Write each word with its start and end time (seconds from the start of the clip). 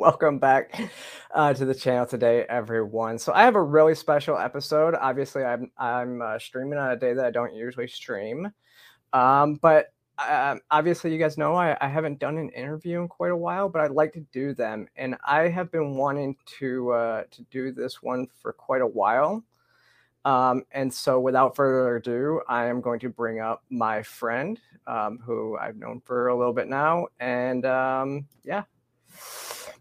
Welcome 0.00 0.38
back 0.38 0.80
uh, 1.34 1.52
to 1.52 1.66
the 1.66 1.74
channel 1.74 2.06
today, 2.06 2.46
everyone. 2.48 3.18
So 3.18 3.34
I 3.34 3.42
have 3.42 3.54
a 3.54 3.62
really 3.62 3.94
special 3.94 4.38
episode. 4.38 4.94
Obviously, 4.94 5.44
I'm 5.44 5.70
I'm 5.76 6.22
uh, 6.22 6.38
streaming 6.38 6.78
on 6.78 6.92
a 6.92 6.96
day 6.96 7.12
that 7.12 7.26
I 7.26 7.30
don't 7.30 7.52
usually 7.52 7.86
stream, 7.86 8.50
um, 9.12 9.56
but 9.56 9.92
uh, 10.16 10.56
obviously, 10.70 11.12
you 11.12 11.18
guys 11.18 11.36
know 11.36 11.54
I, 11.54 11.76
I 11.82 11.88
haven't 11.88 12.18
done 12.18 12.38
an 12.38 12.48
interview 12.48 13.02
in 13.02 13.08
quite 13.08 13.30
a 13.30 13.36
while, 13.36 13.68
but 13.68 13.82
I'd 13.82 13.90
like 13.90 14.14
to 14.14 14.24
do 14.32 14.54
them, 14.54 14.88
and 14.96 15.16
I 15.22 15.48
have 15.48 15.70
been 15.70 15.96
wanting 15.96 16.34
to 16.60 16.92
uh, 16.92 17.24
to 17.30 17.42
do 17.50 17.70
this 17.70 18.02
one 18.02 18.26
for 18.40 18.54
quite 18.54 18.80
a 18.80 18.86
while. 18.86 19.44
Um, 20.24 20.64
and 20.72 20.92
so, 20.92 21.20
without 21.20 21.54
further 21.54 21.96
ado, 21.96 22.40
I 22.48 22.68
am 22.68 22.80
going 22.80 23.00
to 23.00 23.10
bring 23.10 23.40
up 23.40 23.64
my 23.68 24.02
friend, 24.02 24.58
um, 24.86 25.18
who 25.18 25.58
I've 25.58 25.76
known 25.76 26.00
for 26.00 26.28
a 26.28 26.38
little 26.38 26.54
bit 26.54 26.68
now, 26.68 27.08
and 27.20 27.66
um, 27.66 28.26
yeah, 28.44 28.62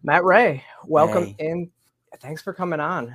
Matt 0.04 0.24
Rey, 0.24 0.64
welcome 0.86 1.26
hey. 1.26 1.36
in. 1.40 1.72
Thanks 2.22 2.42
for 2.42 2.54
coming 2.54 2.80
on. 2.80 3.14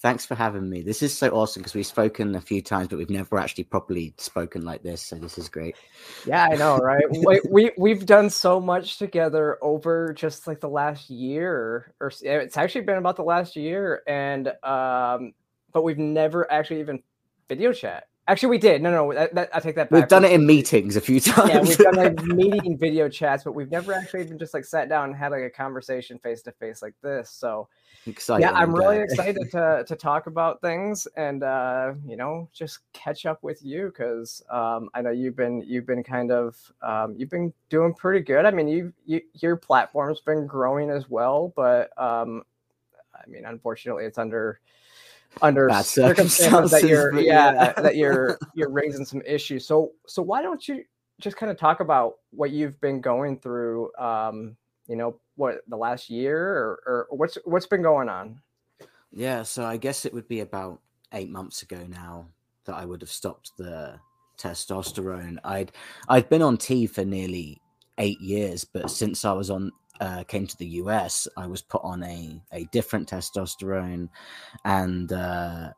Thanks 0.00 0.24
for 0.24 0.34
having 0.34 0.70
me. 0.70 0.80
This 0.80 1.02
is 1.02 1.16
so 1.16 1.28
awesome 1.30 1.60
because 1.60 1.74
we've 1.74 1.84
spoken 1.84 2.34
a 2.34 2.40
few 2.40 2.62
times, 2.62 2.88
but 2.88 2.98
we've 2.98 3.10
never 3.10 3.38
actually 3.38 3.64
properly 3.64 4.14
spoken 4.16 4.64
like 4.64 4.82
this. 4.82 5.02
So 5.02 5.16
this 5.16 5.36
is 5.36 5.48
great. 5.48 5.76
Yeah, 6.24 6.48
I 6.50 6.54
know, 6.54 6.78
right? 6.78 7.04
we, 7.10 7.40
we 7.50 7.70
we've 7.76 8.06
done 8.06 8.30
so 8.30 8.60
much 8.60 8.98
together 8.98 9.58
over 9.60 10.14
just 10.14 10.46
like 10.46 10.60
the 10.60 10.68
last 10.68 11.10
year, 11.10 11.94
or 12.00 12.12
it's 12.22 12.56
actually 12.56 12.82
been 12.82 12.96
about 12.96 13.16
the 13.16 13.24
last 13.24 13.56
year, 13.56 14.02
and 14.06 14.48
um, 14.62 15.34
but 15.72 15.82
we've 15.82 15.98
never 15.98 16.50
actually 16.50 16.80
even 16.80 17.02
video 17.48 17.72
chat. 17.72 18.04
Actually, 18.30 18.50
we 18.50 18.58
did. 18.58 18.80
No, 18.80 18.92
no, 18.92 19.12
that, 19.12 19.34
that, 19.34 19.50
I 19.52 19.58
take 19.58 19.74
that 19.74 19.90
back. 19.90 20.02
We've 20.02 20.08
done 20.08 20.24
it 20.24 20.30
in 20.30 20.46
meetings 20.46 20.94
a 20.94 21.00
few 21.00 21.18
times. 21.18 21.50
Yeah, 21.50 21.60
we've 21.62 21.78
done 21.78 21.96
like 21.96 22.22
meeting 22.24 22.78
video 22.78 23.08
chats, 23.08 23.42
but 23.42 23.56
we've 23.56 23.72
never 23.72 23.92
actually 23.92 24.20
even 24.20 24.38
just 24.38 24.54
like 24.54 24.64
sat 24.64 24.88
down 24.88 25.08
and 25.08 25.16
had 25.16 25.32
like 25.32 25.42
a 25.42 25.50
conversation 25.50 26.16
face 26.20 26.40
to 26.42 26.52
face 26.52 26.80
like 26.80 26.94
this. 27.02 27.28
So 27.28 27.66
excited. 28.06 28.42
Yeah, 28.42 28.52
I'm 28.52 28.72
really 28.72 29.00
excited 29.00 29.50
to 29.50 29.84
to 29.84 29.96
talk 29.96 30.28
about 30.28 30.60
things 30.60 31.08
and 31.16 31.42
uh, 31.42 31.94
you 32.06 32.16
know 32.16 32.48
just 32.52 32.78
catch 32.92 33.26
up 33.26 33.42
with 33.42 33.64
you 33.64 33.86
because 33.86 34.44
um, 34.48 34.90
I 34.94 35.02
know 35.02 35.10
you've 35.10 35.34
been 35.34 35.64
you've 35.66 35.86
been 35.86 36.04
kind 36.04 36.30
of 36.30 36.56
um, 36.82 37.16
you've 37.18 37.30
been 37.30 37.52
doing 37.68 37.92
pretty 37.94 38.20
good. 38.20 38.46
I 38.46 38.52
mean, 38.52 38.68
you, 38.68 38.92
you 39.06 39.22
your 39.34 39.56
platform's 39.56 40.20
been 40.20 40.46
growing 40.46 40.88
as 40.88 41.10
well, 41.10 41.52
but 41.56 41.90
um, 42.00 42.44
I 43.12 43.28
mean, 43.28 43.44
unfortunately, 43.44 44.04
it's 44.04 44.18
under 44.18 44.60
under 45.42 45.68
Bad 45.68 45.84
circumstances 45.84 46.70
that 46.70 46.88
you're 46.88 47.18
yeah, 47.20 47.52
yeah 47.52 47.72
that 47.74 47.96
you're 47.96 48.38
you're 48.54 48.70
raising 48.70 49.04
some 49.04 49.22
issues. 49.26 49.66
So 49.66 49.92
so 50.06 50.22
why 50.22 50.42
don't 50.42 50.66
you 50.66 50.84
just 51.20 51.36
kind 51.36 51.50
of 51.50 51.58
talk 51.58 51.80
about 51.80 52.14
what 52.30 52.50
you've 52.50 52.80
been 52.80 53.00
going 53.00 53.38
through 53.38 53.94
um 53.98 54.56
you 54.88 54.96
know 54.96 55.20
what 55.36 55.60
the 55.68 55.76
last 55.76 56.10
year 56.10 56.38
or, 56.38 56.82
or 56.86 57.06
what's 57.10 57.38
what's 57.44 57.66
been 57.66 57.82
going 57.82 58.08
on? 58.08 58.40
Yeah, 59.12 59.42
so 59.42 59.64
I 59.64 59.76
guess 59.76 60.04
it 60.04 60.14
would 60.14 60.28
be 60.28 60.40
about 60.40 60.80
8 61.12 61.30
months 61.30 61.62
ago 61.62 61.84
now 61.88 62.26
that 62.64 62.74
I 62.74 62.84
would 62.84 63.00
have 63.00 63.10
stopped 63.10 63.52
the 63.56 63.98
testosterone. 64.38 65.38
I'd 65.44 65.72
I'd 66.08 66.28
been 66.28 66.42
on 66.42 66.56
T 66.56 66.86
for 66.86 67.04
nearly 67.04 67.60
8 67.98 68.20
years, 68.20 68.64
but 68.64 68.90
since 68.90 69.24
I 69.24 69.32
was 69.32 69.50
on 69.50 69.72
uh, 70.00 70.24
came 70.24 70.46
to 70.46 70.56
the 70.56 70.66
US, 70.66 71.28
I 71.36 71.46
was 71.46 71.62
put 71.62 71.82
on 71.84 72.02
a, 72.02 72.42
a 72.52 72.64
different 72.72 73.08
testosterone 73.08 74.08
and 74.64 75.12
uh, 75.12 75.70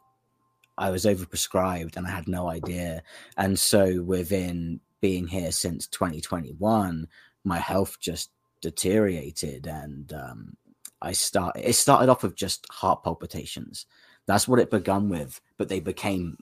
I 0.79 0.91
was 0.91 1.05
overprescribed 1.05 1.97
and 1.97 2.07
I 2.07 2.11
had 2.11 2.29
no 2.29 2.49
idea. 2.49 3.03
And 3.37 3.59
so 3.59 4.03
within 4.03 4.81
being 5.01 5.27
here 5.27 5.51
since 5.53 5.89
2021, 5.89 7.09
my 7.45 7.59
health 7.59 7.99
just 8.01 8.31
deteriorated 8.61 9.67
and 9.67 10.13
um, 10.13 10.57
I 11.03 11.13
start 11.13 11.57
it 11.57 11.75
started 11.75 12.09
off 12.09 12.23
with 12.23 12.37
just 12.37 12.65
heart 12.71 13.03
palpitations. 13.03 13.87
That's 14.27 14.47
what 14.47 14.61
it 14.61 14.71
began 14.71 15.09
with, 15.09 15.41
but 15.57 15.69
they 15.69 15.81
became 15.81 16.39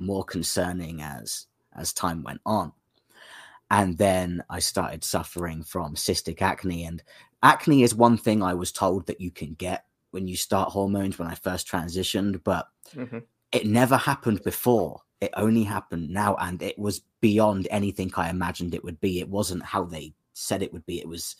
more 0.00 0.24
concerning 0.24 1.00
as 1.02 1.46
as 1.76 1.92
time 1.92 2.24
went 2.24 2.40
on 2.44 2.72
and 3.72 3.96
then 3.96 4.44
I 4.50 4.58
started 4.58 5.02
suffering 5.02 5.64
from 5.64 5.94
cystic 5.94 6.42
acne. 6.42 6.84
And 6.84 7.02
acne 7.42 7.82
is 7.82 7.94
one 7.94 8.18
thing 8.18 8.42
I 8.42 8.52
was 8.52 8.70
told 8.70 9.06
that 9.06 9.20
you 9.20 9.30
can 9.30 9.54
get 9.54 9.86
when 10.10 10.28
you 10.28 10.36
start 10.36 10.68
hormones 10.68 11.18
when 11.18 11.26
I 11.26 11.34
first 11.34 11.66
transitioned, 11.66 12.44
but 12.44 12.68
mm-hmm. 12.94 13.20
it 13.50 13.66
never 13.66 13.96
happened 13.96 14.42
before. 14.44 15.00
It 15.22 15.30
only 15.38 15.64
happened 15.64 16.10
now, 16.10 16.36
and 16.36 16.62
it 16.62 16.78
was 16.78 17.00
beyond 17.22 17.66
anything 17.70 18.12
I 18.14 18.28
imagined 18.28 18.74
it 18.74 18.84
would 18.84 19.00
be. 19.00 19.20
It 19.20 19.28
wasn't 19.30 19.64
how 19.64 19.84
they 19.84 20.12
said 20.34 20.62
it 20.62 20.72
would 20.74 20.84
be. 20.84 21.00
It 21.00 21.08
was 21.08 21.36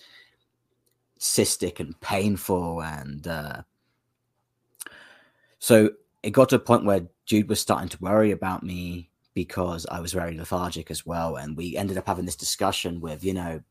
cystic 1.21 1.81
and 1.81 2.01
painful, 2.01 2.81
and 2.81 3.29
uh, 3.29 3.63
so 5.59 5.91
it 6.23 6.31
got 6.31 6.49
to 6.49 6.57
a 6.57 6.61
point 6.61 6.87
where 6.87 7.09
Jude 7.27 7.51
was 7.51 7.61
starting 7.61 7.91
to 7.91 7.99
worry 8.01 8.31
about 8.31 8.63
me 8.63 9.11
because 9.35 9.87
I 9.91 10.01
was 10.01 10.13
very 10.13 10.37
lethargic 10.37 10.91
as 10.91 11.07
well. 11.07 11.37
And 11.37 11.57
we 11.57 11.77
ended 11.77 11.99
up 11.99 12.07
having 12.07 12.27
this 12.27 12.37
discussion 12.37 13.01
with, 13.01 13.25
you 13.25 13.35
know, 13.35 13.63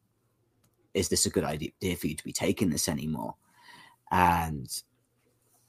is 0.93 1.09
this 1.09 1.25
a 1.25 1.29
good 1.29 1.43
idea 1.43 1.71
for 1.95 2.07
you 2.07 2.15
to 2.15 2.23
be 2.23 2.33
taking 2.33 2.69
this 2.69 2.89
anymore? 2.89 3.35
And 4.11 4.67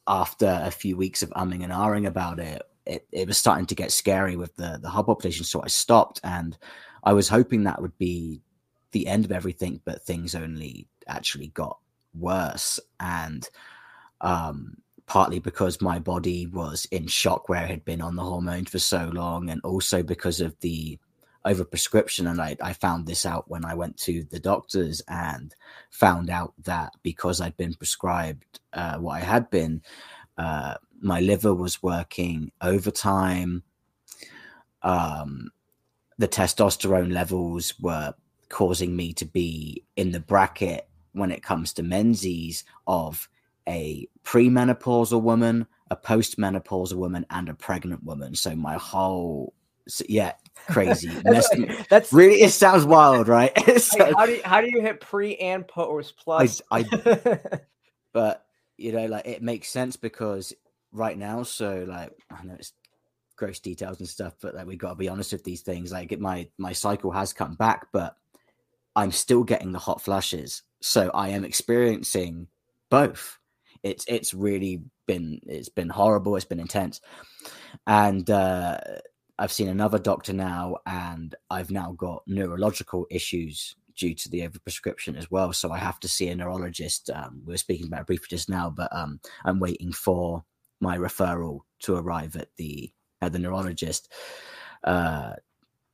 after 0.06 0.60
a 0.64 0.70
few 0.70 0.96
weeks 0.96 1.22
of 1.22 1.30
umming 1.30 1.62
and 1.62 1.72
ahhing 1.72 2.06
about 2.06 2.38
it, 2.40 2.62
it, 2.86 3.06
it 3.12 3.28
was 3.28 3.38
starting 3.38 3.66
to 3.66 3.74
get 3.74 3.92
scary 3.92 4.36
with 4.36 4.56
the, 4.56 4.78
the 4.82 4.88
heart 4.88 5.06
palpitation. 5.06 5.44
So 5.44 5.62
I 5.62 5.68
stopped 5.68 6.20
and 6.24 6.56
I 7.04 7.12
was 7.12 7.28
hoping 7.28 7.64
that 7.64 7.80
would 7.80 7.96
be 7.98 8.42
the 8.90 9.06
end 9.06 9.24
of 9.24 9.32
everything, 9.32 9.80
but 9.84 10.02
things 10.02 10.34
only 10.34 10.88
actually 11.06 11.48
got 11.48 11.78
worse. 12.14 12.80
And 12.98 13.48
um, 14.20 14.78
partly 15.06 15.38
because 15.38 15.80
my 15.80 15.98
body 15.98 16.46
was 16.46 16.86
in 16.90 17.06
shock 17.06 17.48
where 17.48 17.64
it 17.64 17.70
had 17.70 17.84
been 17.84 18.00
on 18.00 18.16
the 18.16 18.22
hormones 18.22 18.70
for 18.70 18.78
so 18.78 19.10
long, 19.12 19.50
and 19.50 19.60
also 19.62 20.02
because 20.02 20.40
of 20.40 20.58
the 20.60 20.98
overprescription. 21.44 22.30
And 22.30 22.40
I, 22.40 22.56
I 22.62 22.72
found 22.72 23.06
this 23.06 23.26
out 23.26 23.50
when 23.50 23.64
I 23.64 23.74
went 23.74 23.96
to 23.98 24.24
the 24.24 24.38
doctors 24.38 25.02
and 25.08 25.54
found 25.90 26.30
out 26.30 26.54
that 26.64 26.92
because 27.02 27.40
I'd 27.40 27.56
been 27.56 27.74
prescribed 27.74 28.60
uh, 28.72 28.98
what 28.98 29.14
I 29.14 29.20
had 29.20 29.50
been, 29.50 29.82
uh, 30.38 30.74
my 31.00 31.20
liver 31.20 31.52
was 31.54 31.82
working 31.82 32.52
overtime. 32.60 33.64
Um, 34.82 35.50
the 36.18 36.28
testosterone 36.28 37.12
levels 37.12 37.74
were 37.80 38.14
causing 38.48 38.94
me 38.94 39.12
to 39.14 39.24
be 39.24 39.82
in 39.96 40.12
the 40.12 40.20
bracket 40.20 40.88
when 41.12 41.30
it 41.30 41.42
comes 41.42 41.72
to 41.72 41.82
menses 41.82 42.64
of 42.86 43.28
a 43.68 44.08
premenopausal 44.24 45.22
woman, 45.22 45.66
a 45.90 45.96
postmenopausal 45.96 46.94
woman, 46.94 47.26
and 47.30 47.48
a 47.48 47.54
pregnant 47.54 48.02
woman. 48.04 48.34
So 48.34 48.54
my 48.56 48.74
whole 48.74 49.54
so, 49.88 50.04
yeah, 50.08 50.32
crazy. 50.68 51.08
that's, 51.24 51.48
that's, 51.88 52.12
really 52.12 52.42
it 52.42 52.52
sounds 52.52 52.84
wild, 52.84 53.28
right? 53.28 53.52
so, 53.80 54.12
how 54.16 54.26
do 54.26 54.32
you, 54.32 54.42
how 54.44 54.60
do 54.60 54.70
you 54.70 54.80
hit 54.80 55.00
pre 55.00 55.36
and 55.36 55.66
post 55.66 56.14
plus? 56.16 56.62
I, 56.70 56.84
I 56.90 57.38
but 58.12 58.44
you 58.76 58.92
know, 58.92 59.06
like 59.06 59.26
it 59.26 59.42
makes 59.42 59.68
sense 59.68 59.96
because 59.96 60.52
right 60.92 61.16
now, 61.16 61.42
so 61.42 61.84
like 61.88 62.12
I 62.30 62.44
know 62.44 62.54
it's 62.54 62.72
gross 63.36 63.60
details 63.60 63.98
and 63.98 64.08
stuff, 64.08 64.34
but 64.40 64.54
like 64.54 64.66
we 64.66 64.76
got 64.76 64.90
to 64.90 64.94
be 64.94 65.08
honest 65.08 65.32
with 65.32 65.44
these 65.44 65.62
things. 65.62 65.92
Like 65.92 66.12
it, 66.12 66.20
my 66.20 66.48
my 66.58 66.72
cycle 66.72 67.10
has 67.10 67.32
come 67.32 67.54
back, 67.54 67.88
but 67.92 68.16
I'm 68.94 69.12
still 69.12 69.42
getting 69.42 69.72
the 69.72 69.78
hot 69.78 70.00
flushes, 70.00 70.62
so 70.80 71.10
I 71.12 71.30
am 71.30 71.44
experiencing 71.44 72.48
both 72.90 73.38
it's 73.82 74.04
it's 74.06 74.34
really 74.34 74.82
been 75.06 75.40
it's 75.46 75.68
been 75.68 75.88
horrible. 75.88 76.36
It's 76.36 76.44
been 76.44 76.60
intense, 76.60 77.00
and 77.86 78.28
uh, 78.30 78.78
I've 79.38 79.52
seen 79.52 79.68
another 79.68 79.98
doctor 79.98 80.32
now, 80.32 80.76
and 80.86 81.34
I've 81.50 81.70
now 81.70 81.92
got 81.92 82.22
neurological 82.26 83.06
issues 83.10 83.74
due 83.96 84.14
to 84.14 84.28
the 84.28 84.40
overprescription 84.40 85.16
as 85.16 85.30
well. 85.30 85.52
So 85.52 85.70
I 85.70 85.78
have 85.78 86.00
to 86.00 86.08
see 86.08 86.28
a 86.28 86.34
neurologist. 86.34 87.10
Um, 87.10 87.42
we 87.44 87.52
were 87.52 87.58
speaking 87.58 87.86
about 87.86 88.02
it 88.02 88.06
briefly 88.06 88.28
just 88.30 88.48
now, 88.48 88.70
but 88.70 88.94
um, 88.94 89.20
I'm 89.44 89.60
waiting 89.60 89.92
for 89.92 90.44
my 90.80 90.96
referral 90.96 91.60
to 91.80 91.96
arrive 91.96 92.36
at 92.36 92.48
the 92.56 92.92
at 93.20 93.32
the 93.32 93.38
neurologist. 93.38 94.12
Uh, 94.84 95.34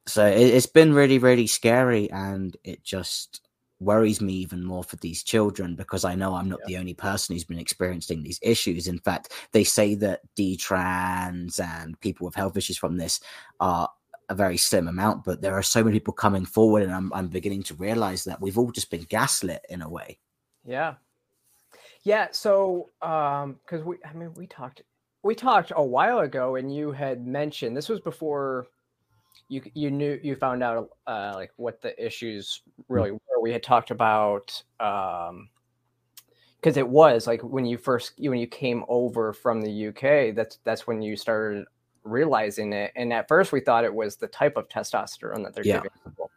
so 0.07 0.27
it, 0.27 0.55
has 0.55 0.67
been 0.67 0.95
really, 0.95 1.19
really 1.19 1.47
scary, 1.47 2.11
and 2.11 2.57
it 2.65 2.83
just 2.83 3.48
worries 3.81 4.21
me 4.21 4.33
even 4.35 4.65
more 4.65 4.83
for 4.83 4.97
these 4.97 5.23
children 5.23 5.75
because 5.75 6.05
I 6.05 6.15
know 6.15 6.35
I'm 6.35 6.49
not 6.49 6.61
yeah. 6.63 6.75
the 6.75 6.81
only 6.81 6.95
person 6.95 7.35
who's 7.35 7.45
been 7.45 7.59
experiencing 7.59 8.23
these 8.23 8.41
issues. 8.43 8.89
In 8.89 8.99
fact, 8.99 9.33
they 9.53 9.65
say 9.65 9.95
that 9.97 10.21
detrans 10.37 11.61
and 11.61 11.99
people 12.01 12.27
with 12.27 12.35
health 12.35 12.57
issues 12.57 12.77
from 12.77 12.97
this 12.97 13.21
are 13.61 13.89
a 14.29 14.35
very 14.35 14.57
slim 14.57 14.89
amount, 14.89 15.25
but 15.25 15.41
there 15.41 15.55
are 15.55 15.63
so 15.63 15.83
many 15.83 15.99
people 15.99 16.13
coming 16.13 16.45
forward, 16.45 16.83
and 16.83 16.93
I'm, 16.93 17.13
I'm 17.13 17.29
beginning 17.29 17.63
to 17.65 17.75
realize 17.75 18.25
that 18.25 18.41
we've 18.41 18.59
all 18.59 18.71
just 18.71 18.91
been 18.91 19.07
gaslit 19.09 19.65
in 19.71 19.81
a 19.81 19.89
way. 19.89 20.19
Yeah, 20.67 20.95
yeah. 22.03 22.29
So, 22.33 22.91
um, 23.01 23.59
because 23.65 23.85
we, 23.85 23.97
I 24.05 24.13
mean, 24.13 24.35
we 24.35 24.47
talked, 24.47 24.83
we 25.23 25.35
talked 25.35 25.73
a 25.75 25.83
while 25.83 26.19
ago, 26.19 26.57
and 26.57 26.75
you 26.75 26.93
had 26.93 27.27
mentioned 27.27 27.77
this 27.77 27.89
was 27.89 28.01
before 28.01 28.67
you 29.49 29.63
you 29.75 29.91
knew 29.91 30.19
you 30.23 30.37
found 30.37 30.63
out 30.63 30.91
uh, 31.07 31.33
like 31.35 31.53
what 31.57 31.81
the 31.81 32.05
issues 32.05 32.63
really 32.89 33.13
were. 33.13 33.41
We 33.41 33.53
had 33.53 33.63
talked 33.63 33.91
about 33.91 34.63
um, 34.79 35.49
because 36.61 36.77
it 36.77 36.89
was 36.89 37.27
like 37.27 37.43
when 37.43 37.65
you 37.65 37.79
first 37.79 38.13
when 38.19 38.39
you 38.39 38.47
came 38.47 38.85
over 38.89 39.33
from 39.33 39.63
the 39.63 39.89
UK, 39.89 40.35
that's 40.35 40.59
that's 40.65 40.87
when 40.87 41.01
you 41.03 41.17
started 41.17 41.65
realizing 42.05 42.73
it. 42.73 42.93
And 42.97 43.13
at 43.13 43.29
first, 43.29 43.53
we 43.53 43.61
thought 43.61 43.85
it 43.85 43.95
was 43.95 44.17
the 44.17 44.27
type 44.27 44.57
of 44.57 44.69
testosterone 44.69 45.45
that 45.45 45.55
they're 45.55 45.67
yeah. 45.67 45.77
giving 45.77 45.91
people. 46.05 46.31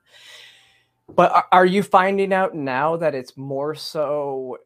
But 1.14 1.48
are 1.52 1.66
you 1.66 1.84
finding 1.84 2.32
out 2.32 2.56
now 2.56 2.96
that 2.98 3.14
it's 3.16 3.36
more 3.36 3.76
so 3.76 4.58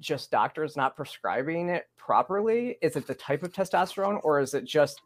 just 0.00 0.30
doctors 0.30 0.76
not 0.76 0.96
prescribing 0.96 1.68
it 1.68 1.88
properly? 1.96 2.78
Is 2.80 2.96
it 2.96 3.06
the 3.06 3.14
type 3.14 3.42
of 3.42 3.52
testosterone, 3.52 4.20
or 4.22 4.40
is 4.40 4.54
it 4.54 4.64
just 4.64 5.00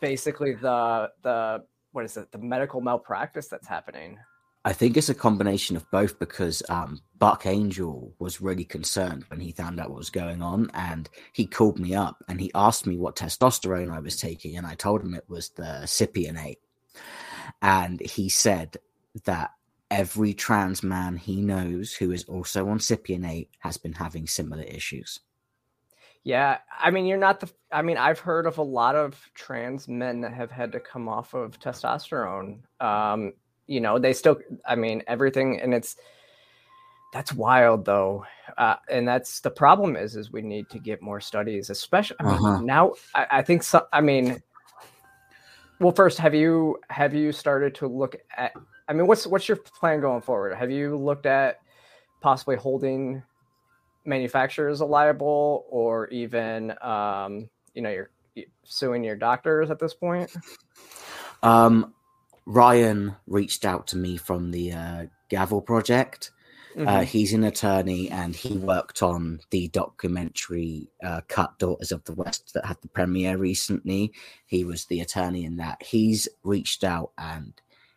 basically 0.00 0.54
the 0.54 1.10
the 1.22 1.64
what 1.94 2.04
is 2.04 2.16
it 2.16 2.32
the 2.32 2.38
medical 2.38 2.80
malpractice 2.80 3.46
that's 3.46 3.68
happening? 3.68 4.18
I 4.66 4.72
think 4.72 4.96
it's 4.96 5.10
a 5.10 5.14
combination 5.14 5.76
of 5.76 5.88
both 5.90 6.18
because 6.18 6.62
um, 6.70 7.02
Buck 7.18 7.44
Angel 7.44 8.14
was 8.18 8.40
really 8.40 8.64
concerned 8.64 9.24
when 9.28 9.38
he 9.38 9.52
found 9.52 9.78
out 9.78 9.90
what 9.90 9.98
was 9.98 10.10
going 10.10 10.42
on, 10.42 10.70
and 10.72 11.08
he 11.32 11.46
called 11.46 11.78
me 11.78 11.94
up 11.94 12.24
and 12.28 12.40
he 12.40 12.50
asked 12.54 12.86
me 12.86 12.96
what 12.96 13.16
testosterone 13.16 13.92
I 13.92 14.00
was 14.00 14.16
taking, 14.16 14.56
and 14.56 14.66
I 14.66 14.74
told 14.74 15.02
him 15.02 15.14
it 15.14 15.28
was 15.28 15.50
the 15.50 15.82
Cypionate, 15.84 16.58
and 17.60 18.00
he 18.00 18.28
said 18.28 18.78
that 19.24 19.52
every 19.90 20.32
trans 20.32 20.82
man 20.82 21.16
he 21.16 21.42
knows 21.42 21.92
who 21.92 22.10
is 22.10 22.24
also 22.24 22.68
on 22.68 22.78
Cypionate 22.78 23.48
has 23.60 23.76
been 23.76 23.92
having 23.92 24.26
similar 24.26 24.62
issues. 24.62 25.20
Yeah, 26.24 26.58
I 26.80 26.90
mean, 26.90 27.04
you're 27.04 27.18
not 27.18 27.40
the. 27.40 27.50
I 27.70 27.82
mean, 27.82 27.98
I've 27.98 28.18
heard 28.18 28.46
of 28.46 28.58
a 28.58 28.62
lot 28.62 28.96
of 28.96 29.18
trans 29.34 29.88
men 29.88 30.22
that 30.22 30.32
have 30.32 30.50
had 30.50 30.72
to 30.72 30.80
come 30.80 31.08
off 31.08 31.34
of 31.34 31.60
testosterone. 31.60 32.60
Um, 32.80 33.34
you 33.66 33.80
know 33.80 33.98
they 33.98 34.12
still 34.12 34.38
i 34.66 34.74
mean 34.74 35.02
everything 35.06 35.60
and 35.60 35.74
it's 35.74 35.96
that's 37.12 37.32
wild 37.32 37.84
though 37.84 38.24
uh, 38.58 38.74
and 38.90 39.06
that's 39.06 39.40
the 39.40 39.50
problem 39.50 39.96
is 39.96 40.16
is 40.16 40.32
we 40.32 40.42
need 40.42 40.68
to 40.68 40.78
get 40.78 41.00
more 41.00 41.20
studies 41.20 41.70
especially 41.70 42.16
I 42.20 42.24
mean, 42.24 42.32
uh-huh. 42.34 42.60
now 42.60 42.92
I, 43.14 43.26
I, 43.30 43.42
think 43.42 43.62
so 43.62 43.86
i 43.92 44.00
mean 44.00 44.42
well 45.80 45.92
first 45.92 46.18
have 46.18 46.34
you 46.34 46.78
have 46.90 47.14
you 47.14 47.30
started 47.32 47.74
to 47.76 47.86
look 47.86 48.16
at 48.36 48.52
i 48.88 48.92
mean 48.92 49.06
what's 49.06 49.26
what's 49.26 49.48
your 49.48 49.56
plan 49.56 50.00
going 50.00 50.22
forward 50.22 50.54
have 50.54 50.70
you 50.70 50.96
looked 50.96 51.26
at 51.26 51.60
possibly 52.20 52.56
holding 52.56 53.22
manufacturers 54.04 54.80
liable 54.80 55.64
or 55.68 56.08
even 56.08 56.74
um 56.82 57.48
you 57.74 57.82
know 57.82 57.90
you're 57.90 58.10
suing 58.64 59.04
your 59.04 59.16
doctors 59.16 59.70
at 59.70 59.78
this 59.78 59.94
point 59.94 60.30
um 61.42 61.94
Ryan 62.46 63.16
reached 63.26 63.64
out 63.64 63.86
to 63.88 63.96
me 63.96 64.16
from 64.16 64.50
the 64.50 64.72
uh, 64.72 65.06
Gavel 65.28 65.62
Project. 65.62 66.30
Uh, 66.76 66.78
mm-hmm. 66.78 66.88
Uh, 66.88 67.00
he's 67.02 67.32
an 67.32 67.44
attorney 67.44 68.10
and 68.10 68.34
he 68.34 68.56
worked 68.56 69.02
on 69.02 69.40
the 69.50 69.68
documentary 69.68 70.88
uh, 71.02 71.20
Cut 71.28 71.58
Daughters 71.58 71.92
of 71.92 72.04
the 72.04 72.14
West 72.14 72.52
that 72.54 72.66
had 72.66 72.80
the 72.82 72.88
premiere 72.88 73.36
recently. 73.36 74.12
He 74.46 74.64
was 74.64 74.86
the 74.86 75.00
attorney 75.00 75.44
in 75.44 75.56
that. 75.56 75.82
He's 75.82 76.28
reached 76.42 76.82
out 76.82 77.12
and 77.16 77.54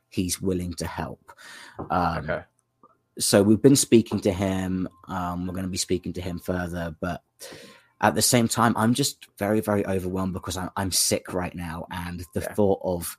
he's 0.09 0.42
willing 0.42 0.74
to 0.75 0.86
help. 0.86 1.31
Um, 1.89 2.30
okay. 2.30 2.44
So 3.19 3.42
we've 3.44 3.62
been 3.62 3.75
speaking 3.75 4.19
to 4.22 4.31
him. 4.31 4.88
Um, 5.08 5.48
we're 5.48 5.54
going 5.54 5.66
to 5.66 5.72
be 5.72 5.78
speaking 5.78 6.14
to 6.14 6.22
him 6.22 6.40
further, 6.40 6.96
but 7.00 7.24
at 8.00 8.16
the 8.16 8.22
same 8.22 8.48
time, 8.48 8.75
I'm 8.78 8.94
just 8.94 9.28
very, 9.40 9.60
very 9.60 9.86
overwhelmed 9.86 10.34
because 10.34 10.56
I'm, 10.56 10.69
I'm 10.78 10.92
sick 10.92 11.34
right 11.34 11.56
now, 11.56 11.88
and 11.90 12.24
the 12.34 12.42
yeah. 12.42 12.54
thought 12.54 12.80
of 12.84 13.18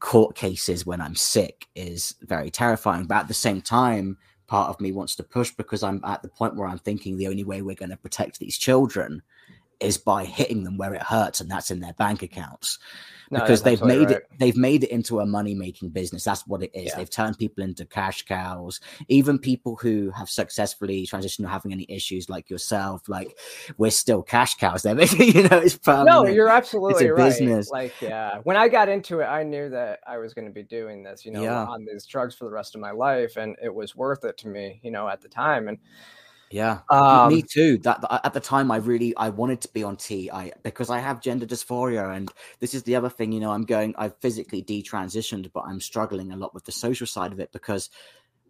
court 0.00 0.34
cases 0.34 0.86
when 0.86 1.00
I'm 1.00 1.14
sick 1.14 1.66
is 1.74 2.14
very 2.22 2.50
terrifying. 2.50 3.04
But 3.04 3.18
at 3.18 3.28
the 3.28 3.34
same 3.34 3.60
time, 3.60 4.16
part 4.46 4.70
of 4.70 4.80
me 4.80 4.92
wants 4.92 5.14
to 5.16 5.22
push 5.22 5.50
because 5.50 5.82
I'm 5.82 6.00
at 6.04 6.22
the 6.22 6.28
point 6.28 6.56
where 6.56 6.68
I'm 6.68 6.78
thinking 6.78 7.16
the 7.16 7.28
only 7.28 7.44
way 7.44 7.60
we're 7.60 7.74
going 7.74 7.90
to 7.90 7.96
protect 7.96 8.38
these 8.38 8.56
children 8.56 9.22
is 9.80 9.98
by 9.98 10.24
hitting 10.24 10.64
them 10.64 10.76
where 10.76 10.94
it 10.94 11.02
hurts, 11.02 11.40
and 11.40 11.50
that's 11.50 11.70
in 11.70 11.80
their 11.80 11.94
bank 11.94 12.22
accounts. 12.22 12.78
No, 13.30 13.40
because 13.40 13.62
they've 13.62 13.82
made 13.82 14.06
right. 14.06 14.16
it 14.16 14.28
they've 14.38 14.56
made 14.56 14.84
it 14.84 14.90
into 14.90 15.20
a 15.20 15.26
money 15.26 15.54
making 15.54 15.90
business. 15.90 16.24
That's 16.24 16.46
what 16.46 16.62
it 16.62 16.70
is. 16.72 16.86
Yeah. 16.86 16.96
They've 16.96 17.10
turned 17.10 17.38
people 17.38 17.62
into 17.62 17.84
cash 17.84 18.22
cows. 18.22 18.80
Even 19.08 19.38
people 19.38 19.76
who 19.76 20.10
have 20.12 20.30
successfully 20.30 21.06
transitioned 21.06 21.44
or 21.44 21.48
having 21.48 21.72
any 21.72 21.84
issues 21.90 22.30
like 22.30 22.48
yourself, 22.48 23.08
like 23.08 23.36
we're 23.76 23.90
still 23.90 24.22
cash 24.22 24.54
cows. 24.54 24.82
They're 24.82 24.98
you 25.04 25.42
know, 25.48 25.58
it's 25.58 25.78
No, 25.86 26.26
you're 26.26 26.48
absolutely 26.48 27.10
right. 27.10 27.28
Business. 27.28 27.70
Like, 27.70 27.92
yeah. 28.00 28.38
When 28.44 28.56
I 28.56 28.68
got 28.68 28.88
into 28.88 29.20
it, 29.20 29.26
I 29.26 29.42
knew 29.42 29.68
that 29.70 30.00
I 30.06 30.16
was 30.18 30.32
going 30.32 30.46
to 30.46 30.52
be 30.52 30.62
doing 30.62 31.02
this, 31.02 31.26
you 31.26 31.32
know, 31.32 31.42
yeah. 31.42 31.66
on 31.66 31.84
these 31.84 32.06
drugs 32.06 32.34
for 32.34 32.44
the 32.44 32.50
rest 32.50 32.74
of 32.74 32.80
my 32.80 32.92
life. 32.92 33.36
And 33.36 33.56
it 33.62 33.74
was 33.74 33.94
worth 33.94 34.24
it 34.24 34.38
to 34.38 34.48
me, 34.48 34.80
you 34.82 34.90
know, 34.90 35.06
at 35.06 35.20
the 35.20 35.28
time. 35.28 35.68
And 35.68 35.78
yeah, 36.50 36.80
um, 36.90 37.32
me 37.32 37.42
too. 37.42 37.78
That 37.78 38.04
at 38.24 38.32
the 38.32 38.40
time, 38.40 38.70
I 38.70 38.76
really 38.76 39.14
I 39.16 39.28
wanted 39.28 39.60
to 39.62 39.68
be 39.68 39.82
on 39.82 39.96
T. 39.96 40.30
I 40.30 40.52
because 40.62 40.88
I 40.88 40.98
have 40.98 41.20
gender 41.20 41.46
dysphoria, 41.46 42.16
and 42.16 42.30
this 42.60 42.74
is 42.74 42.84
the 42.84 42.96
other 42.96 43.10
thing. 43.10 43.32
You 43.32 43.40
know, 43.40 43.52
I'm 43.52 43.64
going. 43.64 43.94
I've 43.98 44.16
physically 44.18 44.62
detransitioned, 44.62 45.52
but 45.52 45.64
I'm 45.66 45.80
struggling 45.80 46.32
a 46.32 46.36
lot 46.36 46.54
with 46.54 46.64
the 46.64 46.72
social 46.72 47.06
side 47.06 47.32
of 47.32 47.40
it 47.40 47.52
because, 47.52 47.90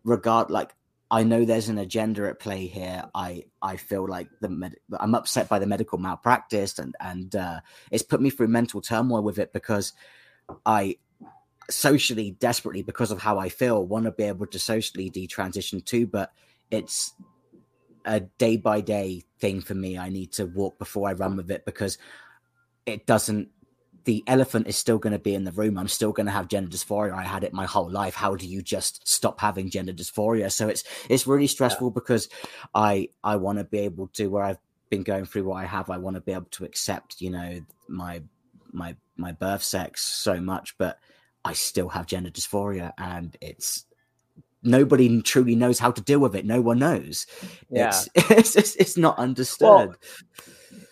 regard 0.04 0.50
like 0.50 0.74
I 1.10 1.24
know 1.24 1.44
there's 1.44 1.68
an 1.68 1.78
agenda 1.78 2.28
at 2.28 2.38
play 2.38 2.66
here. 2.66 3.04
I 3.14 3.44
I 3.62 3.76
feel 3.76 4.06
like 4.06 4.28
the 4.40 4.48
med- 4.48 4.76
I'm 4.98 5.14
upset 5.14 5.48
by 5.48 5.58
the 5.58 5.66
medical 5.66 5.98
malpractice, 5.98 6.78
and 6.78 6.94
and 7.00 7.34
uh, 7.34 7.60
it's 7.90 8.02
put 8.02 8.20
me 8.20 8.30
through 8.30 8.48
mental 8.48 8.80
turmoil 8.80 9.22
with 9.22 9.38
it 9.38 9.52
because 9.52 9.92
I 10.64 10.98
socially 11.70 12.30
desperately 12.32 12.82
because 12.82 13.10
of 13.10 13.20
how 13.20 13.38
I 13.38 13.48
feel 13.48 13.84
want 13.86 14.04
to 14.04 14.12
be 14.12 14.24
able 14.24 14.46
to 14.46 14.58
socially 14.58 15.10
detransition 15.10 15.84
too, 15.84 16.06
but 16.06 16.32
it's 16.70 17.12
a 18.08 18.20
day 18.20 18.56
by 18.56 18.80
day 18.80 19.22
thing 19.38 19.60
for 19.60 19.74
me. 19.74 19.98
I 19.98 20.08
need 20.08 20.32
to 20.32 20.46
walk 20.46 20.78
before 20.78 21.08
I 21.08 21.12
run 21.12 21.36
with 21.36 21.50
it 21.50 21.64
because 21.64 21.98
it 22.86 23.06
doesn't. 23.06 23.48
The 24.04 24.24
elephant 24.26 24.66
is 24.66 24.76
still 24.76 24.96
going 24.96 25.12
to 25.12 25.18
be 25.18 25.34
in 25.34 25.44
the 25.44 25.52
room. 25.52 25.76
I'm 25.76 25.88
still 25.88 26.12
going 26.12 26.26
to 26.26 26.32
have 26.32 26.48
gender 26.48 26.70
dysphoria. 26.70 27.12
I 27.12 27.24
had 27.24 27.44
it 27.44 27.52
my 27.52 27.66
whole 27.66 27.90
life. 27.90 28.14
How 28.14 28.34
do 28.34 28.46
you 28.46 28.62
just 28.62 29.06
stop 29.06 29.38
having 29.38 29.68
gender 29.68 29.92
dysphoria? 29.92 30.50
So 30.50 30.68
it's 30.68 30.82
it's 31.10 31.26
really 31.26 31.46
stressful 31.46 31.88
yeah. 31.88 31.94
because 31.94 32.28
I 32.74 33.10
I 33.22 33.36
want 33.36 33.58
to 33.58 33.64
be 33.64 33.80
able 33.80 34.08
to 34.14 34.28
where 34.28 34.44
I've 34.44 34.58
been 34.88 35.02
going 35.02 35.26
through 35.26 35.44
what 35.44 35.62
I 35.62 35.66
have. 35.66 35.90
I 35.90 35.98
want 35.98 36.16
to 36.16 36.22
be 36.22 36.32
able 36.32 36.48
to 36.52 36.64
accept 36.64 37.20
you 37.20 37.30
know 37.30 37.60
my 37.86 38.22
my 38.72 38.96
my 39.16 39.32
birth 39.32 39.62
sex 39.62 40.02
so 40.02 40.40
much, 40.40 40.76
but 40.78 40.98
I 41.44 41.52
still 41.52 41.90
have 41.90 42.06
gender 42.06 42.30
dysphoria, 42.30 42.92
and 42.96 43.36
it's 43.40 43.84
nobody 44.62 45.22
truly 45.22 45.54
knows 45.54 45.78
how 45.78 45.90
to 45.90 46.02
deal 46.02 46.18
with 46.18 46.34
it. 46.34 46.44
No 46.44 46.60
one 46.60 46.78
knows. 46.78 47.26
Yeah, 47.70 47.92
it's 48.14 48.56
it's, 48.56 48.76
it's 48.76 48.96
not 48.96 49.18
understood. 49.18 49.66
Well, 49.66 49.94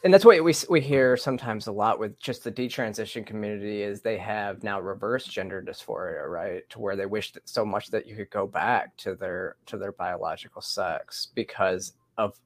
and 0.04 0.14
that's 0.14 0.24
what 0.24 0.42
we 0.44 0.54
we 0.68 0.80
hear 0.80 1.16
sometimes 1.16 1.66
a 1.66 1.72
lot 1.72 1.98
with 1.98 2.18
just 2.20 2.44
the 2.44 2.52
detransition 2.52 3.26
community 3.26 3.82
is 3.82 4.00
they 4.00 4.18
have 4.18 4.62
now 4.62 4.80
reverse 4.80 5.24
gender 5.24 5.62
dysphoria, 5.62 6.28
right? 6.28 6.62
To 6.70 6.80
where 6.80 6.96
they 6.96 7.06
wish 7.06 7.32
so 7.44 7.64
much 7.64 7.88
that 7.88 8.06
you 8.06 8.14
could 8.14 8.30
go 8.30 8.46
back 8.46 8.96
to 8.98 9.14
their 9.14 9.56
to 9.66 9.76
their 9.76 9.92
biological 9.92 10.62
sex 10.62 11.28
because 11.34 11.94
of 12.18 12.38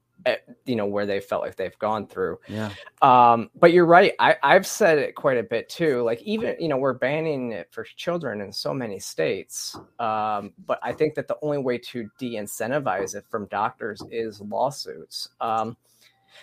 you 0.67 0.77
know 0.77 0.87
where 0.87 1.07
they 1.07 1.21
felt 1.21 1.43
like 1.43 1.57
they've 1.57 1.79
gone 1.79 2.07
through 2.07 2.39
yeah 2.49 2.71
um 3.03 3.51
but 3.59 3.73
you're 3.73 3.87
right 3.87 4.13
i 4.19 4.37
i've 4.43 4.67
said 4.67 4.99
it 4.99 5.15
quite 5.15 5.39
a 5.39 5.43
bit 5.43 5.69
too 5.69 6.03
like 6.03 6.21
even 6.23 6.55
you 6.59 6.69
know 6.69 6.77
we're 6.77 6.93
banning 6.93 7.53
it 7.53 7.69
for 7.71 7.85
children 7.85 8.41
in 8.41 8.53
so 8.53 8.75
many 8.75 8.99
states 8.99 9.77
um 9.99 10.53
but 10.67 10.79
i 10.83 10.93
think 10.93 11.15
that 11.15 11.27
the 11.27 11.37
only 11.43 11.59
way 11.59 11.79
to 11.79 12.09
de-incentivize 12.19 13.15
it 13.15 13.25
from 13.31 13.47
doctors 13.47 14.03
is 14.11 14.41
lawsuits 14.41 15.29
um 15.41 15.77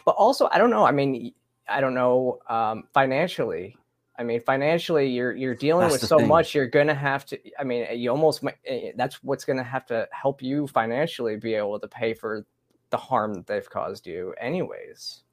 but 0.05 0.15
also 0.15 0.49
i 0.51 0.57
don't 0.57 0.71
know 0.71 0.85
i 0.85 0.91
mean 0.91 1.31
i 1.69 1.79
don't 1.79 1.93
know 1.93 2.39
um 2.49 2.83
financially 2.93 3.77
I 4.19 4.23
mean, 4.23 4.41
financially, 4.41 5.07
you're 5.07 5.35
you're 5.35 5.53
dealing 5.53 5.89
that's 5.89 6.01
with 6.01 6.09
so 6.09 6.17
thing. 6.17 6.27
much. 6.27 6.55
You're 6.55 6.65
gonna 6.65 6.95
have 6.95 7.23
to. 7.27 7.39
I 7.59 7.63
mean, 7.63 7.85
you 7.99 8.09
almost 8.09 8.43
eh, 8.65 8.91
that's 8.95 9.23
what's 9.23 9.45
gonna 9.45 9.63
have 9.63 9.85
to 9.87 10.07
help 10.11 10.41
you 10.41 10.65
financially 10.65 11.35
be 11.35 11.53
able 11.53 11.79
to 11.79 11.87
pay 11.87 12.15
for 12.15 12.43
the 12.89 12.97
harm 12.97 13.33
that 13.35 13.47
they've 13.47 13.69
caused 13.69 14.07
you 14.07 14.33
anyways. 14.39 15.23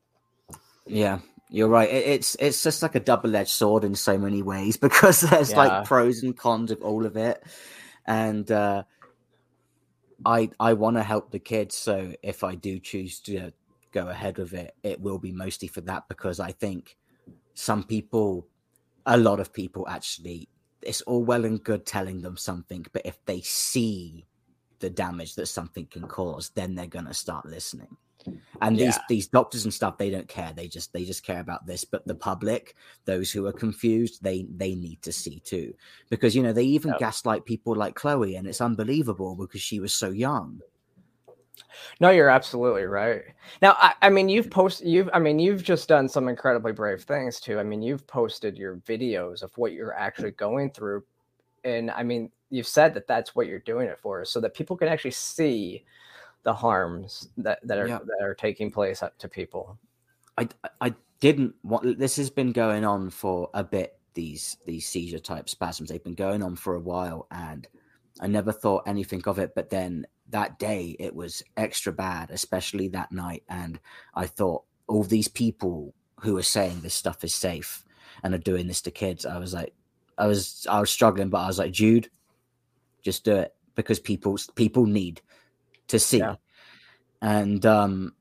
Yeah 0.87 1.21
you're 1.51 1.69
right. 1.69 1.89
It's 1.89 2.37
it's 2.41 2.65
just 2.65 2.83
like 2.83 2.97
a 2.97 3.01
double-edged 3.01 3.51
sword 3.51 3.85
in 3.85 3.95
so 3.95 4.19
many 4.19 4.43
ways 4.43 4.77
because 4.89 5.21
there's 5.21 5.53
yeah. 5.53 5.57
like 5.57 5.85
pros 5.85 6.23
and 6.23 6.37
cons 6.37 6.73
of 6.73 6.83
all 6.83 7.07
of 7.07 7.17
it. 7.17 7.45
And 8.07 8.51
uh 8.51 8.85
i 10.25 10.51
i 10.59 10.73
want 10.73 10.97
to 10.97 11.03
help 11.03 11.31
the 11.31 11.39
kids 11.39 11.75
so 11.75 12.13
if 12.23 12.45
i 12.45 12.55
do 12.55 12.79
choose 12.79 13.21
to 13.21 13.53
go 13.93 14.09
ahead 14.09 14.39
with 14.39 14.53
it 14.53 14.75
it 14.83 15.01
will 15.01 15.19
be 15.19 15.33
mostly 15.33 15.69
for 15.69 15.81
that 15.83 16.09
because 16.09 16.41
i 16.41 16.51
think 16.51 16.97
some 17.55 17.85
people 17.85 18.47
a 19.07 19.17
lot 19.17 19.41
of 19.41 19.53
people 19.53 19.87
actually 19.89 20.49
it's 20.83 21.03
all 21.03 21.25
well 21.25 21.45
and 21.45 21.63
good 21.63 21.87
telling 21.87 22.23
them 22.23 22.37
something 22.37 22.85
but 22.93 23.03
if 23.05 23.25
they 23.27 23.41
see 23.41 24.25
the 24.81 24.91
damage 24.91 25.35
that 25.35 25.47
something 25.47 25.87
can 25.87 26.07
cause, 26.07 26.51
then 26.51 26.75
they're 26.75 26.87
gonna 26.87 27.15
start 27.15 27.47
listening. 27.47 27.97
And 28.63 28.79
yeah. 28.79 28.87
these 28.87 28.99
these 29.09 29.27
doctors 29.29 29.65
and 29.65 29.75
stuff, 29.75 29.99
they 29.99 30.11
don't 30.11 30.29
care. 30.29 30.53
They 30.55 30.69
just 30.69 30.93
they 30.93 31.05
just 31.05 31.25
care 31.25 31.41
about 31.41 31.67
this. 31.67 31.85
But 31.85 32.07
the 32.07 32.15
public, 32.15 32.75
those 33.05 33.31
who 33.31 33.47
are 33.47 33.53
confused, 33.53 34.23
they 34.23 34.47
they 34.57 34.75
need 34.75 35.03
to 35.03 35.13
see 35.13 35.41
too, 35.41 35.75
because 36.09 36.35
you 36.35 36.43
know 36.43 36.53
they 36.53 36.65
even 36.65 36.95
gaslight 36.99 37.45
people 37.45 37.75
like 37.75 37.95
Chloe, 37.95 38.37
and 38.37 38.47
it's 38.47 38.61
unbelievable 38.61 39.35
because 39.37 39.61
she 39.61 39.81
was 39.81 39.93
so 39.93 40.11
young. 40.11 40.61
No, 42.01 42.11
you're 42.11 42.31
absolutely 42.31 42.85
right. 42.85 43.23
Now, 43.63 43.77
I, 43.79 43.95
I, 44.03 44.11
mean, 44.11 44.29
you've 44.29 44.51
posted, 44.51 44.89
you've, 44.89 45.09
I 45.13 45.19
mean, 45.19 45.39
you've 45.39 45.63
just 45.63 45.89
done 45.89 46.09
some 46.09 46.29
incredibly 46.29 46.73
brave 46.73 47.03
things 47.03 47.41
too. 47.41 47.59
I 47.59 47.63
mean, 47.63 47.83
you've 47.83 48.07
posted 48.07 48.57
your 48.57 48.77
videos 48.79 49.43
of 49.43 49.57
what 49.57 49.73
you're 49.73 49.95
actually 49.95 50.33
going 50.33 50.71
through, 50.71 51.05
and 51.65 51.91
I 51.91 52.03
mean, 52.03 52.31
you've 52.55 52.67
said 52.67 52.95
that 52.95 53.07
that's 53.07 53.35
what 53.35 53.47
you're 53.47 53.59
doing 53.59 53.89
it 53.89 53.99
for, 53.99 54.25
so 54.25 54.41
that 54.41 54.55
people 54.55 54.77
can 54.77 54.89
actually 54.89 55.11
see 55.11 55.85
the 56.45 56.55
harms 56.55 57.29
that 57.39 57.59
that 57.67 57.79
are 57.79 57.89
yeah. 57.89 57.99
that 57.99 58.23
are 58.23 58.35
taking 58.35 58.71
place 58.71 59.03
up 59.03 59.19
to 59.19 59.29
people. 59.29 59.79
I 60.39 60.49
I 60.81 60.95
didn't 61.21 61.55
want. 61.63 61.99
This 61.99 62.17
has 62.17 62.31
been 62.31 62.53
going 62.53 62.85
on 62.85 63.11
for 63.11 63.51
a 63.55 63.65
bit. 63.65 63.99
These 64.15 64.59
these 64.65 64.87
seizure 64.87 65.19
type 65.19 65.49
spasms. 65.49 65.89
They've 65.89 66.03
been 66.03 66.15
going 66.15 66.43
on 66.43 66.55
for 66.55 66.75
a 66.75 66.81
while, 66.81 67.27
and 67.31 67.67
I 68.21 68.29
never 68.29 68.53
thought 68.53 68.85
anything 68.87 69.23
of 69.27 69.39
it. 69.39 69.55
But 69.55 69.71
then 69.71 70.07
that 70.31 70.59
day 70.59 70.97
it 71.01 71.15
was 71.15 71.43
extra 71.57 71.93
bad, 71.93 72.31
especially 72.31 72.89
that 72.89 73.11
night. 73.11 73.43
And 73.49 73.81
I 74.15 74.27
thought 74.27 74.63
all 74.87 75.03
these 75.03 75.29
people 75.29 75.95
who 76.21 76.37
are 76.37 76.43
saying 76.43 76.81
this 76.81 76.95
stuff 76.95 77.25
is 77.25 77.35
safe 77.35 77.85
and 78.23 78.35
are 78.35 78.39
doing 78.39 78.67
this 78.67 78.83
to 78.83 78.91
kids, 78.91 79.27
I 79.27 79.39
was 79.39 79.53
like, 79.55 79.75
I 80.17 80.27
was 80.27 80.67
I 80.71 80.81
was 80.81 80.91
struggling, 80.91 81.29
but 81.29 81.39
I 81.39 81.47
was 81.47 81.59
like, 81.59 81.73
Jude, 81.73 82.09
just 83.05 83.25
do 83.25 83.37
it 83.37 83.55
because 83.75 83.99
people 83.99 84.39
people 84.55 84.87
need 84.87 85.21
to 85.89 85.99
see. 85.99 86.19
Yeah. 86.19 86.37
And 87.21 87.65
um, 87.65 88.15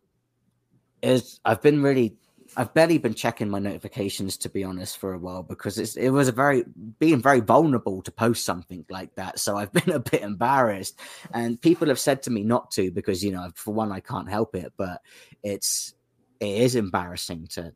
is 1.02 1.40
I've 1.44 1.62
been 1.62 1.82
really 1.82 2.18
I've 2.56 2.74
barely 2.74 2.98
been 2.98 3.14
checking 3.14 3.50
my 3.50 3.60
notifications 3.60 4.38
to 4.38 4.50
be 4.50 4.64
honest 4.64 4.98
for 4.98 5.14
a 5.14 5.18
while 5.18 5.44
because 5.44 5.78
it's 5.78 5.96
it 5.96 6.10
was 6.10 6.28
a 6.28 6.32
very 6.32 6.64
being 7.00 7.22
very 7.22 7.40
vulnerable 7.40 8.02
to 8.04 8.12
post 8.12 8.46
something 8.46 8.86
like 8.90 9.16
that. 9.16 9.40
So 9.40 9.58
I've 9.58 9.72
been 9.74 9.92
a 9.92 10.00
bit 10.00 10.22
embarrassed, 10.22 11.00
and 11.34 11.60
people 11.60 11.88
have 11.88 12.00
said 12.00 12.24
to 12.24 12.32
me 12.32 12.44
not 12.44 12.72
to 12.72 12.92
because 12.92 13.24
you 13.24 13.32
know 13.32 13.50
for 13.56 13.74
one 13.74 13.92
I 13.92 14.00
can't 14.00 14.30
help 14.30 14.56
it, 14.56 14.74
but 14.78 15.02
it's 15.44 15.94
it 16.40 16.62
is 16.62 16.76
embarrassing 16.76 17.48
to 17.52 17.74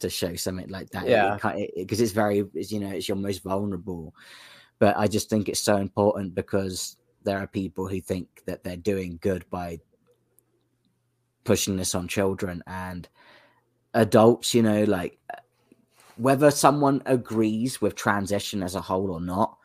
to 0.00 0.10
show 0.10 0.34
something 0.36 0.68
like 0.68 0.90
that. 0.90 1.08
Yeah, 1.08 1.34
because 1.34 1.60
it, 1.60 1.70
it, 1.76 2.00
it's 2.00 2.12
very 2.12 2.44
it's, 2.54 2.72
you 2.72 2.80
know 2.80 2.90
it's 2.90 3.08
your 3.08 3.16
most 3.16 3.42
vulnerable. 3.42 4.14
But 4.78 4.96
I 4.96 5.06
just 5.06 5.30
think 5.30 5.48
it's 5.48 5.60
so 5.60 5.76
important 5.76 6.34
because 6.34 6.96
there 7.22 7.38
are 7.38 7.46
people 7.46 7.88
who 7.88 8.00
think 8.00 8.42
that 8.46 8.64
they're 8.64 8.76
doing 8.76 9.18
good 9.22 9.44
by 9.50 9.80
pushing 11.44 11.76
this 11.76 11.94
on 11.94 12.08
children 12.08 12.62
and 12.66 13.08
adults, 13.94 14.54
you 14.54 14.62
know, 14.62 14.84
like 14.84 15.18
whether 16.16 16.50
someone 16.50 17.02
agrees 17.06 17.80
with 17.80 17.94
transition 17.94 18.62
as 18.62 18.74
a 18.74 18.80
whole 18.80 19.10
or 19.10 19.20
not, 19.20 19.56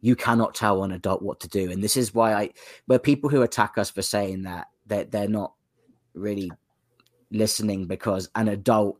you 0.00 0.14
cannot 0.16 0.54
tell 0.54 0.84
an 0.84 0.92
adult 0.92 1.22
what 1.22 1.40
to 1.40 1.48
do. 1.48 1.70
And 1.70 1.82
this 1.82 1.96
is 1.96 2.14
why 2.14 2.34
I, 2.34 2.50
where 2.86 2.98
people 2.98 3.30
who 3.30 3.42
attack 3.42 3.78
us 3.78 3.90
for 3.90 4.02
saying 4.02 4.42
that, 4.42 4.68
that 4.86 5.10
they're 5.10 5.28
not 5.28 5.54
really 6.14 6.50
listening 7.30 7.86
because 7.86 8.28
an 8.34 8.48
adult 8.48 8.98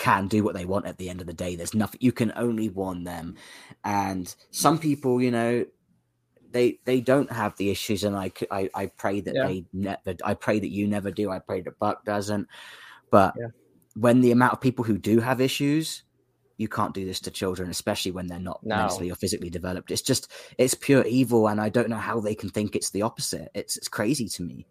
can 0.00 0.26
do 0.26 0.42
what 0.42 0.54
they 0.54 0.64
want 0.64 0.86
at 0.86 0.98
the 0.98 1.08
end 1.08 1.20
of 1.20 1.26
the 1.26 1.32
day. 1.32 1.54
There's 1.54 1.74
nothing, 1.74 2.00
you 2.00 2.10
can 2.10 2.32
only 2.34 2.68
warn 2.68 3.04
them. 3.04 3.36
And 3.84 4.34
some 4.50 4.78
people, 4.78 5.22
you 5.22 5.30
know, 5.30 5.64
they 6.52 6.80
they 6.84 7.00
don't 7.00 7.30
have 7.30 7.56
the 7.58 7.70
issues 7.70 8.02
and 8.02 8.16
i 8.16 8.32
i, 8.50 8.68
I 8.74 8.86
pray 8.86 9.20
that 9.20 9.36
yeah. 9.36 9.46
they 9.46 9.64
never 9.72 10.16
i 10.24 10.34
pray 10.34 10.58
that 10.58 10.72
you 10.72 10.88
never 10.88 11.12
do 11.12 11.30
i 11.30 11.38
pray 11.38 11.60
that 11.60 11.78
buck 11.78 12.04
doesn't 12.04 12.48
but 13.12 13.34
yeah 13.38 13.46
when 13.94 14.20
the 14.20 14.32
amount 14.32 14.52
of 14.52 14.60
people 14.60 14.84
who 14.84 14.98
do 14.98 15.20
have 15.20 15.40
issues, 15.40 16.02
you 16.56 16.68
can't 16.68 16.94
do 16.94 17.04
this 17.04 17.20
to 17.20 17.30
children, 17.30 17.70
especially 17.70 18.12
when 18.12 18.26
they're 18.26 18.38
not 18.38 18.60
no. 18.64 18.76
mentally 18.76 19.10
or 19.10 19.14
physically 19.14 19.50
developed. 19.50 19.90
It's 19.90 20.02
just 20.02 20.30
it's 20.58 20.74
pure 20.74 21.04
evil, 21.04 21.48
and 21.48 21.60
I 21.60 21.68
don't 21.68 21.88
know 21.88 21.96
how 21.96 22.20
they 22.20 22.34
can 22.34 22.50
think 22.50 22.76
it's 22.76 22.90
the 22.90 23.02
opposite. 23.02 23.50
It's 23.54 23.76
it's 23.76 23.88
crazy 23.88 24.28
to 24.28 24.42
me. 24.42 24.66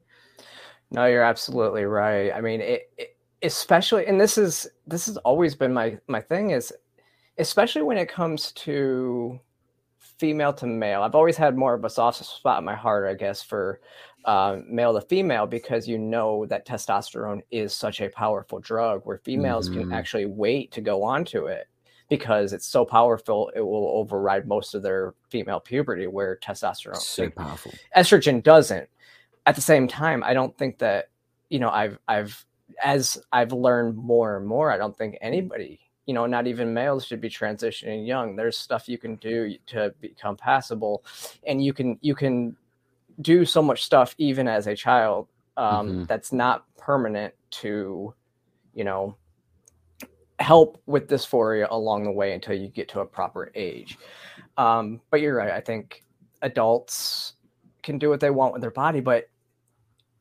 No, 0.91 1.05
you're 1.05 1.23
absolutely 1.23 1.83
right. 1.85 2.31
I 2.31 2.41
mean, 2.41 2.61
it, 2.61 2.89
it 2.97 3.17
especially, 3.41 4.05
and 4.07 4.19
this 4.19 4.37
is 4.37 4.67
this 4.87 5.05
has 5.05 5.17
always 5.17 5.55
been 5.55 5.73
my 5.73 5.97
my 6.07 6.21
thing 6.21 6.51
is, 6.51 6.73
especially 7.37 7.81
when 7.81 7.97
it 7.97 8.09
comes 8.09 8.51
to 8.53 9.39
female 9.97 10.53
to 10.53 10.67
male. 10.67 11.03
I've 11.03 11.15
always 11.15 11.37
had 11.37 11.57
more 11.57 11.73
of 11.73 11.83
a 11.83 11.89
soft 11.89 12.23
spot 12.23 12.59
in 12.59 12.65
my 12.65 12.75
heart, 12.75 13.07
I 13.07 13.13
guess, 13.13 13.41
for 13.41 13.79
uh, 14.25 14.57
male 14.67 14.93
to 14.93 15.01
female 15.01 15.47
because 15.47 15.87
you 15.87 15.97
know 15.97 16.45
that 16.47 16.67
testosterone 16.67 17.41
is 17.51 17.73
such 17.73 18.01
a 18.01 18.09
powerful 18.09 18.59
drug 18.59 19.01
where 19.05 19.17
females 19.19 19.69
mm-hmm. 19.69 19.81
can 19.81 19.93
actually 19.93 20.25
wait 20.25 20.71
to 20.73 20.81
go 20.81 21.03
onto 21.03 21.45
it 21.45 21.67
because 22.09 22.53
it's 22.53 22.65
so 22.65 22.83
powerful 22.83 23.51
it 23.55 23.61
will 23.61 23.87
override 23.95 24.47
most 24.47 24.75
of 24.75 24.81
their 24.81 25.13
female 25.29 25.59
puberty 25.59 26.07
where 26.07 26.37
testosterone 26.43 26.97
so 26.97 27.23
like, 27.23 27.35
powerful 27.35 27.71
estrogen 27.95 28.43
doesn't 28.43 28.89
at 29.45 29.55
the 29.55 29.61
same 29.61 29.87
time 29.87 30.23
i 30.23 30.33
don't 30.33 30.57
think 30.57 30.79
that 30.79 31.09
you 31.49 31.59
know 31.59 31.69
i've 31.69 31.97
i've 32.07 32.45
as 32.83 33.17
i've 33.31 33.51
learned 33.51 33.95
more 33.95 34.37
and 34.37 34.45
more 34.45 34.71
i 34.71 34.77
don't 34.77 34.97
think 34.97 35.17
anybody 35.21 35.79
you 36.09 36.15
know 36.15 36.25
not 36.25 36.47
even 36.47 36.73
males 36.73 37.05
should 37.05 37.21
be 37.21 37.29
transitioning 37.29 38.07
young. 38.07 38.35
There's 38.35 38.57
stuff 38.57 38.89
you 38.89 38.97
can 38.97 39.17
do 39.17 39.53
to 39.67 39.93
become 40.01 40.35
passable 40.35 41.05
and 41.45 41.63
you 41.63 41.71
can 41.71 41.99
you 42.01 42.15
can 42.15 42.57
do 43.21 43.45
so 43.45 43.61
much 43.61 43.83
stuff 43.83 44.15
even 44.17 44.47
as 44.47 44.65
a 44.65 44.75
child 44.75 45.27
um, 45.55 45.87
mm-hmm. 45.87 46.03
that's 46.05 46.33
not 46.33 46.65
permanent 46.79 47.35
to 47.61 48.11
you 48.73 48.83
know 48.83 49.15
help 50.39 50.81
with 50.87 51.07
dysphoria 51.07 51.67
along 51.69 52.05
the 52.05 52.11
way 52.11 52.33
until 52.33 52.55
you 52.55 52.69
get 52.69 52.89
to 52.89 53.01
a 53.01 53.05
proper 53.05 53.51
age. 53.53 53.99
Um, 54.57 55.01
but 55.11 55.21
you're 55.21 55.35
right 55.35 55.51
i 55.51 55.61
think 55.61 56.03
adults 56.41 57.33
can 57.83 57.99
do 57.99 58.09
what 58.09 58.19
they 58.19 58.31
want 58.31 58.53
with 58.53 58.63
their 58.63 58.71
body 58.71 58.99
but 58.99 59.29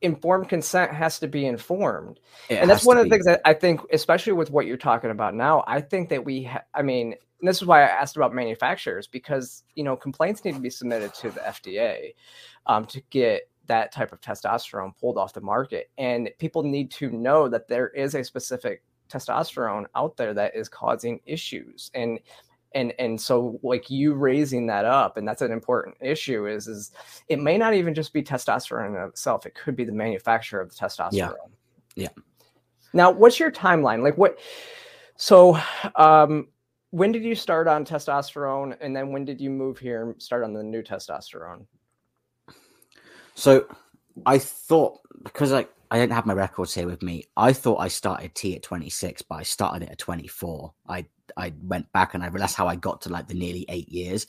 informed 0.01 0.47
consent 0.47 0.91
has 0.93 1.19
to 1.19 1.27
be 1.27 1.45
informed 1.45 2.19
it 2.49 2.55
and 2.55 2.69
that's 2.69 2.85
one 2.85 2.97
of 2.97 3.03
the 3.03 3.09
be. 3.09 3.15
things 3.15 3.25
that 3.25 3.41
i 3.45 3.53
think 3.53 3.81
especially 3.91 4.33
with 4.33 4.49
what 4.49 4.65
you're 4.65 4.77
talking 4.77 5.11
about 5.11 5.35
now 5.35 5.63
i 5.67 5.81
think 5.81 6.09
that 6.09 6.23
we 6.23 6.43
ha- 6.43 6.63
i 6.73 6.81
mean 6.81 7.15
this 7.41 7.57
is 7.57 7.65
why 7.65 7.81
i 7.81 7.87
asked 7.87 8.15
about 8.15 8.33
manufacturers 8.33 9.07
because 9.07 9.63
you 9.75 9.83
know 9.83 9.97
complaints 9.97 10.43
need 10.45 10.53
to 10.53 10.61
be 10.61 10.69
submitted 10.69 11.13
to 11.13 11.29
the 11.31 11.39
fda 11.41 12.13
um, 12.65 12.85
to 12.85 13.01
get 13.09 13.49
that 13.69 13.91
type 13.93 14.11
of 14.11 14.19
testosterone 14.19 14.97
pulled 14.99 15.17
off 15.17 15.31
the 15.31 15.41
market. 15.41 15.89
And 15.97 16.29
people 16.39 16.63
need 16.63 16.91
to 16.91 17.09
know 17.09 17.47
that 17.47 17.69
there 17.69 17.87
is 17.87 18.15
a 18.15 18.23
specific 18.23 18.83
testosterone 19.09 19.85
out 19.95 20.17
there 20.17 20.33
that 20.33 20.55
is 20.55 20.67
causing 20.67 21.21
issues. 21.25 21.89
And 21.93 22.19
and 22.73 22.93
and 22.99 23.19
so 23.19 23.59
like 23.63 23.89
you 23.89 24.13
raising 24.13 24.67
that 24.67 24.85
up 24.85 25.17
and 25.17 25.27
that's 25.27 25.41
an 25.41 25.51
important 25.51 25.95
issue 26.01 26.47
is 26.47 26.67
is 26.67 26.91
it 27.27 27.39
may 27.39 27.57
not 27.57 27.73
even 27.73 27.93
just 27.93 28.13
be 28.13 28.21
testosterone 28.21 29.07
itself 29.07 29.45
it 29.45 29.55
could 29.55 29.75
be 29.75 29.83
the 29.83 29.91
manufacturer 29.91 30.61
of 30.61 30.69
the 30.69 30.75
testosterone. 30.75 31.11
Yeah, 31.11 31.29
yeah. 31.95 32.09
now 32.93 33.11
what's 33.11 33.39
your 33.39 33.51
timeline? 33.51 34.03
Like 34.03 34.17
what 34.17 34.37
so 35.15 35.59
um 35.95 36.47
when 36.91 37.11
did 37.11 37.23
you 37.23 37.35
start 37.35 37.67
on 37.67 37.85
testosterone 37.85 38.75
and 38.81 38.95
then 38.95 39.11
when 39.11 39.25
did 39.25 39.39
you 39.39 39.49
move 39.49 39.77
here 39.77 40.03
and 40.03 40.21
start 40.21 40.43
on 40.43 40.53
the 40.53 40.63
new 40.63 40.81
testosterone? 40.81 41.65
So 43.35 43.65
I 44.25 44.37
thought 44.37 44.99
because 45.23 45.53
I 45.53 45.67
I 45.91 45.97
don't 45.97 46.11
have 46.11 46.25
my 46.25 46.33
records 46.33 46.73
here 46.73 46.85
with 46.85 47.01
me. 47.01 47.23
I 47.35 47.53
thought 47.53 47.77
I 47.77 47.87
started 47.87 48.35
T 48.35 48.55
at 48.55 48.63
26, 48.63 49.23
but 49.23 49.35
I 49.35 49.43
started 49.43 49.83
it 49.83 49.91
at 49.91 49.97
24. 49.97 50.73
I 50.87 51.05
I 51.37 51.53
went 51.63 51.91
back 51.91 52.13
and 52.13 52.23
I 52.23 52.27
realized 52.27 52.55
how 52.55 52.67
I 52.67 52.75
got 52.75 53.01
to 53.01 53.09
like 53.09 53.27
the 53.27 53.33
nearly 53.33 53.65
eight 53.69 53.89
years. 53.89 54.27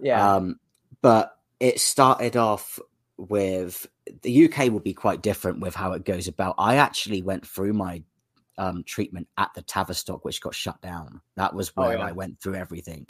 Yeah. 0.00 0.36
Um, 0.36 0.58
but 1.02 1.36
it 1.60 1.80
started 1.80 2.36
off 2.36 2.78
with 3.16 3.86
the 4.22 4.44
UK 4.46 4.70
will 4.70 4.80
be 4.80 4.94
quite 4.94 5.22
different 5.22 5.60
with 5.60 5.74
how 5.74 5.92
it 5.92 6.04
goes 6.04 6.28
about. 6.28 6.54
I 6.58 6.76
actually 6.76 7.22
went 7.22 7.46
through 7.46 7.72
my 7.72 8.02
um, 8.58 8.82
treatment 8.84 9.28
at 9.38 9.50
the 9.54 9.62
Tavistock, 9.62 10.24
which 10.24 10.40
got 10.40 10.54
shut 10.54 10.80
down. 10.80 11.20
That 11.36 11.54
was 11.54 11.72
oh, 11.76 11.82
where 11.82 11.98
oh, 11.98 12.00
yeah. 12.00 12.06
I 12.06 12.12
went 12.12 12.40
through 12.40 12.54
everything. 12.54 13.06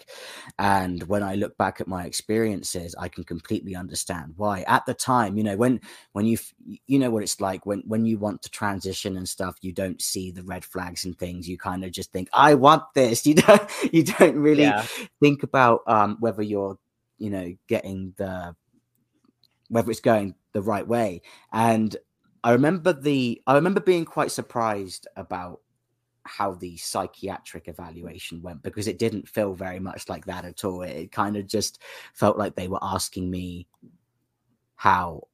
And 0.58 1.02
when 1.04 1.22
I 1.22 1.34
look 1.34 1.56
back 1.56 1.80
at 1.80 1.88
my 1.88 2.04
experiences, 2.04 2.94
I 2.98 3.08
can 3.08 3.24
completely 3.24 3.76
understand 3.76 4.34
why. 4.36 4.62
At 4.62 4.86
the 4.86 4.94
time, 4.94 5.36
you 5.36 5.44
know, 5.44 5.56
when 5.56 5.80
when 6.12 6.26
you 6.26 6.38
you 6.86 6.98
know 6.98 7.10
what 7.10 7.22
it's 7.22 7.40
like 7.40 7.66
when 7.66 7.82
when 7.86 8.04
you 8.04 8.18
want 8.18 8.42
to 8.42 8.50
transition 8.50 9.16
and 9.16 9.28
stuff, 9.28 9.56
you 9.60 9.72
don't 9.72 10.00
see 10.02 10.30
the 10.30 10.42
red 10.42 10.64
flags 10.64 11.04
and 11.04 11.18
things. 11.18 11.48
You 11.48 11.58
kind 11.58 11.84
of 11.84 11.92
just 11.92 12.12
think, 12.12 12.28
I 12.32 12.54
want 12.54 12.82
this. 12.94 13.26
You 13.26 13.34
don't 13.34 13.70
you 13.92 14.04
don't 14.04 14.36
really 14.36 14.62
yeah. 14.62 14.86
think 15.20 15.42
about 15.42 15.82
um, 15.86 16.16
whether 16.20 16.42
you're 16.42 16.78
you 17.18 17.30
know 17.30 17.54
getting 17.66 18.14
the 18.16 18.54
whether 19.68 19.90
it's 19.90 20.00
going 20.00 20.34
the 20.52 20.62
right 20.62 20.86
way. 20.86 21.22
And 21.52 21.96
I 22.46 22.52
remember 22.52 22.92
the 22.92 23.42
I 23.48 23.56
remember 23.56 23.80
being 23.80 24.04
quite 24.04 24.30
surprised 24.30 25.08
about 25.16 25.62
how 26.22 26.52
the 26.54 26.76
psychiatric 26.76 27.66
evaluation 27.66 28.40
went 28.40 28.62
because 28.62 28.86
it 28.86 29.00
didn't 29.00 29.28
feel 29.28 29.52
very 29.52 29.80
much 29.80 30.08
like 30.08 30.26
that 30.26 30.44
at 30.44 30.64
all. 30.64 30.82
It, 30.82 31.10
kind 31.10 31.36
of 31.36 31.48
just 31.48 31.82
felt 32.14 32.38
like 32.38 32.54
they 32.54 32.68
were 32.68 32.78
asking 32.80 33.32
me 33.32 33.66
how 34.76 35.26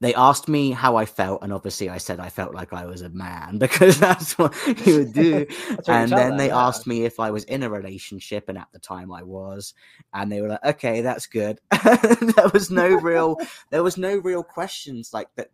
they 0.00 0.14
asked 0.14 0.46
me 0.46 0.70
how 0.70 0.94
I 0.94 1.06
felt, 1.06 1.42
and 1.42 1.52
obviously 1.52 1.88
I 1.88 1.98
said 1.98 2.20
I 2.20 2.28
felt 2.28 2.54
like 2.54 2.72
I 2.72 2.86
was 2.86 3.02
a 3.02 3.08
man 3.08 3.58
because 3.58 3.98
that's 3.98 4.38
what 4.38 4.54
you 4.86 4.98
would 4.98 5.12
do. 5.12 5.46
and 5.88 6.12
then 6.12 6.36
they 6.36 6.52
asked 6.52 6.86
me 6.86 7.04
if 7.04 7.18
I 7.18 7.32
was 7.32 7.42
in 7.44 7.64
a 7.64 7.68
relationship, 7.68 8.48
and 8.48 8.56
at 8.56 8.68
the 8.72 8.78
time 8.78 9.10
I 9.10 9.24
was, 9.24 9.74
and 10.14 10.30
they 10.30 10.40
were 10.40 10.50
like, 10.50 10.64
"Okay, 10.64 11.00
that's 11.00 11.26
good." 11.26 11.58
there 11.82 12.48
was 12.52 12.70
no 12.70 12.86
real, 12.86 13.38
there 13.70 13.82
was 13.82 13.98
no 13.98 14.18
real 14.18 14.44
questions 14.44 15.10
like 15.12 15.34
that 15.34 15.50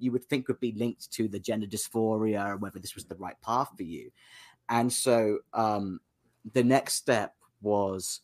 you 0.00 0.12
would 0.12 0.24
think 0.24 0.48
would 0.48 0.60
be 0.60 0.72
linked 0.72 1.10
to 1.12 1.28
the 1.28 1.38
gender 1.38 1.66
dysphoria, 1.66 2.52
and 2.52 2.60
whether 2.60 2.78
this 2.78 2.94
was 2.94 3.04
the 3.04 3.16
right 3.16 3.40
path 3.42 3.70
for 3.76 3.82
you. 3.82 4.10
And 4.68 4.92
so 4.92 5.38
um, 5.52 6.00
the 6.52 6.64
next 6.64 6.94
step 6.94 7.34
was 7.60 8.20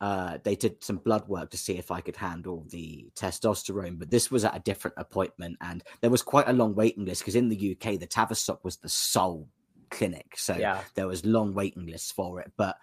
uh, 0.00 0.38
they 0.42 0.56
did 0.56 0.82
some 0.82 0.96
blood 0.96 1.28
work 1.28 1.50
to 1.50 1.56
see 1.56 1.78
if 1.78 1.92
I 1.92 2.00
could 2.00 2.16
handle 2.16 2.66
the 2.70 3.08
testosterone, 3.14 4.00
but 4.00 4.10
this 4.10 4.32
was 4.32 4.44
at 4.44 4.56
a 4.56 4.60
different 4.60 4.96
appointment, 4.96 5.56
and 5.60 5.84
there 6.00 6.10
was 6.10 6.22
quite 6.22 6.48
a 6.48 6.52
long 6.52 6.74
waiting 6.74 7.04
list 7.04 7.22
because 7.22 7.36
in 7.36 7.48
the 7.48 7.76
UK 7.76 8.00
the 8.00 8.06
Tavistock 8.06 8.64
was 8.64 8.76
the 8.78 8.88
sole 8.88 9.48
clinic, 9.90 10.34
so 10.36 10.56
yeah. 10.56 10.80
there 10.94 11.06
was 11.06 11.24
long 11.24 11.54
waiting 11.54 11.86
lists 11.86 12.10
for 12.10 12.40
it. 12.40 12.50
But 12.56 12.76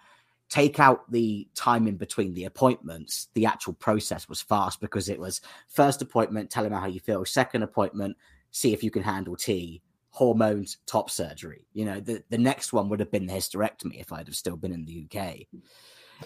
take 0.50 0.80
out 0.80 1.10
the 1.10 1.48
time 1.54 1.86
in 1.86 1.96
between 1.96 2.34
the 2.34 2.44
appointments, 2.44 3.28
the 3.34 3.46
actual 3.46 3.72
process 3.74 4.28
was 4.28 4.42
fast 4.42 4.80
because 4.80 5.08
it 5.08 5.18
was 5.18 5.40
first 5.68 6.02
appointment, 6.02 6.50
tell 6.50 6.64
him 6.64 6.72
how 6.72 6.86
you 6.86 7.00
feel, 7.00 7.24
second 7.24 7.62
appointment, 7.62 8.16
see 8.50 8.72
if 8.72 8.82
you 8.82 8.90
can 8.90 9.02
handle 9.02 9.36
T, 9.36 9.80
hormones, 10.10 10.78
top 10.86 11.08
surgery. 11.08 11.66
You 11.72 11.84
know, 11.84 12.00
the, 12.00 12.22
the 12.30 12.38
next 12.38 12.72
one 12.72 12.88
would 12.88 12.98
have 13.00 13.12
been 13.12 13.26
the 13.26 13.32
hysterectomy 13.32 14.00
if 14.00 14.12
I'd 14.12 14.26
have 14.26 14.36
still 14.36 14.56
been 14.56 14.72
in 14.72 14.84
the 14.84 15.06
UK. 15.06 15.46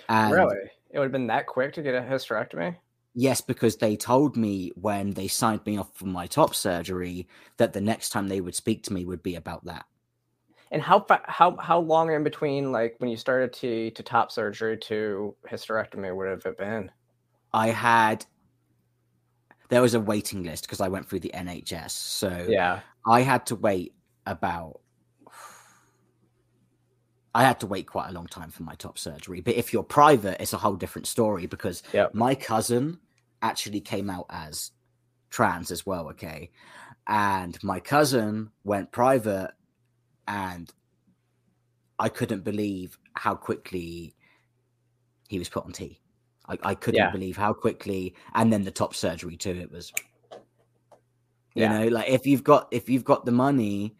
And 0.09 0.35
really? 0.35 0.57
It 0.91 0.99
would 0.99 1.05
have 1.05 1.13
been 1.13 1.27
that 1.27 1.47
quick 1.47 1.75
to 1.75 1.83
get 1.83 1.95
a 1.95 2.01
hysterectomy? 2.01 2.77
Yes, 3.15 3.41
because 3.41 3.77
they 3.77 3.95
told 3.95 4.37
me 4.37 4.73
when 4.75 5.13
they 5.13 5.29
signed 5.29 5.65
me 5.67 5.77
off 5.77 5.95
for 5.95 6.07
my 6.07 6.27
top 6.27 6.55
surgery 6.55 7.29
that 7.59 7.73
the 7.73 7.81
next 7.81 8.09
time 8.09 8.27
they 8.27 8.41
would 8.41 8.55
speak 8.55 8.83
to 8.85 8.93
me 8.93 9.05
would 9.05 9.23
be 9.23 9.37
about 9.37 9.65
that. 9.67 9.85
And 10.75 10.83
how 10.83 11.07
how 11.27 11.57
how 11.59 11.79
long 11.79 12.13
in 12.13 12.25
between, 12.25 12.73
like 12.73 12.97
when 12.99 13.09
you 13.09 13.17
started 13.17 13.53
to 13.53 13.93
to 13.93 14.03
top 14.03 14.33
surgery 14.33 14.77
to 14.79 15.37
hysterectomy, 15.49 16.15
would 16.15 16.29
have 16.29 16.45
it 16.45 16.59
been? 16.59 16.91
I 17.53 17.69
had 17.69 18.27
there 19.69 19.81
was 19.81 19.95
a 19.95 20.01
waiting 20.01 20.43
list 20.43 20.65
because 20.65 20.81
I 20.81 20.89
went 20.89 21.09
through 21.09 21.21
the 21.21 21.31
NHS. 21.33 21.93
So 21.93 22.47
yeah, 22.49 22.81
I 23.07 23.21
had 23.21 23.47
to 23.47 23.55
wait 23.55 23.95
about. 24.27 24.81
I 27.37 27.45
had 27.45 27.61
to 27.61 27.69
wait 27.69 27.87
quite 27.87 28.09
a 28.09 28.13
long 28.13 28.27
time 28.27 28.51
for 28.51 28.65
my 28.65 28.75
top 28.75 28.99
surgery. 28.99 29.41
But 29.41 29.55
if 29.55 29.73
you're 29.73 29.85
private, 29.85 30.41
it's 30.43 30.55
a 30.55 30.59
whole 30.59 30.75
different 30.75 31.07
story 31.07 31.47
because 31.47 31.85
yep. 31.93 32.15
my 32.15 32.35
cousin 32.35 32.99
actually 33.43 33.81
came 33.81 34.11
out 34.11 34.27
as 34.29 34.73
trans 35.31 35.71
as 35.71 35.87
well. 35.87 36.09
Okay. 36.09 36.51
And 37.07 37.63
my 37.63 37.79
cousin 37.79 38.51
went 38.65 38.91
private 38.91 39.53
and 40.29 40.71
I 41.99 42.09
couldn't 42.09 42.45
believe 42.45 42.99
how 43.15 43.35
quickly 43.35 44.15
he 45.29 45.39
was 45.39 45.49
put 45.49 45.65
on 45.65 45.73
T. 45.73 46.01
I, 46.49 46.59
I 46.63 46.75
couldn't 46.75 47.01
yeah. 47.01 47.11
believe 47.11 47.37
how 47.37 47.53
quickly, 47.53 48.15
and 48.35 48.53
then 48.53 48.63
the 48.63 48.71
top 48.71 48.95
surgery 48.95 49.37
too. 49.37 49.59
It 49.59 49.71
was, 49.71 49.93
you 50.33 51.63
yeah. 51.63 51.79
know, 51.79 51.89
like 51.89 52.09
if 52.09 52.27
you've 52.27 52.45
got 52.45 52.69
if 52.71 52.89
you've 52.89 53.05
got 53.05 53.25
the 53.25 53.33
money 53.33 53.97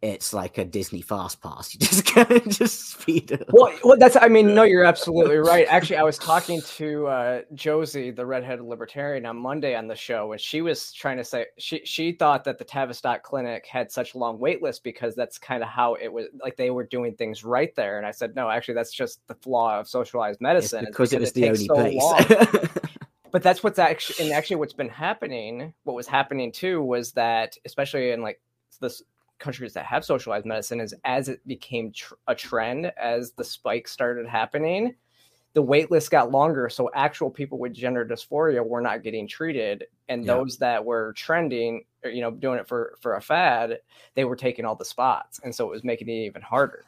it's 0.00 0.32
like 0.32 0.58
a 0.58 0.64
Disney 0.64 1.02
fast 1.02 1.40
pass. 1.42 1.74
You 1.78 1.86
just 1.86 2.14
go 2.14 2.22
and 2.28 2.52
just 2.52 2.90
speed 2.90 3.30
it. 3.30 3.46
Well, 3.52 3.72
well, 3.84 3.96
that's. 3.98 4.16
I 4.16 4.28
mean, 4.28 4.54
no, 4.54 4.62
you're 4.62 4.84
absolutely 4.94 5.36
right. 5.36 5.66
Actually, 5.68 5.96
I 5.96 6.02
was 6.02 6.18
talking 6.18 6.60
to 6.60 7.06
uh, 7.06 7.42
Josie, 7.54 8.10
the 8.10 8.24
redheaded 8.24 8.64
libertarian, 8.64 9.26
on 9.26 9.36
Monday 9.36 9.74
on 9.74 9.86
the 9.86 9.94
show, 9.94 10.32
and 10.32 10.40
she 10.40 10.60
was 10.60 10.92
trying 10.92 11.18
to 11.18 11.24
say 11.24 11.46
she 11.58 11.80
she 11.84 12.12
thought 12.12 12.44
that 12.44 12.58
the 12.58 12.64
Tavistock 12.64 13.22
Clinic 13.22 13.66
had 13.66 13.92
such 13.92 14.14
long 14.14 14.38
wait 14.38 14.62
list 14.62 14.82
because 14.82 15.14
that's 15.14 15.38
kind 15.38 15.62
of 15.62 15.68
how 15.68 15.94
it 15.94 16.12
was. 16.12 16.26
Like 16.42 16.56
they 16.56 16.70
were 16.70 16.84
doing 16.84 17.14
things 17.14 17.44
right 17.44 17.74
there, 17.74 17.98
and 17.98 18.06
I 18.06 18.12
said, 18.12 18.34
no, 18.34 18.48
actually, 18.48 18.74
that's 18.74 18.92
just 18.92 19.26
the 19.26 19.34
flaw 19.34 19.78
of 19.78 19.88
socialized 19.88 20.40
medicine. 20.40 20.86
It's 20.86 20.90
because, 20.90 21.10
because 21.10 21.34
it 21.34 21.48
was 21.50 21.66
the 21.66 21.76
only 21.78 21.98
so 22.00 22.14
place. 22.14 22.68
but 23.30 23.42
that's 23.42 23.62
what's 23.62 23.78
actually 23.78 24.26
and 24.26 24.34
actually 24.34 24.56
what's 24.56 24.72
been 24.72 24.88
happening. 24.88 25.72
What 25.84 25.94
was 25.94 26.06
happening 26.06 26.52
too 26.52 26.82
was 26.82 27.12
that, 27.12 27.56
especially 27.64 28.10
in 28.10 28.22
like 28.22 28.40
this 28.80 29.02
countries 29.38 29.72
that 29.72 29.84
have 29.84 30.04
socialized 30.04 30.46
medicine 30.46 30.80
is 30.80 30.94
as 31.04 31.28
it 31.28 31.46
became 31.46 31.92
tr- 31.92 32.14
a 32.26 32.34
trend 32.34 32.92
as 33.00 33.32
the 33.32 33.44
spike 33.44 33.88
started 33.88 34.26
happening 34.26 34.94
the 35.54 35.62
wait 35.62 35.90
list 35.90 36.10
got 36.10 36.30
longer 36.30 36.68
so 36.68 36.90
actual 36.94 37.30
people 37.30 37.58
with 37.58 37.72
gender 37.72 38.06
dysphoria 38.06 38.64
were 38.64 38.80
not 38.80 39.02
getting 39.02 39.26
treated 39.26 39.84
and 40.08 40.24
yeah. 40.24 40.34
those 40.34 40.58
that 40.58 40.84
were 40.84 41.12
trending 41.14 41.84
you 42.04 42.20
know 42.20 42.30
doing 42.30 42.58
it 42.58 42.68
for 42.68 42.94
for 43.00 43.16
a 43.16 43.20
fad 43.20 43.78
they 44.14 44.24
were 44.24 44.36
taking 44.36 44.64
all 44.64 44.76
the 44.76 44.84
spots 44.84 45.40
and 45.42 45.54
so 45.54 45.66
it 45.66 45.70
was 45.70 45.84
making 45.84 46.08
it 46.08 46.12
even 46.12 46.42
harder. 46.42 46.84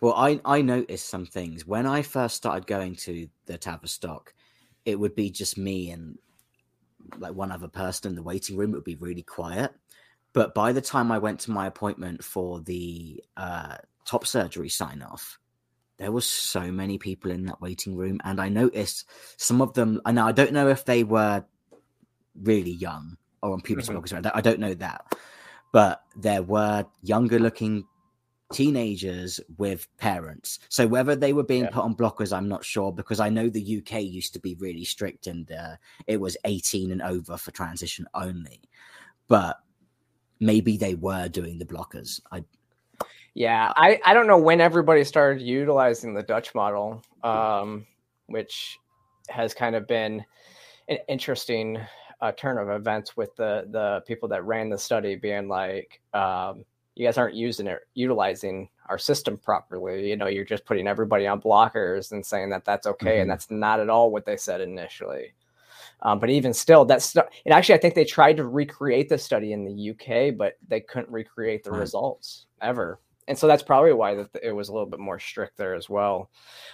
Well 0.00 0.14
i 0.14 0.40
i 0.44 0.62
noticed 0.62 1.08
some 1.08 1.26
things. 1.26 1.66
When 1.66 1.86
i 1.86 2.02
first 2.02 2.36
started 2.36 2.66
going 2.66 2.94
to 2.96 3.28
the 3.46 3.58
tavistock 3.58 4.34
it 4.84 4.98
would 4.98 5.14
be 5.14 5.30
just 5.30 5.58
me 5.58 5.90
and 5.90 6.18
like 7.18 7.34
one 7.34 7.52
other 7.52 7.68
person 7.68 8.10
in 8.10 8.14
the 8.14 8.22
waiting 8.22 8.56
room 8.56 8.72
it 8.72 8.76
would 8.76 8.84
be 8.84 8.94
really 8.94 9.22
quiet 9.22 9.72
but 10.38 10.54
by 10.54 10.70
the 10.70 10.80
time 10.80 11.10
I 11.10 11.18
went 11.18 11.40
to 11.40 11.50
my 11.50 11.66
appointment 11.66 12.22
for 12.22 12.60
the 12.60 13.24
uh, 13.36 13.74
top 14.04 14.24
surgery 14.24 14.68
sign 14.68 15.02
off, 15.02 15.36
there 15.96 16.12
was 16.12 16.28
so 16.28 16.70
many 16.70 16.96
people 16.96 17.32
in 17.32 17.46
that 17.46 17.60
waiting 17.60 17.96
room, 17.96 18.20
and 18.22 18.40
I 18.40 18.48
noticed 18.48 19.10
some 19.36 19.60
of 19.60 19.74
them. 19.74 20.00
And 20.06 20.20
I 20.20 20.30
don't 20.30 20.52
know 20.52 20.68
if 20.68 20.84
they 20.84 21.02
were 21.02 21.44
really 22.40 22.70
young 22.70 23.16
or 23.42 23.52
on 23.52 23.62
puberty 23.62 23.88
mm-hmm. 23.88 23.98
blockers. 23.98 24.30
I 24.32 24.40
don't 24.40 24.60
know 24.60 24.74
that, 24.74 25.12
but 25.72 26.04
there 26.14 26.44
were 26.44 26.86
younger 27.02 27.40
looking 27.40 27.84
teenagers 28.52 29.40
with 29.56 29.88
parents. 29.96 30.60
So 30.68 30.86
whether 30.86 31.16
they 31.16 31.32
were 31.32 31.42
being 31.42 31.64
yeah. 31.64 31.70
put 31.70 31.82
on 31.82 31.96
blockers, 31.96 32.32
I'm 32.32 32.48
not 32.48 32.64
sure 32.64 32.92
because 32.92 33.18
I 33.18 33.28
know 33.28 33.48
the 33.48 33.78
UK 33.78 34.02
used 34.02 34.34
to 34.34 34.38
be 34.38 34.54
really 34.54 34.84
strict 34.84 35.26
and 35.26 35.50
uh, 35.50 35.74
it 36.06 36.20
was 36.20 36.36
18 36.44 36.92
and 36.92 37.02
over 37.02 37.36
for 37.36 37.50
transition 37.50 38.06
only. 38.14 38.60
But 39.26 39.58
maybe 40.40 40.76
they 40.76 40.94
were 40.94 41.28
doing 41.28 41.58
the 41.58 41.64
blockers. 41.64 42.20
I 42.32 42.44
yeah, 43.34 43.72
I, 43.76 44.00
I 44.04 44.14
don't 44.14 44.26
know 44.26 44.38
when 44.38 44.60
everybody 44.60 45.04
started 45.04 45.40
utilizing 45.40 46.12
the 46.12 46.24
Dutch 46.24 46.56
model, 46.56 47.02
um, 47.22 47.86
which 48.26 48.78
has 49.28 49.54
kind 49.54 49.76
of 49.76 49.86
been 49.86 50.24
an 50.88 50.98
interesting 51.08 51.78
uh, 52.20 52.32
turn 52.32 52.58
of 52.58 52.68
events 52.68 53.16
with 53.16 53.34
the 53.36 53.68
the 53.70 54.02
people 54.08 54.28
that 54.30 54.44
ran 54.44 54.68
the 54.68 54.78
study 54.78 55.14
being 55.14 55.46
like, 55.46 56.00
um, 56.14 56.64
you 56.96 57.06
guys 57.06 57.16
aren't 57.16 57.36
using 57.36 57.68
it, 57.68 57.78
utilizing 57.94 58.68
our 58.88 58.98
system 58.98 59.36
properly. 59.36 60.08
You 60.08 60.16
know, 60.16 60.26
you're 60.26 60.44
just 60.44 60.64
putting 60.64 60.88
everybody 60.88 61.26
on 61.28 61.40
blockers 61.40 62.10
and 62.10 62.26
saying 62.26 62.50
that 62.50 62.64
that's 62.64 62.88
okay, 62.88 63.06
mm-hmm. 63.06 63.22
and 63.22 63.30
that's 63.30 63.50
not 63.50 63.78
at 63.78 63.88
all 63.88 64.10
what 64.10 64.26
they 64.26 64.36
said 64.36 64.60
initially. 64.60 65.32
Um, 66.02 66.18
but 66.18 66.30
even 66.30 66.54
still, 66.54 66.84
that's 66.84 67.16
and 67.16 67.52
actually, 67.52 67.74
I 67.74 67.78
think 67.78 67.94
they 67.94 68.04
tried 68.04 68.36
to 68.36 68.46
recreate 68.46 69.08
the 69.08 69.18
study 69.18 69.52
in 69.52 69.64
the 69.64 69.90
UK, 69.90 70.36
but 70.36 70.56
they 70.68 70.80
couldn't 70.80 71.10
recreate 71.10 71.64
the 71.64 71.72
right. 71.72 71.80
results 71.80 72.46
ever. 72.62 73.00
And 73.26 73.36
so 73.36 73.46
that's 73.46 73.62
probably 73.62 73.92
why 73.92 74.14
that 74.14 74.30
it 74.42 74.52
was 74.52 74.68
a 74.68 74.72
little 74.72 74.88
bit 74.88 75.00
more 75.00 75.18
strict 75.18 75.56
there 75.58 75.74
as 75.74 75.88
well. 75.88 76.30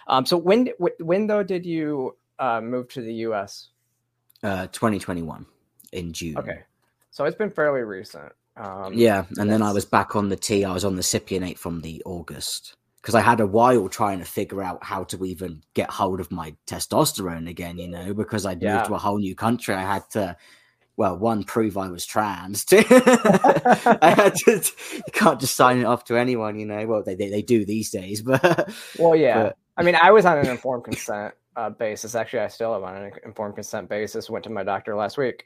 Um, 0.06 0.26
so 0.26 0.36
when 0.36 0.68
when 1.00 1.26
though 1.26 1.42
did 1.42 1.64
you 1.64 2.16
uh, 2.38 2.60
move 2.60 2.88
to 2.90 3.00
the 3.00 3.14
US? 3.14 3.68
Uh, 4.42 4.66
2021 4.66 5.46
in 5.92 6.12
June. 6.12 6.38
Okay, 6.38 6.60
so 7.10 7.24
it's 7.24 7.36
been 7.36 7.50
fairly 7.50 7.80
recent. 7.80 8.32
Um, 8.56 8.92
yeah, 8.92 9.24
and 9.38 9.50
then 9.50 9.62
I 9.62 9.72
was 9.72 9.84
back 9.84 10.14
on 10.14 10.28
the 10.28 10.36
T. 10.36 10.64
I 10.64 10.72
was 10.72 10.84
on 10.84 10.96
the 10.96 11.02
Cypionate 11.02 11.58
from 11.58 11.80
the 11.80 12.02
August 12.04 12.76
because 13.04 13.14
I 13.14 13.20
had 13.20 13.40
a 13.40 13.46
while 13.46 13.86
trying 13.90 14.20
to 14.20 14.24
figure 14.24 14.62
out 14.62 14.82
how 14.82 15.04
to 15.04 15.26
even 15.26 15.62
get 15.74 15.90
hold 15.90 16.20
of 16.20 16.32
my 16.32 16.56
testosterone 16.66 17.50
again, 17.50 17.76
you 17.76 17.86
know, 17.86 18.14
because 18.14 18.46
I'd 18.46 18.62
yeah. 18.62 18.76
moved 18.76 18.86
to 18.86 18.94
a 18.94 18.98
whole 18.98 19.18
new 19.18 19.34
country. 19.34 19.74
I 19.74 19.82
had 19.82 20.08
to, 20.12 20.34
well, 20.96 21.18
one, 21.18 21.44
prove 21.44 21.76
I 21.76 21.88
was 21.88 22.06
trans. 22.06 22.64
I 22.72 24.14
had 24.16 24.34
to, 24.36 24.72
you 24.94 25.12
can't 25.12 25.38
just 25.38 25.54
sign 25.54 25.80
it 25.80 25.84
off 25.84 26.04
to 26.04 26.16
anyone, 26.16 26.58
you 26.58 26.64
know. 26.64 26.86
Well, 26.86 27.02
they, 27.02 27.14
they, 27.14 27.28
they 27.28 27.42
do 27.42 27.66
these 27.66 27.90
days, 27.90 28.22
but. 28.22 28.72
Well, 28.98 29.14
yeah. 29.14 29.42
But, 29.42 29.58
I 29.76 29.82
mean, 29.82 29.96
I 30.00 30.10
was 30.10 30.24
on 30.24 30.38
an 30.38 30.46
informed 30.46 30.84
consent 30.84 31.34
uh, 31.56 31.68
basis. 31.68 32.14
Actually, 32.14 32.40
I 32.40 32.48
still 32.48 32.74
am 32.74 32.84
on 32.84 32.96
an 32.96 33.12
informed 33.26 33.56
consent 33.56 33.90
basis. 33.90 34.30
Went 34.30 34.44
to 34.44 34.50
my 34.50 34.64
doctor 34.64 34.96
last 34.96 35.18
week. 35.18 35.44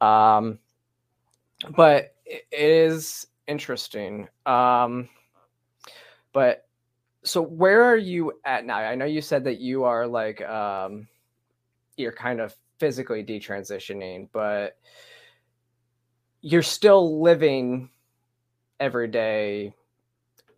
Um, 0.00 0.60
but 1.76 2.14
it 2.24 2.44
is 2.52 3.26
interesting. 3.48 4.28
Um, 4.46 5.08
but 6.32 6.68
so 7.24 7.42
where 7.42 7.84
are 7.84 7.96
you 7.96 8.32
at 8.44 8.64
now? 8.64 8.76
I 8.76 8.94
know 8.94 9.04
you 9.04 9.20
said 9.20 9.44
that 9.44 9.58
you 9.58 9.84
are 9.84 10.06
like 10.06 10.42
um 10.42 11.06
you're 11.96 12.12
kind 12.12 12.40
of 12.40 12.54
physically 12.78 13.22
detransitioning, 13.22 14.28
but 14.32 14.76
you're 16.40 16.62
still 16.62 17.22
living 17.22 17.90
every 18.80 19.06
day 19.06 19.72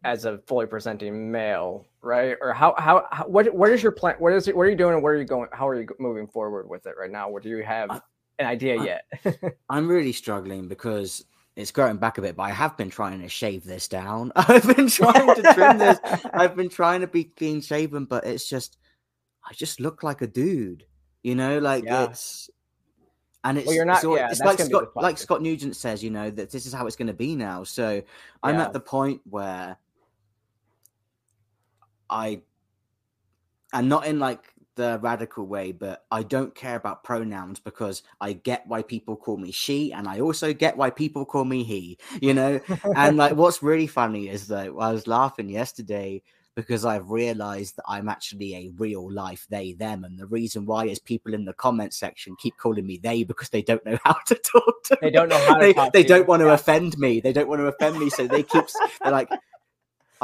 as 0.05 0.24
a 0.24 0.38
fully 0.46 0.66
presenting 0.66 1.31
male, 1.31 1.87
right? 2.03 2.37
Or 2.40 2.53
how 2.53 2.74
how, 2.79 3.07
how 3.11 3.24
what 3.24 3.53
what 3.55 3.70
is 3.70 3.83
your 3.83 3.92
plan? 3.92 4.16
What 4.18 4.33
is 4.33 4.48
it? 4.48 4.57
What 4.57 4.62
are 4.62 4.70
you 4.70 4.77
doing? 4.77 4.94
And 4.94 5.03
where 5.03 5.14
are 5.14 5.18
you 5.18 5.24
going? 5.24 5.48
How 5.53 5.68
are 5.68 5.81
you 5.81 5.87
moving 5.98 6.27
forward 6.27 6.68
with 6.68 6.87
it 6.87 6.94
right 6.98 7.11
now? 7.11 7.29
What 7.29 7.42
do 7.42 7.48
you 7.50 7.62
have 7.62 7.90
an 8.38 8.46
idea 8.46 8.81
I, 8.81 8.85
yet? 8.85 9.55
I'm 9.70 9.88
really 9.88 10.12
struggling 10.12 10.68
because 10.68 11.24
it's 11.57 11.71
growing 11.71 11.99
back 11.99 12.19
a 12.19 12.23
bit, 12.23 12.37
but 12.37 12.45
I 12.45 12.51
have 12.51 12.77
been 12.77 12.90
trying 12.90 13.21
to 13.23 13.29
shave 13.29 13.64
this 13.64 13.87
down. 13.87 14.33
I've 14.37 14.67
been 14.77 14.88
trying 14.88 15.35
to 15.35 15.55
trim 15.55 15.79
this. 15.79 15.99
I've 16.33 16.57
been 16.57 16.69
trying 16.69 17.01
to 17.03 17.07
be 17.07 17.25
clean 17.25 17.61
shaven, 17.61 18.07
but 18.07 18.25
it's 18.25 18.49
just, 18.49 18.79
I 19.49 19.53
just 19.55 19.79
look 19.79 20.03
like 20.03 20.21
a 20.21 20.27
dude, 20.27 20.85
you 21.23 21.35
know, 21.35 21.59
like 21.59 21.85
yeah. 21.85 22.05
it's, 22.05 22.51
And 23.45 23.59
it's, 23.59 23.67
well, 23.67 23.77
you're 23.77 23.85
not, 23.85 24.03
it's, 24.03 24.17
yeah, 24.17 24.31
it's 24.31 24.40
like 24.40 24.59
Scott, 24.59 24.97
like 24.97 25.19
Scott 25.19 25.43
Newgent 25.43 25.77
says, 25.77 26.03
you 26.03 26.11
know, 26.11 26.29
that 26.31 26.51
this 26.51 26.67
is 26.67 26.73
how 26.73 26.87
it's 26.87 26.97
going 26.97 27.09
to 27.09 27.14
be 27.14 27.37
now. 27.37 27.62
So 27.62 28.03
I'm 28.43 28.57
at 28.57 28.73
the 28.73 28.81
point 28.81 29.21
where 29.29 29.77
I, 32.11 32.40
and 33.73 33.88
not 33.88 34.07
in 34.07 34.19
like 34.19 34.54
the 34.77 34.99
radical 35.03 35.47
way, 35.47 35.73
but 35.73 36.05
I 36.11 36.23
don't 36.23 36.55
care 36.55 36.77
about 36.77 37.05
pronouns 37.05 37.61
because 37.61 38.03
I 38.21 38.33
get 38.33 38.67
why 38.67 38.83
people 38.83 39.17
call 39.17 39.37
me 39.37 39.51
she, 39.51 39.93
and 39.93 40.09
I 40.09 40.21
also 40.21 40.53
get 40.53 40.77
why 40.77 40.91
people 40.91 41.25
call 41.25 41.45
me 41.45 41.65
he. 41.65 41.99
You 42.21 42.35
know, 42.35 42.61
and 42.97 43.17
like 43.19 43.37
what's 43.37 43.63
really 43.63 43.87
funny 43.87 44.29
is 44.29 44.49
that 44.49 44.67
I 44.67 44.93
was 44.93 45.07
laughing 45.07 45.49
yesterday 45.49 46.23
because 46.57 46.85
I've 46.85 47.11
realized 47.11 47.77
that 47.77 47.85
I'm 47.89 48.09
actually 48.09 48.55
a 48.55 48.71
real 48.77 49.11
life 49.11 49.47
they 49.51 49.73
them, 49.73 50.05
and 50.05 50.19
the 50.19 50.27
reason 50.27 50.67
why 50.67 50.87
is 50.87 50.99
people 50.99 51.35
in 51.35 51.45
the 51.45 51.55
comment 51.55 51.93
section 51.95 52.37
keep 52.37 52.57
calling 52.57 52.87
me 52.87 52.99
they 52.99 53.25
because 53.25 53.49
they 53.49 53.63
don't 53.63 53.85
know 53.85 53.99
how 54.05 54.17
to 54.27 54.35
talk 54.35 54.83
to. 54.85 54.99
They 55.01 55.11
don't 55.11 55.29
know 55.29 55.39
how. 55.47 55.59
they, 55.59 55.75
they 55.93 56.05
don't 56.05 56.29
want 56.29 56.41
to 56.41 56.47
yeah. 56.47 56.55
offend 56.55 56.99
me. 56.99 57.21
They 57.21 57.33
don't 57.33 57.49
want 57.49 57.61
to 57.61 57.67
offend 57.67 57.99
me, 57.99 58.11
so 58.11 58.27
they 58.27 58.43
keep. 58.43 58.65
They're 59.03 59.13
like 59.13 59.31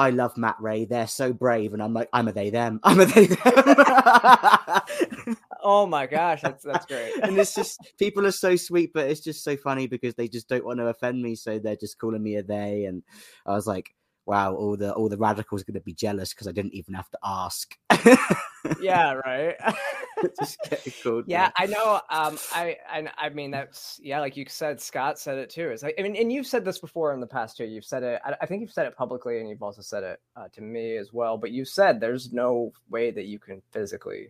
I 0.00 0.08
love 0.08 0.38
Matt 0.38 0.56
Rey. 0.60 0.86
They're 0.86 1.06
so 1.06 1.30
brave, 1.30 1.74
and 1.74 1.82
I'm 1.82 1.92
like, 1.92 2.08
I'm 2.14 2.26
a 2.26 2.32
they 2.32 2.48
them. 2.48 2.80
I'm 2.84 3.00
a 3.00 3.04
they 3.04 3.26
them. 3.26 3.36
oh 5.62 5.86
my 5.86 6.06
gosh, 6.06 6.40
that's 6.40 6.64
that's 6.64 6.86
great. 6.86 7.12
and 7.22 7.38
it's 7.38 7.54
just 7.54 7.78
people 7.98 8.24
are 8.24 8.30
so 8.30 8.56
sweet, 8.56 8.94
but 8.94 9.10
it's 9.10 9.20
just 9.20 9.44
so 9.44 9.58
funny 9.58 9.86
because 9.86 10.14
they 10.14 10.26
just 10.26 10.48
don't 10.48 10.64
want 10.64 10.78
to 10.78 10.86
offend 10.86 11.22
me, 11.22 11.34
so 11.34 11.58
they're 11.58 11.76
just 11.76 11.98
calling 11.98 12.22
me 12.22 12.36
a 12.36 12.42
they. 12.42 12.86
And 12.86 13.02
I 13.44 13.52
was 13.52 13.66
like, 13.66 13.94
wow, 14.30 14.54
all 14.54 14.76
the 14.76 14.92
all 14.92 15.08
the 15.08 15.16
radicals 15.16 15.62
are 15.62 15.64
going 15.64 15.74
to 15.74 15.80
be 15.80 15.92
jealous 15.92 16.32
because 16.32 16.46
I 16.46 16.52
didn't 16.52 16.72
even 16.72 16.94
have 16.94 17.10
to 17.10 17.18
ask. 17.24 17.76
yeah, 18.80 19.14
right. 19.14 19.56
Just 20.38 20.56
getting 20.70 20.92
called. 21.02 21.24
Yeah, 21.26 21.50
I 21.56 21.66
know. 21.66 22.00
Um, 22.08 22.38
I, 22.54 22.76
I 22.88 23.08
I 23.18 23.28
mean 23.30 23.50
that's 23.50 23.98
yeah, 24.00 24.20
like 24.20 24.36
you 24.36 24.44
said, 24.48 24.80
Scott 24.80 25.18
said 25.18 25.36
it 25.38 25.50
too. 25.50 25.70
It's 25.70 25.82
like 25.82 25.96
I 25.98 26.02
mean, 26.02 26.14
and 26.14 26.32
you've 26.32 26.46
said 26.46 26.64
this 26.64 26.78
before 26.78 27.12
in 27.12 27.18
the 27.18 27.26
past 27.26 27.56
too. 27.56 27.64
You've 27.64 27.84
said 27.84 28.04
it. 28.04 28.20
I, 28.24 28.36
I 28.40 28.46
think 28.46 28.60
you've 28.60 28.70
said 28.70 28.86
it 28.86 28.96
publicly, 28.96 29.40
and 29.40 29.48
you've 29.48 29.64
also 29.64 29.82
said 29.82 30.04
it 30.04 30.20
uh, 30.36 30.46
to 30.52 30.62
me 30.62 30.96
as 30.96 31.12
well. 31.12 31.36
But 31.36 31.50
you 31.50 31.64
said 31.64 31.98
there's 31.98 32.32
no 32.32 32.72
way 32.88 33.10
that 33.10 33.24
you 33.24 33.40
can 33.40 33.60
physically 33.72 34.28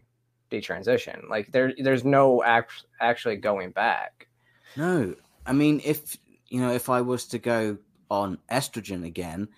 detransition. 0.51 1.29
Like 1.29 1.53
there, 1.53 1.75
there's 1.79 2.07
no 2.07 2.43
act, 2.43 2.87
actually 3.01 3.37
going 3.37 3.71
back. 3.73 4.29
No, 4.77 5.15
I 5.45 5.53
mean 5.53 5.83
if 5.85 6.17
you 6.49 6.63
know 6.63 6.73
if 6.73 6.89
I 6.89 7.03
was 7.03 7.27
to 7.27 7.39
go 7.39 7.77
on 8.11 8.39
estrogen 8.51 9.05
again, 9.05 9.49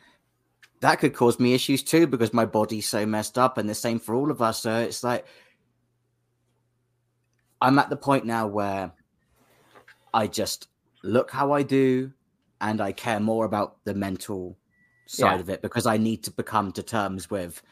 that 0.83 0.99
could 0.99 1.15
cause 1.15 1.39
me 1.39 1.55
issues 1.55 1.83
too 1.83 2.07
because 2.07 2.35
my 2.35 2.45
body's 2.45 2.89
so 2.89 3.07
messed 3.07 3.39
up 3.39 3.57
and 3.57 3.69
the 3.69 3.75
same 3.75 3.99
for 3.99 4.15
all 4.15 4.31
of 4.31 4.43
us 4.43 4.61
so 4.63 4.81
it's 4.81 5.03
like 5.03 5.25
i'm 7.63 7.79
at 7.79 7.89
the 7.89 7.97
point 7.97 8.27
now 8.27 8.47
where 8.47 8.93
i 10.13 10.27
just 10.27 10.69
look 11.03 11.31
how 11.31 11.53
i 11.53 11.63
do 11.63 12.13
and 12.61 12.81
i 12.81 12.93
care 12.93 13.21
more 13.21 13.45
about 13.45 13.77
the 13.85 13.95
mental 13.95 14.59
side 15.07 15.35
yeah. 15.35 15.41
of 15.41 15.49
it 15.49 15.63
because 15.63 15.87
i 15.87 15.97
need 15.97 16.23
to 16.23 16.31
become 16.33 16.73
to 16.73 16.83
terms 16.83 17.31
with 17.31 17.63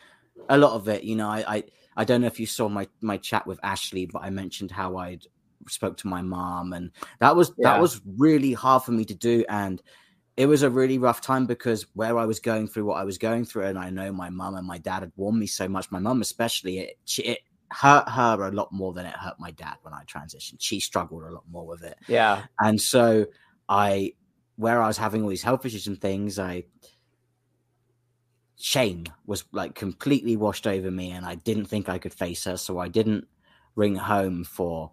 a 0.49 0.57
lot 0.57 0.73
of 0.73 0.89
it 0.89 1.03
you 1.03 1.17
know 1.17 1.29
I, 1.29 1.57
I 1.57 1.65
i 1.97 2.05
don't 2.05 2.21
know 2.21 2.29
if 2.29 2.41
you 2.41 2.47
saw 2.47 2.69
my 2.69 2.89
my 3.01 3.17
chat 3.17 3.47
with 3.47 3.59
ashley 3.65 4.07
but 4.07 4.23
i 4.23 4.31
mentioned 4.31 4.71
how 4.71 4.97
i'd 4.99 5.27
spoke 5.69 5.97
to 5.99 6.09
my 6.09 6.23
mom 6.23 6.73
and 6.73 6.93
that 7.19 7.35
was 7.35 7.53
yeah. 7.59 7.73
that 7.73 7.81
was 7.81 8.01
really 8.17 8.53
hard 8.53 8.85
for 8.85 8.93
me 8.93 9.05
to 9.05 9.15
do 9.15 9.45
and 9.49 9.83
it 10.41 10.47
was 10.47 10.63
a 10.63 10.71
really 10.71 10.97
rough 10.97 11.21
time 11.21 11.45
because 11.45 11.85
where 11.93 12.17
I 12.17 12.25
was 12.25 12.41
going 12.41 12.67
through 12.67 12.87
what 12.87 12.97
I 12.97 13.05
was 13.05 13.19
going 13.19 13.45
through, 13.45 13.65
and 13.65 13.79
I 13.79 13.91
know 13.91 14.11
my 14.11 14.31
mum 14.31 14.55
and 14.55 14.67
my 14.67 14.79
dad 14.79 15.01
had 15.01 15.13
warned 15.15 15.39
me 15.39 15.47
so 15.47 15.69
much. 15.69 15.91
My 15.91 15.99
mum, 15.99 16.23
especially, 16.23 16.79
it, 16.79 16.99
it 17.19 17.41
hurt 17.71 18.09
her 18.09 18.45
a 18.45 18.51
lot 18.51 18.73
more 18.73 18.95
than 18.95 19.05
it 19.05 19.15
hurt 19.15 19.35
my 19.39 19.51
dad 19.51 19.75
when 19.83 19.93
I 19.93 20.03
transitioned. 20.05 20.57
She 20.61 20.81
struggled 20.81 21.25
a 21.25 21.31
lot 21.31 21.45
more 21.51 21.67
with 21.67 21.83
it. 21.83 21.99
Yeah. 22.09 22.45
And 22.59 22.81
so 22.81 23.27
I, 23.69 24.15
where 24.57 24.81
I 24.81 24.87
was 24.87 24.97
having 24.97 25.25
all 25.25 25.29
these 25.29 25.43
health 25.43 25.67
issues 25.67 25.87
and 25.87 26.01
things, 26.01 26.39
I, 26.39 26.65
shame 28.57 29.05
was 29.27 29.45
like 29.53 29.75
completely 29.75 30.39
washed 30.39 30.67
over 30.67 30.91
me 30.91 31.11
and 31.11 31.27
I 31.27 31.35
didn't 31.35 31.67
think 31.67 31.91
I 31.91 31.99
could 31.99 32.15
face 32.15 32.45
her. 32.45 32.57
So 32.57 32.79
I 32.79 32.89
didn't 32.89 33.27
ring 33.77 33.97
home 33.97 34.45
for 34.45 34.93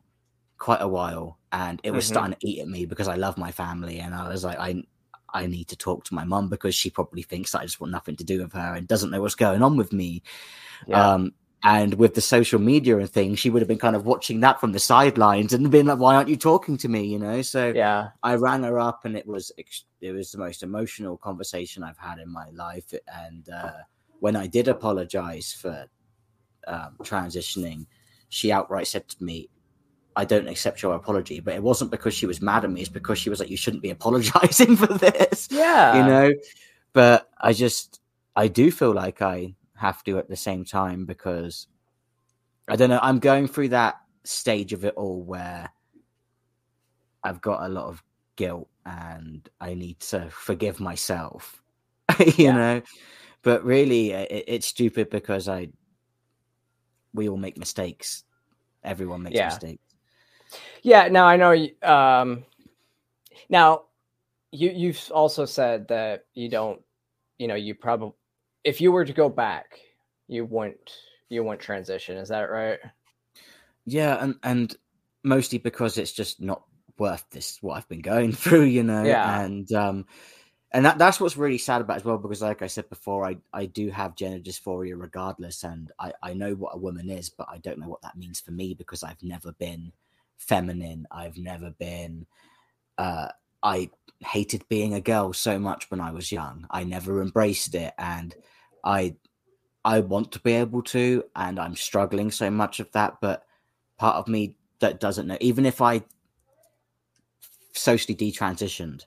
quite 0.57 0.81
a 0.81 0.89
while 0.89 1.39
and 1.53 1.79
it 1.85 1.91
was 1.91 2.03
mm-hmm. 2.03 2.13
starting 2.13 2.35
to 2.37 2.45
eat 2.45 2.59
at 2.59 2.67
me 2.67 2.85
because 2.85 3.07
I 3.07 3.15
love 3.15 3.37
my 3.37 3.53
family 3.53 3.99
and 3.99 4.13
I 4.13 4.27
was 4.27 4.43
like, 4.43 4.59
I, 4.59 4.83
I 5.33 5.47
need 5.47 5.67
to 5.69 5.75
talk 5.75 6.03
to 6.05 6.13
my 6.13 6.23
mum 6.23 6.49
because 6.49 6.75
she 6.75 6.89
probably 6.89 7.21
thinks 7.21 7.51
that 7.51 7.61
I 7.61 7.65
just 7.65 7.79
want 7.79 7.91
nothing 7.91 8.15
to 8.17 8.23
do 8.23 8.41
with 8.41 8.53
her 8.53 8.75
and 8.75 8.87
doesn't 8.87 9.11
know 9.11 9.21
what's 9.21 9.35
going 9.35 9.61
on 9.61 9.77
with 9.77 9.93
me. 9.93 10.23
Yeah. 10.87 11.13
Um, 11.13 11.33
and 11.63 11.95
with 11.95 12.13
the 12.13 12.21
social 12.21 12.59
media 12.59 12.97
and 12.97 13.09
things, 13.09 13.39
she 13.39 13.49
would 13.49 13.61
have 13.61 13.67
been 13.67 13.79
kind 13.79 13.95
of 13.95 14.05
watching 14.05 14.41
that 14.41 14.59
from 14.59 14.73
the 14.73 14.79
sidelines 14.79 15.53
and 15.53 15.69
been 15.71 15.87
like, 15.87 15.97
"Why 15.97 16.15
aren't 16.15 16.29
you 16.29 16.37
talking 16.37 16.77
to 16.77 16.87
me?" 16.87 17.05
You 17.05 17.17
know. 17.17 17.41
So 17.41 17.73
yeah, 17.75 18.09
I 18.21 18.35
rang 18.35 18.63
her 18.63 18.79
up, 18.79 19.05
and 19.05 19.17
it 19.17 19.25
was 19.25 19.51
it 19.99 20.11
was 20.11 20.31
the 20.31 20.37
most 20.37 20.61
emotional 20.61 21.17
conversation 21.17 21.83
I've 21.83 21.97
had 21.97 22.19
in 22.19 22.31
my 22.31 22.49
life. 22.51 22.93
And 23.07 23.49
uh, 23.49 23.71
when 24.19 24.35
I 24.35 24.45
did 24.45 24.67
apologize 24.67 25.51
for 25.51 25.87
um, 26.67 26.95
transitioning, 27.01 27.87
she 28.29 28.51
outright 28.51 28.87
said 28.87 29.07
to 29.09 29.23
me, 29.23 29.49
I 30.17 30.25
don't 30.25 30.47
accept 30.47 30.81
your 30.81 30.95
apology. 30.95 31.39
But 31.39 31.53
it 31.53 31.63
wasn't 31.63 31.91
because 31.91 32.13
she 32.13 32.25
was 32.25 32.41
mad 32.41 32.65
at 32.65 32.71
me. 32.71 32.81
It's 32.81 32.89
because 32.89 33.19
she 33.19 33.29
was 33.29 33.39
like, 33.39 33.51
you 33.51 33.55
shouldn't 33.55 33.83
be 33.83 33.91
apologizing 33.91 34.75
for 34.75 34.87
this. 34.87 35.47
Yeah. 35.51 35.97
You 35.97 36.03
know? 36.05 36.33
But 36.91 37.29
I 37.39 37.53
just, 37.53 38.01
I 38.35 38.47
do 38.47 38.71
feel 38.71 38.91
like 38.91 39.21
I 39.21 39.53
have 39.75 40.03
to 40.05 40.17
at 40.17 40.27
the 40.27 40.35
same 40.35 40.65
time 40.65 41.05
because 41.05 41.67
I 42.67 42.75
don't 42.75 42.89
know. 42.89 42.99
I'm 43.01 43.19
going 43.19 43.47
through 43.47 43.69
that 43.69 44.01
stage 44.23 44.73
of 44.73 44.83
it 44.83 44.95
all 44.95 45.21
where 45.21 45.69
I've 47.23 47.39
got 47.39 47.63
a 47.63 47.69
lot 47.69 47.85
of 47.85 48.03
guilt 48.35 48.67
and 48.85 49.47
I 49.61 49.75
need 49.75 49.99
to 49.99 50.29
forgive 50.31 50.79
myself, 50.79 51.61
you 52.19 52.33
yeah. 52.37 52.51
know? 52.53 52.81
But 53.43 53.63
really, 53.63 54.11
it, 54.13 54.45
it's 54.47 54.65
stupid 54.65 55.11
because 55.11 55.47
I, 55.47 55.69
we 57.13 57.29
all 57.29 57.37
make 57.37 57.57
mistakes. 57.57 58.23
Everyone 58.83 59.21
makes 59.21 59.35
yeah. 59.35 59.49
mistakes. 59.49 59.86
Yeah. 60.83 61.07
Now 61.07 61.27
I 61.27 61.37
know. 61.37 61.67
Um, 61.83 62.45
now 63.49 63.83
you 64.51 64.71
you've 64.71 65.11
also 65.13 65.45
said 65.45 65.87
that 65.89 66.25
you 66.33 66.49
don't. 66.49 66.81
You 67.37 67.47
know, 67.47 67.55
you 67.55 67.75
probably 67.75 68.13
if 68.63 68.81
you 68.81 68.91
were 68.91 69.05
to 69.05 69.13
go 69.13 69.29
back, 69.29 69.79
you 70.27 70.45
wouldn't 70.45 70.91
you 71.29 71.43
wouldn't 71.43 71.61
transition. 71.61 72.17
Is 72.17 72.29
that 72.29 72.49
right? 72.49 72.79
Yeah, 73.85 74.17
and 74.21 74.35
and 74.43 74.75
mostly 75.23 75.57
because 75.57 75.97
it's 75.97 76.11
just 76.11 76.41
not 76.41 76.63
worth 76.97 77.25
this 77.31 77.59
what 77.61 77.77
I've 77.77 77.89
been 77.89 78.01
going 78.01 78.31
through. 78.33 78.63
You 78.63 78.83
know. 78.83 79.03
Yeah. 79.03 79.41
And 79.41 79.71
um 79.73 80.05
and 80.71 80.85
that, 80.85 80.97
that's 80.97 81.19
what's 81.19 81.37
really 81.37 81.57
sad 81.57 81.81
about 81.81 81.97
as 81.97 82.05
well 82.05 82.17
because 82.17 82.41
like 82.41 82.61
i 82.61 82.67
said 82.67 82.89
before 82.89 83.25
i, 83.25 83.37
I 83.53 83.65
do 83.65 83.89
have 83.89 84.15
gender 84.15 84.39
dysphoria 84.39 84.99
regardless 84.99 85.63
and 85.63 85.91
I, 85.99 86.13
I 86.21 86.33
know 86.33 86.53
what 86.53 86.75
a 86.75 86.79
woman 86.79 87.09
is 87.09 87.29
but 87.29 87.47
i 87.49 87.57
don't 87.57 87.79
know 87.79 87.87
what 87.87 88.01
that 88.01 88.17
means 88.17 88.39
for 88.39 88.51
me 88.51 88.73
because 88.73 89.03
i've 89.03 89.21
never 89.23 89.51
been 89.53 89.91
feminine. 90.37 91.07
I've 91.11 91.37
never 91.37 91.71
been. 91.71 92.25
Uh, 92.97 93.29
I 93.61 93.89
hated 94.19 94.67
being 94.69 94.93
a 94.93 95.01
girl 95.01 95.33
so 95.33 95.59
much 95.59 95.89
when 95.91 96.01
I 96.01 96.11
was 96.11 96.31
young. 96.31 96.65
I 96.69 96.83
never 96.83 97.21
embraced 97.21 97.75
it, 97.75 97.93
and 97.97 98.35
I 98.83 99.15
I 99.83 99.99
want 100.01 100.31
to 100.33 100.39
be 100.39 100.53
able 100.53 100.81
to, 100.83 101.23
and 101.35 101.59
I'm 101.59 101.75
struggling 101.75 102.31
so 102.31 102.49
much 102.49 102.79
of 102.79 102.91
that. 102.91 103.17
But 103.21 103.43
part 103.97 104.17
of 104.17 104.27
me 104.27 104.55
that 104.79 104.99
doesn't 104.99 105.27
know, 105.27 105.37
even 105.39 105.65
if 105.65 105.81
I 105.81 106.03
socially 107.73 108.15
detransitioned, 108.15 109.05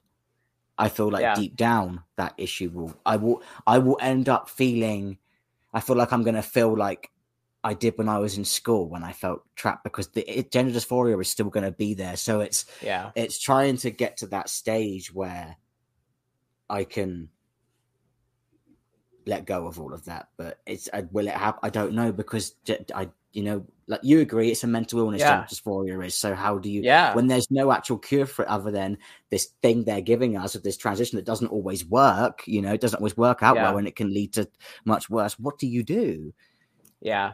I 0.78 0.88
feel 0.88 1.10
like 1.10 1.22
yeah. 1.22 1.34
deep 1.34 1.56
down 1.56 2.02
that 2.16 2.34
issue 2.38 2.70
will 2.70 2.94
I 3.04 3.16
will 3.16 3.42
I 3.66 3.78
will 3.78 3.98
end 4.00 4.28
up 4.28 4.48
feeling. 4.48 5.18
I 5.72 5.80
feel 5.80 5.96
like 5.96 6.12
I'm 6.12 6.22
gonna 6.22 6.42
feel 6.42 6.76
like 6.76 7.10
I 7.62 7.74
did 7.74 7.98
when 7.98 8.08
I 8.08 8.18
was 8.18 8.38
in 8.38 8.44
school 8.44 8.88
when 8.88 9.04
I 9.04 9.12
felt 9.12 9.42
trapped 9.54 9.84
because 9.84 10.08
the 10.08 10.22
it, 10.38 10.50
gender 10.50 10.72
dysphoria 10.72 11.20
is 11.20 11.28
still 11.28 11.50
going 11.50 11.64
to 11.64 11.72
be 11.72 11.94
there. 11.94 12.16
So 12.16 12.40
it's 12.40 12.64
yeah, 12.82 13.10
it's 13.14 13.38
trying 13.38 13.76
to 13.78 13.90
get 13.90 14.18
to 14.18 14.26
that 14.28 14.48
stage 14.48 15.12
where 15.12 15.56
I 16.68 16.84
can 16.84 17.28
let 19.26 19.44
go 19.44 19.66
of 19.66 19.78
all 19.78 19.92
of 19.92 20.06
that. 20.06 20.28
But 20.38 20.58
it's 20.66 20.88
uh, 20.92 21.02
will 21.12 21.28
it 21.28 21.34
happen? 21.34 21.60
I 21.62 21.68
don't 21.68 21.92
know 21.92 22.12
because 22.12 22.54
I 22.94 23.10
you 23.32 23.42
know 23.42 23.66
like 23.86 24.00
you 24.02 24.20
agree 24.20 24.50
it's 24.50 24.64
a 24.64 24.66
mental 24.66 25.00
illness 25.00 25.20
yeah. 25.20 25.44
dysphoria 25.44 26.04
is. 26.06 26.16
So 26.16 26.34
how 26.34 26.56
do 26.56 26.70
you 26.70 26.80
yeah 26.82 27.14
when 27.14 27.26
there's 27.26 27.50
no 27.50 27.72
actual 27.72 27.98
cure 27.98 28.24
for 28.24 28.42
it 28.42 28.48
other 28.48 28.70
than 28.70 28.96
this 29.28 29.50
thing 29.60 29.84
they're 29.84 30.00
giving 30.00 30.36
us 30.38 30.54
of 30.54 30.62
this 30.62 30.78
transition 30.78 31.16
that 31.16 31.26
doesn't 31.26 31.48
always 31.48 31.84
work. 31.84 32.42
You 32.46 32.62
know, 32.62 32.72
it 32.72 32.80
doesn't 32.80 33.00
always 33.00 33.18
work 33.18 33.42
out 33.42 33.56
yeah. 33.56 33.64
well 33.64 33.76
and 33.76 33.86
it 33.86 33.96
can 33.96 34.14
lead 34.14 34.32
to 34.34 34.48
much 34.86 35.10
worse. 35.10 35.38
What 35.38 35.58
do 35.58 35.66
you 35.66 35.82
do? 35.82 36.32
Yeah. 37.02 37.32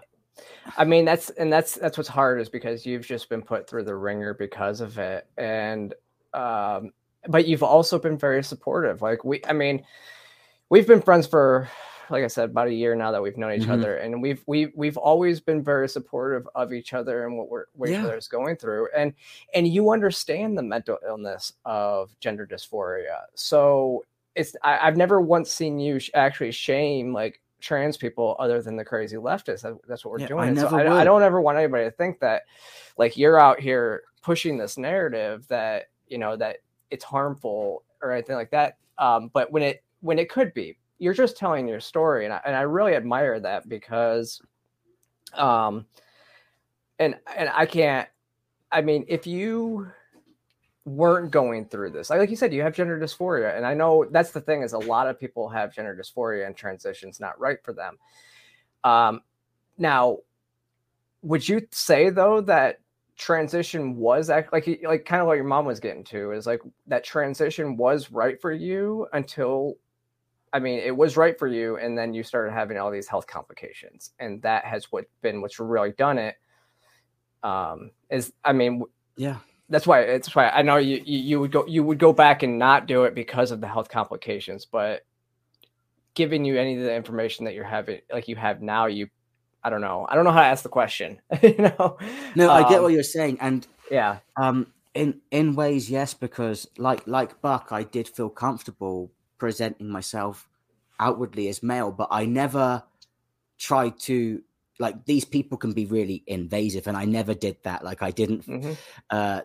I 0.76 0.84
mean, 0.84 1.04
that's 1.04 1.30
and 1.30 1.52
that's 1.52 1.74
that's 1.74 1.96
what's 1.96 2.08
hard 2.08 2.40
is 2.40 2.48
because 2.48 2.84
you've 2.84 3.06
just 3.06 3.28
been 3.28 3.42
put 3.42 3.68
through 3.68 3.84
the 3.84 3.94
ringer 3.94 4.34
because 4.34 4.80
of 4.80 4.98
it, 4.98 5.26
and 5.36 5.94
um, 6.34 6.92
but 7.28 7.46
you've 7.46 7.62
also 7.62 7.98
been 7.98 8.18
very 8.18 8.42
supportive. 8.42 9.02
Like 9.02 9.24
we, 9.24 9.40
I 9.48 9.52
mean, 9.52 9.84
we've 10.68 10.86
been 10.86 11.02
friends 11.02 11.26
for 11.26 11.68
like 12.10 12.24
I 12.24 12.28
said, 12.28 12.50
about 12.50 12.68
a 12.68 12.72
year 12.72 12.94
now 12.94 13.10
that 13.10 13.22
we've 13.22 13.36
known 13.36 13.52
each 13.52 13.62
mm-hmm. 13.62 13.72
other, 13.72 13.96
and 13.96 14.22
we've 14.22 14.42
we 14.46 14.72
we've 14.74 14.96
always 14.96 15.40
been 15.40 15.62
very 15.62 15.88
supportive 15.88 16.48
of 16.54 16.72
each 16.72 16.92
other 16.92 17.26
and 17.26 17.36
what 17.36 17.48
we're 17.48 17.64
what 17.72 17.90
yeah. 17.90 18.00
each 18.00 18.04
other's 18.04 18.28
going 18.28 18.56
through, 18.56 18.88
and 18.96 19.12
and 19.54 19.68
you 19.68 19.90
understand 19.90 20.56
the 20.56 20.62
mental 20.62 20.98
illness 21.06 21.52
of 21.64 22.14
gender 22.20 22.46
dysphoria, 22.46 23.22
so 23.34 24.04
it's 24.34 24.54
I, 24.62 24.76
have 24.76 24.96
never 24.96 25.20
once 25.20 25.50
seen 25.50 25.78
you 25.78 25.98
sh- 25.98 26.10
actually 26.14 26.52
shame 26.52 27.12
like 27.12 27.40
trans 27.60 27.96
people 27.96 28.36
other 28.38 28.62
than 28.62 28.76
the 28.76 28.84
crazy 28.84 29.16
leftists. 29.16 29.62
That, 29.62 29.78
that's 29.88 30.04
what 30.04 30.12
we're 30.12 30.20
yeah, 30.20 30.28
doing. 30.28 30.58
I, 30.58 30.60
so 30.60 30.68
I, 30.68 31.00
I, 31.00 31.04
don't 31.04 31.22
ever 31.22 31.40
want 31.40 31.58
anybody 31.58 31.84
to 31.84 31.90
think 31.90 32.20
that 32.20 32.42
like 32.98 33.16
you're 33.16 33.38
out 33.38 33.60
here 33.60 34.02
pushing 34.22 34.58
this 34.58 34.76
narrative 34.76 35.46
that 35.48 35.84
you 36.08 36.18
know 36.18 36.36
that 36.36 36.58
it's 36.90 37.04
harmful 37.04 37.84
or 38.02 38.12
anything 38.12 38.36
like 38.36 38.50
that. 38.50 38.78
Um, 38.98 39.30
but 39.32 39.50
when 39.52 39.62
it 39.62 39.82
when 40.00 40.18
it 40.18 40.28
could 40.28 40.52
be, 40.54 40.76
you're 40.98 41.14
just 41.14 41.36
telling 41.36 41.68
your 41.68 41.80
story, 41.80 42.24
and 42.24 42.34
I, 42.34 42.40
and 42.44 42.54
I 42.54 42.62
really 42.62 42.94
admire 42.94 43.40
that 43.40 43.68
because, 43.68 44.40
um, 45.34 45.86
and 46.98 47.16
and 47.36 47.50
I 47.54 47.66
can't. 47.66 48.08
I 48.72 48.82
mean, 48.82 49.04
if 49.08 49.26
you 49.26 49.90
weren't 50.86 51.30
going 51.30 51.66
through 51.66 51.90
this, 51.90 52.08
like, 52.08 52.20
like 52.20 52.30
you 52.30 52.36
said, 52.36 52.54
you 52.54 52.62
have 52.62 52.74
gender 52.74 52.98
dysphoria, 52.98 53.54
and 53.56 53.66
I 53.66 53.74
know 53.74 54.06
that's 54.10 54.30
the 54.30 54.40
thing 54.40 54.62
is 54.62 54.72
a 54.72 54.78
lot 54.78 55.08
of 55.08 55.20
people 55.20 55.48
have 55.50 55.74
gender 55.74 55.94
dysphoria 55.94 56.46
and 56.46 56.56
transitions 56.56 57.20
not 57.20 57.38
right 57.38 57.58
for 57.62 57.74
them. 57.74 57.98
Um, 58.84 59.20
now, 59.76 60.18
would 61.22 61.46
you 61.46 61.66
say 61.72 62.08
though 62.08 62.40
that 62.40 62.78
transition 63.16 63.96
was 63.96 64.28
act 64.28 64.52
like 64.52 64.68
like 64.84 65.04
kind 65.04 65.22
of 65.22 65.26
what 65.26 65.34
your 65.34 65.44
mom 65.44 65.64
was 65.64 65.80
getting 65.80 66.04
to 66.04 66.32
is 66.32 66.46
like 66.46 66.60
that 66.86 67.02
transition 67.02 67.76
was 67.76 68.12
right 68.12 68.40
for 68.40 68.52
you 68.52 69.06
until 69.14 69.74
I 70.52 70.58
mean 70.58 70.78
it 70.80 70.94
was 70.94 71.16
right 71.16 71.36
for 71.38 71.46
you 71.46 71.78
and 71.78 71.96
then 71.96 72.12
you 72.12 72.22
started 72.22 72.52
having 72.52 72.76
all 72.76 72.90
these 72.90 73.08
health 73.08 73.26
complications 73.26 74.12
and 74.20 74.42
that 74.42 74.64
has 74.64 74.92
what 74.92 75.06
been 75.22 75.40
what's 75.40 75.58
really 75.58 75.92
done 75.92 76.18
it. 76.18 76.36
Um 77.42 77.90
is 78.10 78.32
I 78.44 78.52
mean 78.52 78.82
yeah 79.16 79.38
that's 79.68 79.86
why 79.86 80.00
it's 80.00 80.34
why 80.34 80.48
I 80.48 80.62
know 80.62 80.76
you, 80.76 81.02
you 81.04 81.18
you 81.18 81.40
would 81.40 81.52
go 81.52 81.66
you 81.66 81.82
would 81.82 81.98
go 81.98 82.12
back 82.12 82.42
and 82.42 82.58
not 82.58 82.86
do 82.86 83.04
it 83.04 83.14
because 83.14 83.50
of 83.50 83.60
the 83.60 83.68
health 83.68 83.88
complications 83.88 84.64
but 84.64 85.02
giving 86.14 86.44
you 86.44 86.58
any 86.58 86.76
of 86.76 86.82
the 86.82 86.94
information 86.94 87.44
that 87.44 87.54
you're 87.54 87.64
having 87.64 88.00
like 88.12 88.28
you 88.28 88.36
have 88.36 88.62
now 88.62 88.86
you 88.86 89.08
I 89.66 89.68
don't 89.68 89.80
know. 89.80 90.06
I 90.08 90.14
don't 90.14 90.22
know 90.22 90.30
how 90.30 90.42
to 90.42 90.46
ask 90.46 90.62
the 90.62 90.68
question. 90.68 91.20
you 91.42 91.56
know? 91.58 91.98
No, 92.36 92.52
I 92.52 92.68
get 92.68 92.82
what 92.82 92.88
um, 92.88 92.92
you're 92.92 93.02
saying, 93.02 93.38
and 93.40 93.66
yeah, 93.90 94.18
um, 94.36 94.72
in 94.94 95.20
in 95.32 95.56
ways, 95.56 95.90
yes, 95.90 96.14
because 96.14 96.68
like 96.78 97.04
like 97.08 97.42
Buck, 97.42 97.68
I 97.72 97.82
did 97.82 98.08
feel 98.08 98.28
comfortable 98.30 99.10
presenting 99.38 99.88
myself 99.88 100.48
outwardly 101.00 101.48
as 101.48 101.64
male, 101.64 101.90
but 101.90 102.06
I 102.12 102.26
never 102.26 102.84
tried 103.58 103.98
to 104.00 104.40
like 104.78 105.04
these 105.04 105.24
people 105.24 105.58
can 105.58 105.72
be 105.72 105.84
really 105.84 106.22
invasive, 106.28 106.86
and 106.86 106.96
I 106.96 107.04
never 107.04 107.34
did 107.34 107.56
that. 107.64 107.84
Like 107.84 108.02
I 108.02 108.12
didn't 108.12 108.46
mm-hmm. 108.46 108.72
uh, 109.10 109.40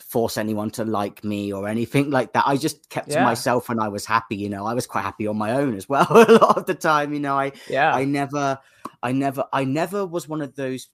force 0.00 0.36
anyone 0.36 0.70
to 0.70 0.84
like 0.84 1.24
me 1.24 1.52
or 1.52 1.68
anything 1.68 2.10
like 2.10 2.32
that. 2.32 2.44
I 2.46 2.56
just 2.56 2.88
kept 2.88 3.08
yeah. 3.08 3.18
to 3.18 3.24
myself, 3.24 3.68
and 3.68 3.80
I 3.80 3.88
was 3.88 4.06
happy. 4.06 4.36
You 4.36 4.48
know, 4.48 4.66
I 4.66 4.74
was 4.74 4.86
quite 4.86 5.02
happy 5.02 5.26
on 5.26 5.36
my 5.36 5.52
own 5.52 5.76
as 5.76 5.88
well 5.88 6.06
a 6.10 6.32
lot 6.32 6.58
of 6.58 6.66
the 6.66 6.74
time. 6.74 7.12
You 7.12 7.20
know, 7.20 7.38
I 7.38 7.52
yeah, 7.68 7.94
I 7.94 8.04
never 8.04 8.58
I 9.02 9.12
never, 9.12 9.44
I 9.52 9.64
never 9.64 10.06
was 10.06 10.28
one 10.28 10.42
of 10.42 10.54
those 10.54 10.88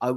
I, 0.00 0.14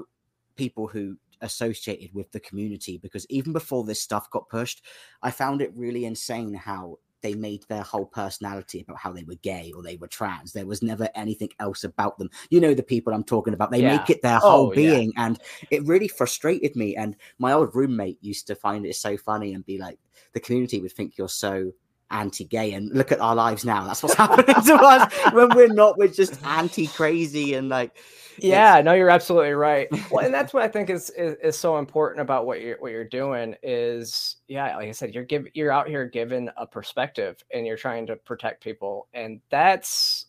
people 0.56 0.88
who 0.88 1.18
associated 1.42 2.13
with 2.13 2.32
the 2.32 2.39
community 2.39 2.98
because 2.98 3.26
even 3.30 3.54
before 3.54 3.84
this 3.84 4.02
stuff 4.02 4.30
got 4.30 4.50
pushed, 4.50 4.84
I 5.22 5.32
found 5.32 5.62
it 5.62 5.72
really 5.76 6.06
insane 6.06 6.54
how 6.54 7.00
they 7.21 7.34
made 7.34 7.63
their 7.67 7.84
whole 7.84 8.05
personality 8.05 8.82
about 8.82 8.97
how 8.97 9.12
they 9.12 9.23
were 9.23 9.36
gay 9.36 9.71
or 9.75 9.84
they 9.84 9.97
were 9.97 10.08
trans. 10.08 10.53
There 10.53 10.65
was 10.65 10.82
never 10.82 11.10
anything 11.15 11.49
else 11.60 11.84
about 11.84 12.17
them. 12.17 12.29
You 12.49 12.60
know 12.60 12.73
the 12.73 12.84
people 12.84 13.13
I'm 13.13 13.23
talking 13.23 13.53
about. 13.53 13.71
They 13.71 13.82
yeah. 13.82 13.97
make 13.97 14.10
it 14.10 14.21
their 14.21 14.39
oh, 14.41 14.49
whole 14.49 14.67
oh, 14.67 14.75
being, 14.75 15.12
yeah. 15.15 15.25
and 15.25 15.39
it 15.71 15.86
really 15.86 16.08
frustrated 16.08 16.75
me. 16.75 16.95
And 16.95 17.15
my 17.38 17.53
old 17.53 17.75
roommate 17.75 18.17
used 18.21 18.47
to 18.47 18.55
find 18.55 18.86
it 18.86 18.95
so 18.95 19.17
funny 19.17 19.53
and 19.53 19.65
be 19.65 19.77
like, 19.77 19.99
"The 20.34 20.39
community 20.39 20.79
would 20.82 20.93
think 20.93 21.17
you're 21.17 21.29
so 21.29 21.71
anti-gay 22.12 22.74
and 22.74 22.91
look 22.91 23.12
at 23.12 23.19
our 23.19 23.36
lives 23.36 23.65
now. 23.65 23.86
That's 23.86 24.04
what's 24.04 24.15
happening 24.15 24.45
to 24.45 24.76
us. 24.76 25.13
When 25.34 25.50
we're 25.56 25.74
not 25.74 25.98
we're 25.98 26.08
just 26.08 26.43
anti-crazy 26.43 27.54
and 27.54 27.69
like 27.69 27.98
yeah 28.38 28.82
no 28.82 28.93
you're 28.93 29.10
absolutely 29.10 29.52
right. 29.52 29.88
Well 30.12 30.26
and 30.26 30.34
that's 30.34 30.54
what 30.54 30.63
i 30.63 30.67
think 30.67 30.89
is, 30.89 31.10
is, 31.12 31.36
is 31.43 31.58
so 31.58 31.78
important 31.78 32.22
about 32.22 32.45
what 32.45 32.62
you're 32.62 32.78
what 32.80 32.91
you're 32.91 33.04
doing 33.04 33.56
is 33.62 34.38
yeah 34.48 34.76
like 34.78 34.88
i 34.88 34.91
said 34.91 35.13
you're 35.13 35.26
give 35.26 35.48
you're 35.54 35.72
out 35.72 35.88
here 35.88 36.06
giving 36.06 36.50
a 36.58 36.65
perspective 36.65 37.43
and 37.54 37.67
you're 37.67 37.78
trying 37.78 38.08
to 38.08 38.15
protect 38.15 38.63
people. 38.63 39.08
And 39.13 39.41
that's 39.50 40.26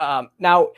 um 0.00 0.30
now 0.38 0.70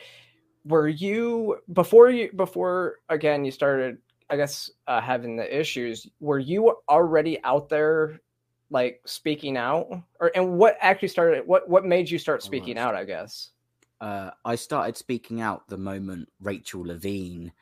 were 0.65 0.87
you 0.87 1.57
before 1.71 2.09
you 2.09 2.31
before 2.35 2.95
again 3.09 3.45
you 3.45 3.51
started 3.51 3.97
i 4.29 4.35
guess 4.35 4.71
uh, 4.87 4.99
having 4.99 5.35
the 5.35 5.59
issues 5.59 6.07
were 6.19 6.39
you 6.39 6.75
already 6.89 7.41
out 7.43 7.69
there 7.69 8.19
like 8.75 8.99
speaking 9.05 9.55
out 9.55 9.87
or 10.19 10.33
and 10.35 10.57
what 10.57 10.75
actually 10.81 11.07
started 11.07 11.47
what 11.47 11.67
what 11.69 11.85
made 11.85 12.09
you 12.09 12.19
start 12.19 12.43
speaking 12.43 12.77
out 12.77 12.93
i 12.93 13.05
guess 13.05 13.51
uh, 14.01 14.29
i 14.43 14.53
started 14.53 14.97
speaking 14.97 15.39
out 15.39 15.65
the 15.69 15.77
moment 15.77 16.27
rachel 16.41 16.81
levine 16.85 17.53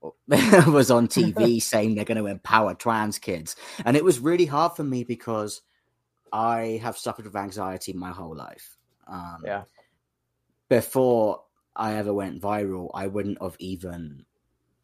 was 0.68 0.88
on 0.92 1.08
tv 1.08 1.60
saying 1.72 1.96
they're 1.96 2.04
going 2.04 2.16
to 2.16 2.26
empower 2.26 2.72
trans 2.72 3.18
kids 3.18 3.56
and 3.84 3.96
it 3.96 4.04
was 4.04 4.20
really 4.20 4.46
hard 4.46 4.72
for 4.76 4.84
me 4.84 5.02
because 5.02 5.62
i 6.32 6.78
have 6.80 6.96
suffered 6.96 7.24
with 7.24 7.34
anxiety 7.34 7.92
my 7.92 8.12
whole 8.12 8.36
life 8.36 8.78
um, 9.08 9.42
yeah 9.44 9.62
before 10.68 11.42
i 11.74 11.96
ever 11.96 12.14
went 12.14 12.40
viral 12.40 12.90
i 12.94 13.08
wouldn't 13.08 13.42
have 13.42 13.56
even 13.58 14.24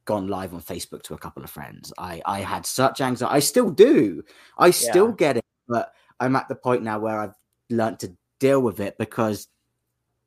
gone 0.05 0.29
live 0.29 0.55
on 0.55 0.61
Facebook 0.61 1.03
to 1.03 1.14
a 1.14 1.18
couple 1.18 1.42
of 1.42 1.51
friends. 1.51 1.92
I 1.99 2.22
I 2.25 2.38
had 2.38 2.64
such 2.64 3.01
anxiety. 3.01 3.35
I 3.35 3.40
still 3.40 3.70
do. 3.70 4.22
I 4.57 4.70
still 4.70 5.09
yeah. 5.09 5.14
get 5.18 5.37
it 5.38 5.46
but 5.68 5.92
I'm 6.20 6.37
at 6.37 6.48
the 6.48 6.55
point 6.55 6.83
now 6.83 6.98
where 6.98 7.18
I've 7.18 7.35
learned 7.70 8.00
to 8.00 8.16
deal 8.38 8.61
with 8.61 8.81
it 8.81 8.98
because 8.98 9.48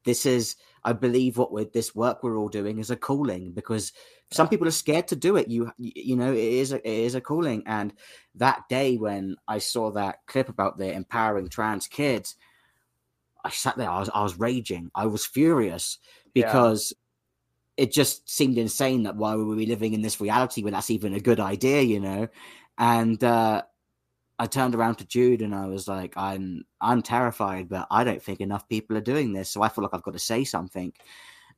this 0.03 0.25
is, 0.25 0.55
I 0.83 0.93
believe, 0.93 1.37
what 1.37 1.51
with 1.51 1.73
this 1.73 1.95
work 1.95 2.23
we're 2.23 2.37
all 2.37 2.49
doing 2.49 2.79
is 2.79 2.91
a 2.91 2.95
calling 2.95 3.51
because 3.51 3.91
some 4.31 4.47
people 4.47 4.67
are 4.67 4.71
scared 4.71 5.07
to 5.09 5.15
do 5.15 5.35
it. 5.35 5.47
You, 5.47 5.71
you 5.77 6.15
know, 6.15 6.31
it 6.31 6.37
is 6.37 6.71
a, 6.71 6.77
it 6.77 7.05
is 7.05 7.15
a 7.15 7.21
calling. 7.21 7.63
And 7.65 7.93
that 8.35 8.63
day 8.69 8.97
when 8.97 9.35
I 9.47 9.57
saw 9.59 9.91
that 9.91 10.19
clip 10.25 10.49
about 10.49 10.77
the 10.77 10.91
empowering 10.91 11.49
trans 11.49 11.87
kids, 11.87 12.35
I 13.43 13.49
sat 13.49 13.77
there. 13.77 13.89
I 13.89 13.99
was, 13.99 14.09
I 14.13 14.23
was 14.23 14.39
raging. 14.39 14.91
I 14.95 15.05
was 15.07 15.25
furious 15.25 15.97
because. 16.33 16.91
Yeah 16.91 16.95
it 17.79 17.93
just 17.93 18.29
seemed 18.29 18.57
insane 18.57 19.03
that 19.03 19.15
why 19.15 19.33
were 19.35 19.45
we 19.45 19.65
living 19.65 19.93
in 19.93 20.01
this 20.01 20.19
reality 20.19 20.61
when 20.61 20.73
that's 20.73 20.89
even 20.89 21.13
a 21.13 21.19
good 21.21 21.39
idea, 21.39 21.81
you 21.81 22.01
know? 22.01 22.27
And 22.77 23.23
uh, 23.23 23.61
I 24.39 24.47
turned 24.47 24.73
around 24.73 24.95
to 24.95 25.05
Jude 25.05 25.41
and 25.41 25.53
I 25.53 25.67
was 25.67 25.87
like, 25.87 26.13
I'm 26.15 26.63
I'm 26.79 27.01
terrified, 27.01 27.67
but 27.67 27.87
I 27.91 28.05
don't 28.05 28.23
think 28.23 28.39
enough 28.39 28.69
people 28.69 28.95
are 28.95 29.01
doing 29.01 29.33
this. 29.33 29.49
So 29.49 29.61
I 29.61 29.67
feel 29.67 29.83
like 29.83 29.93
I've 29.93 30.03
got 30.03 30.13
to 30.13 30.19
say 30.19 30.45
something. 30.45 30.93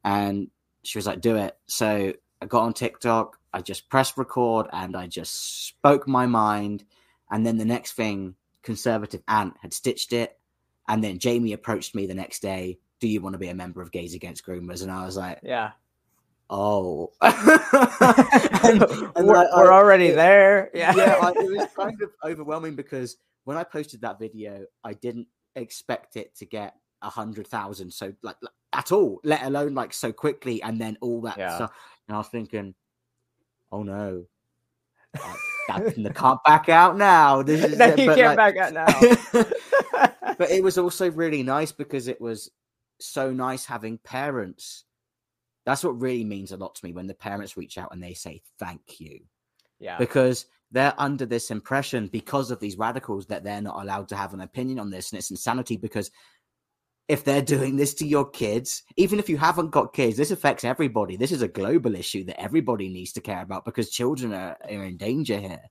And 0.03 0.49
she 0.83 0.97
was 0.97 1.05
like, 1.05 1.21
do 1.21 1.35
it. 1.35 1.55
So 1.67 2.13
I 2.41 2.45
got 2.47 2.63
on 2.63 2.73
TikTok, 2.73 3.37
I 3.53 3.61
just 3.61 3.87
pressed 3.87 4.17
record 4.17 4.65
and 4.73 4.97
I 4.97 5.05
just 5.05 5.67
spoke 5.67 6.07
my 6.07 6.25
mind. 6.25 6.83
And 7.29 7.45
then 7.45 7.57
the 7.57 7.65
next 7.65 7.93
thing, 7.93 8.33
conservative 8.63 9.21
Ant 9.27 9.53
had 9.61 9.73
stitched 9.73 10.11
it. 10.11 10.39
And 10.87 11.03
then 11.03 11.19
Jamie 11.19 11.53
approached 11.53 11.93
me 11.93 12.07
the 12.07 12.15
next 12.15 12.41
day. 12.41 12.79
Do 12.99 13.07
you 13.07 13.21
want 13.21 13.33
to 13.33 13.39
be 13.39 13.49
a 13.49 13.55
member 13.55 13.81
of 13.81 13.91
Gays 13.91 14.15
Against 14.15 14.45
Groomers? 14.45 14.81
And 14.81 14.91
I 14.91 15.05
was 15.05 15.17
like, 15.17 15.39
Yeah 15.43 15.71
oh. 16.51 17.11
And, 18.63 18.83
and 19.15 19.27
we're, 19.27 19.37
I, 19.37 19.47
we're, 19.55 19.73
already 19.73 20.07
it, 20.07 20.15
there. 20.15 20.69
yeah 20.75 20.93
yeah. 20.95 21.17
I, 21.19 21.31
it 21.31 21.57
was 21.57 21.67
kind 21.75 21.99
of 21.99 22.11
overwhelming 22.23 22.75
because 22.75 23.17
when 23.45 23.57
i 23.57 23.63
posted 23.63 24.01
that 24.01 24.19
video 24.19 24.65
i 24.83 24.93
didn't 24.93 25.27
expect 25.55 26.15
it 26.15 26.35
to 26.35 26.45
get 26.45 26.75
a 27.01 27.09
hundred 27.09 27.47
thousand 27.47 27.91
so 27.91 28.13
like, 28.21 28.35
at 28.71 28.91
all 28.91 29.19
let 29.23 29.41
alone 29.41 29.73
like 29.73 29.93
so 29.93 30.11
quickly 30.11 30.61
and 30.61 30.79
then 30.79 30.95
all 31.01 31.21
that 31.21 31.39
yeah. 31.39 31.55
stuff. 31.55 31.71
And 32.07 32.15
i 32.15 32.19
was 32.19 32.27
thinking 32.27 32.75
oh 33.71 33.81
no. 33.81 34.25
I, 35.15 35.79
that, 35.79 36.15
can't 36.15 36.43
back 36.43 36.69
out 36.69 36.97
now. 36.97 37.41
This 37.43 37.63
is 37.63 37.77
no, 37.77 37.87
you 37.87 38.05
but, 38.05 38.15
can't 38.15 38.37
like, 38.37 38.55
back 38.55 38.57
out 38.57 38.73
now. 38.73 39.45
But 40.37 40.49
it 40.51 40.63
was 40.63 40.77
also 40.77 41.11
really 41.11 41.43
nice 41.43 41.71
because 41.71 42.07
it 42.07 42.19
was 42.19 42.49
so 42.99 43.31
nice 43.31 43.65
having 43.65 43.97
parents 43.99 44.85
that's 45.65 45.83
what 45.83 45.99
really 45.99 46.23
means 46.23 46.51
a 46.51 46.57
lot 46.57 46.75
to 46.75 46.85
me 46.85 46.93
when 46.93 47.07
the 47.07 47.13
parents 47.13 47.57
reach 47.57 47.77
out 47.77 47.93
and 47.93 48.01
they 48.01 48.13
say 48.13 48.41
thank 48.59 48.99
you. 48.99 49.21
Yeah. 49.79 49.97
Because 49.97 50.45
they're 50.71 50.93
under 50.97 51.25
this 51.25 51.51
impression 51.51 52.07
because 52.07 52.49
of 52.49 52.59
these 52.59 52.77
radicals 52.77 53.25
that 53.27 53.43
they're 53.43 53.61
not 53.61 53.81
allowed 53.81 54.07
to 54.09 54.15
have 54.15 54.33
an 54.33 54.41
opinion 54.41 54.79
on 54.79 54.89
this 54.89 55.11
and 55.11 55.19
it's 55.19 55.31
insanity 55.31 55.77
because 55.77 56.11
if 57.07 57.25
they're 57.25 57.41
doing 57.41 57.75
this 57.75 57.93
to 57.95 58.07
your 58.07 58.29
kids, 58.29 58.83
even 58.95 59.19
if 59.19 59.27
you 59.27 59.37
haven't 59.37 59.71
got 59.71 59.93
kids, 59.93 60.15
this 60.15 60.31
affects 60.31 60.63
everybody. 60.63 61.17
This 61.17 61.33
is 61.33 61.41
a 61.41 61.47
global 61.47 61.95
issue 61.95 62.23
that 62.23 62.39
everybody 62.39 62.87
needs 62.87 63.11
to 63.13 63.21
care 63.21 63.41
about 63.41 63.65
because 63.65 63.89
children 63.89 64.33
are, 64.33 64.57
are 64.63 64.83
in 64.85 64.95
danger 64.95 65.37
here. 65.37 65.63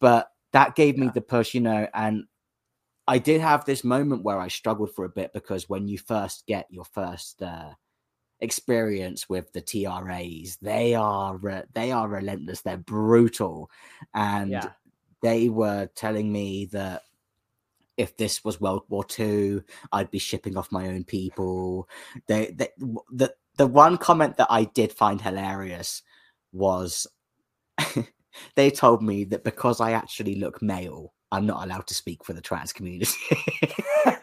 But 0.00 0.28
that 0.52 0.74
gave 0.74 0.96
me 0.96 1.10
the 1.12 1.20
push, 1.20 1.52
you 1.52 1.60
know, 1.60 1.86
and 1.92 2.24
I 3.06 3.18
did 3.18 3.42
have 3.42 3.66
this 3.66 3.84
moment 3.84 4.22
where 4.22 4.38
I 4.38 4.48
struggled 4.48 4.94
for 4.94 5.04
a 5.04 5.10
bit 5.10 5.34
because 5.34 5.68
when 5.68 5.86
you 5.86 5.98
first 5.98 6.46
get 6.46 6.66
your 6.70 6.86
first 6.86 7.42
uh, 7.42 7.72
experience 8.44 9.28
with 9.28 9.52
the 9.52 9.60
TRAs, 9.60 10.58
they 10.62 10.94
are 10.94 11.36
re- 11.36 11.64
they 11.72 11.90
are 11.90 12.08
relentless. 12.08 12.60
They're 12.60 12.76
brutal, 12.76 13.70
and 14.14 14.50
yeah. 14.50 14.70
they 15.22 15.48
were 15.48 15.88
telling 15.96 16.32
me 16.32 16.66
that 16.66 17.02
if 17.96 18.16
this 18.16 18.44
was 18.44 18.60
World 18.60 18.84
War 18.88 19.04
II, 19.18 19.62
I'd 19.92 20.10
be 20.10 20.18
shipping 20.18 20.56
off 20.56 20.72
my 20.72 20.88
own 20.88 21.04
people. 21.04 21.88
They, 22.26 22.52
they, 22.54 22.68
the 23.12 23.34
the 23.56 23.66
one 23.66 23.98
comment 23.98 24.36
that 24.36 24.48
I 24.50 24.64
did 24.64 24.92
find 24.92 25.20
hilarious 25.20 26.02
was 26.52 27.06
they 28.54 28.70
told 28.70 29.02
me 29.02 29.24
that 29.24 29.44
because 29.44 29.80
I 29.80 29.92
actually 29.92 30.36
look 30.36 30.60
male, 30.62 31.12
I'm 31.30 31.46
not 31.46 31.64
allowed 31.64 31.86
to 31.88 31.94
speak 31.94 32.24
for 32.24 32.32
the 32.32 32.40
trans 32.40 32.72
community. 32.72 33.12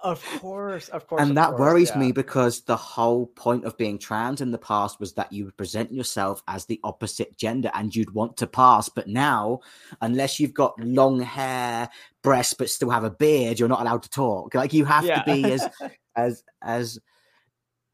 of 0.00 0.24
course, 0.38 0.88
of 0.88 1.06
course. 1.06 1.20
And 1.20 1.30
of 1.30 1.34
that 1.36 1.48
course, 1.50 1.60
worries 1.60 1.90
yeah. 1.90 1.98
me 1.98 2.12
because 2.12 2.62
the 2.62 2.76
whole 2.76 3.26
point 3.26 3.64
of 3.64 3.76
being 3.76 3.98
trans 3.98 4.40
in 4.40 4.50
the 4.50 4.58
past 4.58 5.00
was 5.00 5.14
that 5.14 5.32
you 5.32 5.44
would 5.46 5.56
present 5.56 5.92
yourself 5.92 6.42
as 6.48 6.66
the 6.66 6.80
opposite 6.84 7.36
gender 7.36 7.70
and 7.74 7.94
you'd 7.94 8.14
want 8.14 8.36
to 8.38 8.46
pass. 8.46 8.88
But 8.88 9.08
now, 9.08 9.60
unless 10.00 10.40
you've 10.40 10.54
got 10.54 10.78
long 10.78 11.20
hair, 11.20 11.88
breasts, 12.22 12.54
but 12.54 12.70
still 12.70 12.90
have 12.90 13.04
a 13.04 13.10
beard, 13.10 13.58
you're 13.58 13.68
not 13.68 13.80
allowed 13.80 14.02
to 14.04 14.10
talk. 14.10 14.54
Like 14.54 14.72
you 14.72 14.84
have 14.84 15.04
yeah. 15.04 15.22
to 15.22 15.34
be 15.34 15.52
as 15.52 15.68
as 16.16 16.44
as 16.62 16.98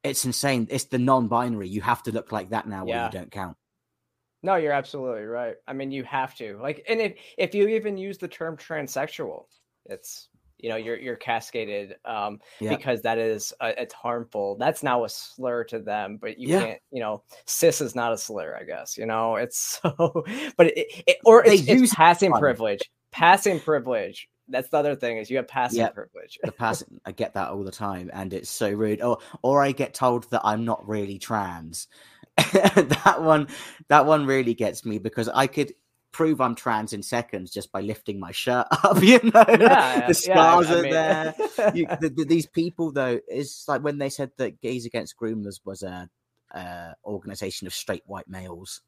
it's 0.04 0.24
insane. 0.24 0.68
It's 0.70 0.84
the 0.84 0.98
non-binary. 0.98 1.68
You 1.68 1.80
have 1.80 2.02
to 2.04 2.12
look 2.12 2.30
like 2.30 2.50
that 2.50 2.68
now, 2.68 2.86
yeah. 2.86 3.02
or 3.02 3.06
you 3.06 3.12
don't 3.12 3.30
count. 3.30 3.56
No, 4.42 4.54
you're 4.54 4.72
absolutely 4.72 5.24
right. 5.24 5.56
I 5.66 5.72
mean, 5.72 5.90
you 5.90 6.04
have 6.04 6.34
to 6.36 6.58
like, 6.62 6.84
and 6.88 7.00
if 7.00 7.14
if 7.36 7.54
you 7.54 7.68
even 7.68 7.96
use 7.96 8.18
the 8.18 8.28
term 8.28 8.56
transsexual, 8.56 9.46
it's 9.86 10.28
you 10.58 10.68
know 10.68 10.76
you're 10.76 10.98
you're 10.98 11.16
cascaded 11.16 11.96
um 12.04 12.40
yeah. 12.60 12.70
because 12.70 13.02
that 13.02 13.18
is 13.18 13.52
uh, 13.60 13.72
it's 13.76 13.94
harmful 13.94 14.56
that's 14.58 14.82
now 14.82 15.04
a 15.04 15.08
slur 15.08 15.64
to 15.64 15.78
them 15.78 16.18
but 16.20 16.38
you 16.38 16.48
yeah. 16.48 16.64
can't 16.64 16.80
you 16.90 17.00
know 17.00 17.22
cis 17.46 17.80
is 17.80 17.94
not 17.94 18.12
a 18.12 18.18
slur 18.18 18.56
i 18.58 18.64
guess 18.64 18.96
you 18.96 19.06
know 19.06 19.36
it's 19.36 19.80
so 19.82 20.24
but 20.56 20.68
it, 20.68 20.86
it 21.06 21.16
or 21.24 21.42
they 21.44 21.54
it's, 21.54 21.68
use 21.68 21.82
it's 21.82 21.94
passing 21.94 22.30
fun. 22.30 22.40
privilege 22.40 22.90
passing 23.12 23.60
privilege 23.60 24.28
that's 24.48 24.68
the 24.68 24.76
other 24.76 24.94
thing 24.94 25.18
is 25.18 25.30
you 25.30 25.36
have 25.38 25.48
passing 25.48 25.86
privilege. 25.88 26.38
the 26.42 26.52
passing, 26.58 27.00
I 27.04 27.12
get 27.12 27.34
that 27.34 27.50
all 27.50 27.64
the 27.64 27.72
time, 27.72 28.10
and 28.12 28.32
it's 28.32 28.50
so 28.50 28.70
rude. 28.70 29.02
Or, 29.02 29.18
or 29.42 29.62
I 29.62 29.72
get 29.72 29.94
told 29.94 30.30
that 30.30 30.42
I'm 30.44 30.64
not 30.64 30.86
really 30.88 31.18
trans. 31.18 31.88
that 32.36 33.16
one, 33.20 33.48
that 33.88 34.06
one 34.06 34.26
really 34.26 34.54
gets 34.54 34.84
me 34.84 34.98
because 34.98 35.28
I 35.28 35.46
could 35.46 35.72
prove 36.16 36.40
I'm 36.40 36.54
trans 36.54 36.94
in 36.94 37.02
seconds 37.02 37.50
just 37.50 37.70
by 37.70 37.82
lifting 37.82 38.18
my 38.18 38.32
shirt 38.32 38.66
up. 38.82 39.02
You 39.02 39.20
know, 39.22 39.44
yeah, 39.48 40.06
the 40.06 40.14
scars 40.14 40.70
yeah, 40.70 40.74
are 40.74 40.82
mean... 40.82 40.92
there. 40.92 41.34
You, 41.74 41.86
the, 42.00 42.08
the, 42.08 42.24
these 42.24 42.46
people, 42.46 42.90
though, 42.90 43.20
is 43.28 43.66
like 43.68 43.82
when 43.82 43.98
they 43.98 44.08
said 44.08 44.30
that 44.38 44.62
Gays 44.62 44.86
Against 44.86 45.18
Groomers 45.18 45.60
was 45.66 45.82
a, 45.82 46.08
a 46.52 46.94
organization 47.04 47.66
of 47.66 47.74
straight 47.74 48.02
white 48.06 48.28
males 48.28 48.80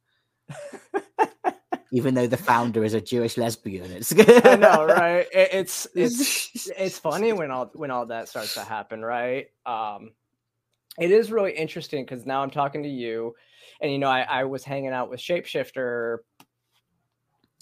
even 1.93 2.15
though 2.15 2.27
the 2.27 2.39
founder 2.39 2.83
is 2.83 2.95
a 2.95 3.01
Jewish 3.01 3.37
lesbian. 3.37 3.91
It's 3.93 4.15
I 4.15 4.57
know, 4.57 4.87
right? 4.87 5.27
It, 5.33 5.49
it's 5.53 5.87
it's 5.95 6.71
it's 6.71 6.99
funny 6.99 7.35
when 7.35 7.51
all 7.51 7.71
when 7.75 7.91
all 7.91 8.07
that 8.07 8.29
starts 8.29 8.55
to 8.55 8.61
happen, 8.61 9.03
right? 9.03 9.49
Um, 9.67 10.13
it 10.99 11.11
is 11.11 11.31
really 11.31 11.53
interesting 11.53 12.05
because 12.05 12.27
now 12.27 12.43
I'm 12.43 12.51
talking 12.51 12.83
to 12.85 12.89
you, 12.89 13.35
and 13.83 13.93
you 13.93 13.99
know, 13.99 14.09
I, 14.09 14.23
I 14.23 14.45
was 14.45 14.65
hanging 14.65 14.93
out 14.93 15.11
with 15.11 15.21
Shapeshifter. 15.21 16.19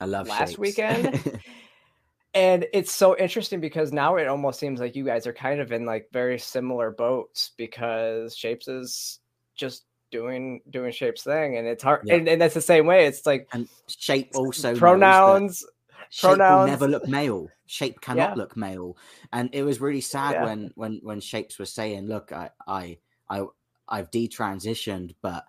I 0.01 0.05
love 0.05 0.29
last 0.29 0.51
shapes. 0.51 0.59
weekend. 0.59 1.41
and 2.35 2.67
it's 2.73 2.93
so 2.93 3.17
interesting 3.17 3.61
because 3.61 3.93
now 3.93 4.17
it 4.17 4.27
almost 4.27 4.61
seems 4.61 4.79
like 4.81 4.95
you 4.95 5.05
guys 5.05 5.27
are 5.27 5.33
kind 5.33 5.61
of 5.61 5.73
in 5.73 5.87
like 5.87 6.09
very 6.13 6.39
similar 6.39 6.91
boats 6.91 7.53
because 7.57 8.37
Shapes 8.37 8.69
is 8.69 9.21
just 9.57 9.85
doing 10.11 10.61
doing 10.71 10.93
shape's 10.93 11.25
thing 11.25 11.57
and 11.57 11.67
it's 11.67 11.83
hard 11.83 12.03
yeah. 12.05 12.15
and, 12.15 12.29
and, 12.29 12.41
that's 12.41 12.55
the 12.55 12.61
same 12.61 12.87
way 12.87 13.07
it's 13.07 13.27
like 13.27 13.49
and 13.53 13.69
shape 13.89 14.31
also 14.35 14.77
pronouns 14.77 15.65
shape 16.11 16.31
pronouns 16.31 16.71
never 16.71 16.87
look 16.87 17.09
male 17.09 17.49
shape 17.67 18.01
cannot 18.01 18.31
yeah. 18.31 18.35
look 18.35 18.57
male 18.57 18.97
and 19.33 19.51
it 19.53 19.65
was 19.65 19.81
really 19.81 20.01
sad 20.01 20.35
yeah. 20.35 20.45
when 20.45 20.71
when 20.77 21.01
when 21.03 21.21
shapes 21.21 21.59
was 21.59 21.73
saying 21.73 22.07
look 22.07 22.31
i 22.33 22.49
i 22.69 22.97
i 23.29 23.45
i've 23.89 24.11
detransitioned 24.11 25.15
but 25.23 25.45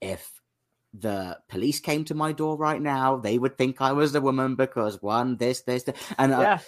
if 0.00 0.41
the 0.94 1.38
police 1.48 1.80
came 1.80 2.04
to 2.04 2.14
my 2.14 2.32
door 2.32 2.56
right 2.56 2.82
now 2.82 3.16
they 3.16 3.38
would 3.38 3.56
think 3.56 3.80
i 3.80 3.92
was 3.92 4.12
the 4.12 4.20
woman 4.20 4.54
because 4.54 5.00
one 5.00 5.36
this 5.36 5.62
this, 5.62 5.84
this. 5.84 5.96
and 6.18 6.32
uh, 6.32 6.58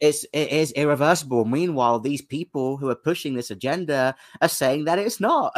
it's 0.00 0.24
it 0.32 0.50
is 0.50 0.72
irreversible. 0.72 1.44
Meanwhile, 1.44 2.00
these 2.00 2.22
people 2.22 2.78
who 2.78 2.88
are 2.88 2.94
pushing 2.94 3.34
this 3.34 3.50
agenda 3.50 4.14
are 4.40 4.48
saying 4.48 4.84
that 4.84 4.98
it's 4.98 5.20
not. 5.20 5.52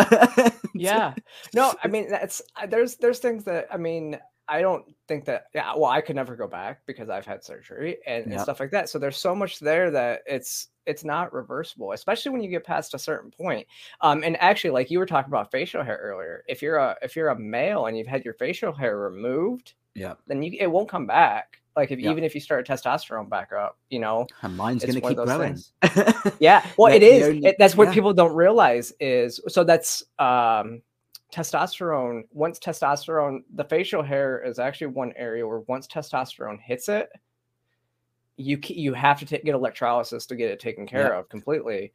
yeah, 0.75 1.15
no, 1.55 1.73
I 1.83 1.89
mean 1.89 2.09
that's 2.11 2.43
uh, 2.61 2.67
there's 2.67 2.97
there's 2.97 3.21
things 3.21 3.45
that 3.45 3.69
I 3.73 3.77
mean 3.77 4.19
I 4.53 4.61
don't 4.61 4.85
think 5.09 5.25
that 5.25 5.47
yeah 5.55 5.75
well 5.75 5.91
I 5.91 6.03
could 6.03 6.15
never 6.15 6.37
go 6.37 6.47
back 6.47 6.83
because 6.87 7.09
I've 7.09 7.25
had 7.25 7.43
surgery 7.43 7.97
and, 8.07 8.27
yep. 8.27 8.33
and 8.33 8.41
stuff 8.41 8.61
like 8.61 8.71
that. 8.73 8.91
So 8.91 8.99
there's 8.99 9.17
so 9.17 9.35
much 9.35 9.59
there 9.59 9.91
that 9.91 10.21
it's 10.27 10.69
it's 10.85 11.05
not 11.05 11.33
reversible, 11.33 11.93
especially 11.93 12.33
when 12.33 12.43
you 12.43 12.51
get 12.51 12.65
past 12.65 12.93
a 12.93 12.99
certain 12.99 13.31
point. 13.31 13.67
Um, 14.01 14.23
and 14.25 14.37
actually, 14.41 14.71
like 14.71 14.91
you 14.91 14.99
were 14.99 15.07
talking 15.07 15.31
about 15.31 15.51
facial 15.51 15.83
hair 15.83 15.99
earlier, 16.03 16.45
if 16.49 16.61
you're 16.61 16.77
a 16.77 16.97
if 17.03 17.17
you're 17.17 17.29
a 17.29 17.39
male 17.39 17.87
and 17.87 17.97
you've 17.97 18.07
had 18.07 18.25
your 18.25 18.35
facial 18.35 18.73
hair 18.73 18.99
removed, 18.99 19.73
yeah, 19.95 20.15
then 20.27 20.43
you 20.43 20.55
it 20.61 20.67
won't 20.67 20.89
come 20.89 21.07
back. 21.07 21.61
Like 21.75 21.91
if 21.91 21.99
even 21.99 22.23
if 22.23 22.35
you 22.35 22.41
start 22.43 22.67
testosterone 22.67 23.31
back 23.31 23.53
up, 23.53 23.79
you 23.89 23.99
know, 23.99 24.27
and 24.43 24.55
mine's 24.55 24.85
going 24.85 25.01
to 25.01 25.01
keep 25.01 25.17
growing. 25.17 25.59
yeah, 26.39 26.67
well, 26.77 26.93
it 26.93 27.03
is. 27.03 27.29
Only, 27.29 27.47
it, 27.47 27.57
that's 27.59 27.75
what 27.75 27.89
yeah. 27.89 27.95
people 27.95 28.13
don't 28.13 28.35
realize 28.35 28.93
is 29.01 29.41
so 29.49 29.65
that's 29.65 30.03
um 30.19 30.83
testosterone. 31.33 32.23
Once 32.31 32.59
testosterone, 32.59 33.41
the 33.55 33.65
facial 33.65 34.03
hair 34.03 34.43
is 34.45 34.59
actually 34.59 34.89
one 34.89 35.13
area 35.17 35.47
where 35.47 35.61
once 35.61 35.87
testosterone 35.87 36.61
hits 36.61 36.89
it, 36.89 37.09
you 38.37 38.59
you 38.69 38.93
have 38.95 39.19
to 39.21 39.39
get 39.39 39.55
electrolysis 39.55 40.27
to 40.27 40.37
get 40.37 40.51
it 40.51 40.61
taken 40.61 40.87
care 40.87 41.09
yep. 41.09 41.13
of 41.13 41.29
completely. 41.29 41.93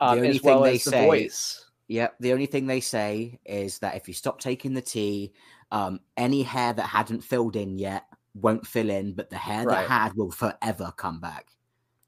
Um, 0.00 0.22
as 0.24 0.42
well 0.42 0.64
as 0.64 0.84
the 0.84 0.90
say, 0.90 1.06
voice. 1.06 1.70
Yeah, 1.88 2.08
the 2.20 2.32
only 2.32 2.46
thing 2.46 2.66
they 2.66 2.80
say 2.80 3.40
is 3.44 3.78
that 3.80 3.96
if 3.96 4.08
you 4.08 4.14
stop 4.14 4.40
taking 4.40 4.74
the 4.74 4.82
tea, 4.82 5.32
um, 5.72 6.00
any 6.16 6.42
hair 6.42 6.72
that 6.72 6.82
hadn't 6.82 7.24
filled 7.24 7.56
in 7.56 7.78
yet 7.78 8.04
won't 8.34 8.66
fill 8.66 8.90
in, 8.90 9.14
but 9.14 9.30
the 9.30 9.36
hair 9.36 9.64
right. 9.64 9.82
that 9.82 9.88
had 9.88 10.14
will 10.14 10.30
forever 10.30 10.92
come 10.96 11.20
back. 11.20 11.46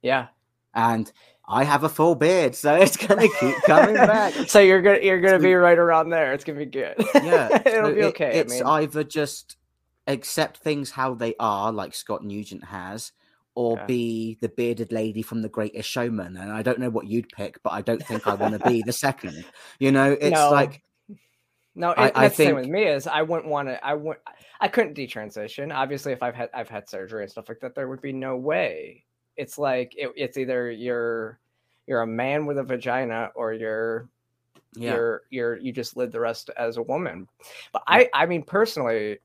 Yeah. 0.02 0.28
And 0.74 1.10
I 1.50 1.64
have 1.64 1.82
a 1.82 1.88
full 1.88 2.14
beard, 2.14 2.54
so 2.54 2.76
it's 2.76 2.96
gonna 2.96 3.26
keep 3.40 3.56
coming 3.62 3.96
back. 3.96 4.32
so 4.48 4.60
you're 4.60 4.80
gonna 4.80 5.00
you're 5.02 5.20
gonna 5.20 5.40
be 5.40 5.52
right 5.54 5.76
around 5.76 6.10
there. 6.10 6.32
It's 6.32 6.44
gonna 6.44 6.60
be 6.60 6.66
good. 6.66 6.94
Yeah, 7.14 7.60
it'll 7.66 7.90
so 7.90 7.94
be 7.94 8.04
okay. 8.04 8.36
It, 8.36 8.46
it's 8.46 8.52
I 8.52 8.56
mean. 8.56 8.66
either 8.66 9.02
just 9.02 9.56
accept 10.06 10.58
things 10.58 10.92
how 10.92 11.14
they 11.14 11.34
are, 11.40 11.72
like 11.72 11.92
Scott 11.94 12.24
Newgent 12.24 12.64
has, 12.64 13.10
or 13.56 13.76
yeah. 13.76 13.86
be 13.86 14.38
the 14.40 14.48
bearded 14.48 14.92
lady 14.92 15.22
from 15.22 15.42
The 15.42 15.48
Greatest 15.48 15.88
Showman. 15.88 16.36
And 16.36 16.52
I 16.52 16.62
don't 16.62 16.78
know 16.78 16.90
what 16.90 17.08
you'd 17.08 17.28
pick, 17.30 17.60
but 17.64 17.70
I 17.70 17.82
don't 17.82 18.04
think 18.06 18.28
I 18.28 18.34
want 18.34 18.60
to 18.60 18.68
be 18.68 18.82
the 18.82 18.92
second. 18.92 19.44
You 19.80 19.90
know, 19.90 20.12
it's 20.20 20.36
no. 20.36 20.52
like 20.52 20.82
no, 21.74 21.90
it, 21.90 21.98
I, 21.98 22.04
that's 22.04 22.16
I 22.16 22.28
think, 22.28 22.36
the 22.36 22.44
same 22.44 22.54
with 22.56 22.68
me. 22.68 22.84
Is 22.84 23.08
I 23.08 23.22
wouldn't 23.22 23.48
want 23.48 23.68
to. 23.68 23.84
I 23.84 23.94
would. 23.94 24.18
I 24.60 24.68
couldn't 24.68 24.96
detransition. 24.96 25.74
Obviously, 25.74 26.12
if 26.12 26.22
I've 26.22 26.36
had 26.36 26.50
I've 26.54 26.68
had 26.68 26.88
surgery 26.88 27.22
and 27.22 27.30
stuff 27.30 27.48
like 27.48 27.58
that, 27.60 27.74
there 27.74 27.88
would 27.88 28.02
be 28.02 28.12
no 28.12 28.36
way. 28.36 29.04
It's 29.36 29.58
like 29.58 29.94
it, 29.96 30.10
it's 30.16 30.36
either 30.36 30.70
you're 30.70 31.38
you're 31.86 32.02
a 32.02 32.06
man 32.06 32.46
with 32.46 32.58
a 32.58 32.62
vagina 32.62 33.30
or 33.34 33.52
you're 33.52 34.08
yeah. 34.74 34.94
you're 34.94 35.22
you're 35.30 35.56
you 35.58 35.72
just 35.72 35.96
live 35.96 36.12
the 36.12 36.20
rest 36.20 36.50
as 36.56 36.76
a 36.76 36.82
woman. 36.82 37.28
But 37.72 37.82
I 37.86 38.08
I 38.14 38.26
mean 38.26 38.42
personally, 38.42 39.18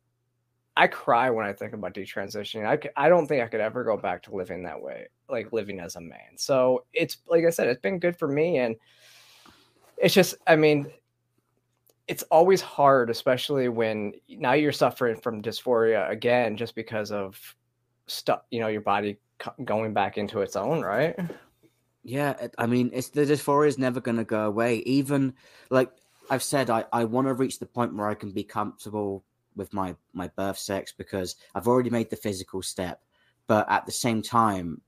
I 0.78 0.88
cry 0.88 1.30
when 1.30 1.46
I 1.46 1.54
think 1.54 1.74
about 1.74 1.94
detransitioning. 1.94 2.65
I 2.65 3.06
I 3.06 3.10
don't 3.10 3.28
think 3.28 3.44
I 3.44 3.48
could 3.48 3.62
ever 3.62 3.84
go 3.84 3.98
back 3.98 4.24
to 4.24 4.36
living 4.36 4.63
that 4.63 4.82
way, 4.82 5.08
like 5.30 5.54
living 5.54 5.80
as 5.80 5.96
a 5.96 6.02
man. 6.02 6.38
So 6.38 6.86
it's 6.94 7.18
like 7.28 7.46
I 7.46 7.50
said, 7.50 7.68
it's 7.68 7.82
been 7.82 8.00
good 8.00 8.18
for 8.18 8.28
me, 8.28 8.58
and 8.58 8.76
it's 9.98 10.13
just 10.13 10.36
I 10.48 10.56
mean 10.56 10.91
it's 12.08 12.24
always 12.24 12.62
hard, 12.62 13.10
especially 13.10 13.68
when 13.68 14.13
now 14.30 14.54
you're 14.54 14.72
suffering 14.72 15.20
from 15.20 15.41
dysphoria 15.41 16.10
again, 16.10 16.56
just 16.56 16.76
because 16.76 17.12
of 17.12 17.39
stuff, 18.08 18.41
you 18.51 18.60
know, 18.60 18.68
your 18.68 18.82
body 18.82 19.18
going 19.64 19.94
back 19.94 20.18
into 20.18 20.42
its 20.42 20.56
own, 20.56 20.82
right? 20.82 21.16
Yeah, 22.04 22.48
I 22.58 22.68
mean, 22.68 22.92
it's 22.94 23.10
the 23.10 23.26
dysphoria 23.26 23.68
is 23.68 23.78
never 23.78 24.00
going 24.00 24.18
to 24.18 24.24
go 24.24 24.46
away. 24.46 24.78
Even 24.86 25.34
like 25.70 25.92
I've 26.30 26.44
said, 26.44 26.70
I, 26.70 26.86
I 26.94 27.06
want 27.06 27.28
to 27.28 27.34
reach 27.34 27.60
the 27.60 27.66
point 27.66 27.96
where 27.96 28.08
I 28.08 28.14
can 28.14 28.32
be 28.32 28.44
comfortable 28.44 29.24
with 29.56 29.74
my 29.74 29.96
my 30.14 30.28
birth 30.36 30.58
sex 30.58 30.94
because 30.96 31.36
I've 31.54 31.68
already 31.68 31.90
made 31.90 32.10
the 32.10 32.16
physical 32.16 32.62
step, 32.62 33.02
but 33.48 33.70
at 33.72 33.86
the 33.86 33.92
same 33.92 34.22
time, 34.22 34.82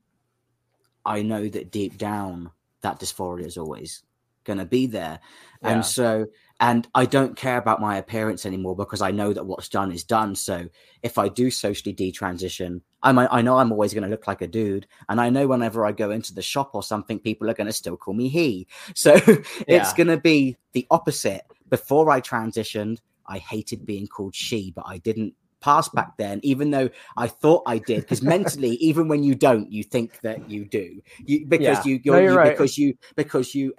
I 1.06 1.22
know 1.22 1.48
that 1.48 1.72
deep 1.72 1.98
down 1.98 2.52
that 2.82 3.00
dysphoria 3.00 3.46
is 3.46 3.58
always 3.58 4.04
going 4.44 4.60
to 4.60 4.66
be 4.66 4.86
there, 4.86 5.20
yeah. 5.64 5.70
and 5.70 5.86
so 5.86 6.28
and 6.60 6.88
I 6.94 7.06
don't 7.06 7.36
care 7.36 7.58
about 7.58 7.82
my 7.82 7.98
appearance 7.98 8.46
anymore 8.46 8.76
because 8.76 9.02
I 9.02 9.12
know 9.12 9.32
that 9.34 9.46
what's 9.46 9.70
done 9.70 9.92
is 9.92 10.04
done. 10.04 10.36
So 10.36 10.68
if 11.04 11.18
I 11.18 11.30
do 11.30 11.52
socially 11.52 11.94
detransition, 11.94 12.82
I'm, 13.04 13.20
I 13.20 13.42
know 13.42 13.58
I'm 13.58 13.72
always 13.72 13.94
going 13.94 14.04
to 14.04 14.10
look 14.10 14.28
like 14.28 14.42
a 14.42 14.48
dude, 14.48 14.88
and 15.10 15.22
I 15.22 15.30
know 15.30 15.48
whenever 15.48 15.86
I 15.86 15.92
go 15.92 16.12
into 16.12 16.34
the 16.34 16.42
shop 16.42 16.72
or 16.74 16.84
something, 16.84 17.20
people 17.20 17.50
are 17.50 17.54
going 17.54 17.68
to 17.68 17.74
still 17.74 17.98
call 17.98 18.14
me 18.14 18.28
he. 18.28 18.68
So 18.96 19.14
yeah. 19.16 19.42
it's 19.68 19.94
going 19.94 20.08
to 20.08 20.18
be 20.18 20.58
the 20.74 20.88
opposite. 20.90 21.44
Before 21.70 22.10
I 22.10 22.22
transitioned, 22.22 23.00
I 23.28 23.38
hated 23.38 23.86
being 23.86 24.08
called 24.08 24.34
she, 24.34 24.72
but 24.72 24.86
I 24.88 24.98
didn't 24.98 25.34
pass 25.60 25.90
back 25.90 26.18
then, 26.18 26.40
even 26.44 26.72
though 26.72 26.90
I 27.16 27.28
thought 27.28 27.64
I 27.66 27.78
did. 27.78 28.02
Because 28.02 28.22
mentally, 28.22 28.72
even 28.80 29.08
when 29.08 29.24
you 29.24 29.36
don't, 29.36 29.72
you 29.72 29.84
think 29.84 30.20
that 30.22 30.50
you 30.50 30.66
do. 30.66 31.02
You 31.26 31.46
because 31.46 31.86
yeah. 31.86 31.92
you, 31.92 32.00
you're, 32.04 32.16
no, 32.16 32.22
you, 32.22 32.38
right. 32.38 32.52
because 32.52 32.78
you 32.78 32.98
because 33.16 33.54
you 33.54 33.74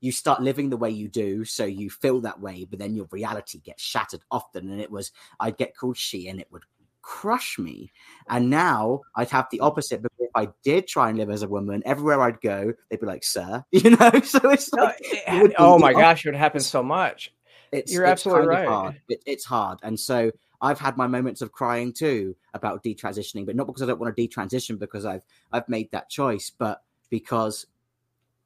you 0.00 0.12
start 0.12 0.42
living 0.42 0.68
the 0.68 0.76
way 0.76 0.90
you 0.90 1.08
do, 1.08 1.44
so 1.44 1.64
you 1.64 1.88
feel 1.88 2.20
that 2.20 2.38
way, 2.38 2.66
but 2.68 2.78
then 2.78 2.94
your 2.94 3.06
reality 3.10 3.58
gets 3.60 3.82
shattered 3.82 4.20
often. 4.30 4.70
And 4.70 4.80
it 4.80 4.90
was 4.90 5.12
I'd 5.40 5.56
get 5.56 5.76
called 5.76 5.96
she, 5.96 6.28
and 6.28 6.40
it 6.40 6.48
would 6.50 6.64
crush 7.04 7.58
me. 7.58 7.92
And 8.28 8.50
now 8.50 9.02
I'd 9.14 9.30
have 9.30 9.46
the 9.50 9.60
opposite 9.60 10.02
because 10.02 10.18
if 10.20 10.30
I 10.34 10.48
did 10.64 10.88
try 10.88 11.10
and 11.10 11.18
live 11.18 11.30
as 11.30 11.42
a 11.42 11.48
woman, 11.48 11.82
everywhere 11.84 12.20
I'd 12.22 12.40
go, 12.40 12.72
they'd 12.88 13.00
be 13.00 13.06
like, 13.06 13.22
"Sir," 13.22 13.64
you 13.70 13.90
know. 13.90 14.10
So 14.24 14.50
it's 14.50 14.72
like, 14.72 14.98
no, 15.28 15.44
it, 15.44 15.52
oh 15.58 15.78
my 15.78 15.92
gosh, 15.92 16.24
it 16.24 16.30
would 16.30 16.36
happen 16.36 16.60
so 16.60 16.82
much. 16.82 17.32
It's, 17.70 17.92
You're 17.92 18.04
it's 18.04 18.12
absolutely 18.12 18.48
right. 18.48 18.66
Hard. 18.66 19.00
It, 19.08 19.22
it's 19.26 19.44
hard, 19.44 19.78
and 19.82 20.00
so 20.00 20.32
I've 20.60 20.80
had 20.80 20.96
my 20.96 21.06
moments 21.06 21.42
of 21.42 21.52
crying 21.52 21.92
too 21.92 22.34
about 22.54 22.82
detransitioning, 22.82 23.46
but 23.46 23.54
not 23.54 23.66
because 23.66 23.82
I 23.82 23.86
don't 23.86 24.00
want 24.00 24.16
to 24.16 24.28
detransition 24.28 24.78
because 24.78 25.04
I've 25.04 25.24
I've 25.52 25.68
made 25.68 25.90
that 25.92 26.08
choice, 26.08 26.50
but 26.50 26.82
because 27.10 27.66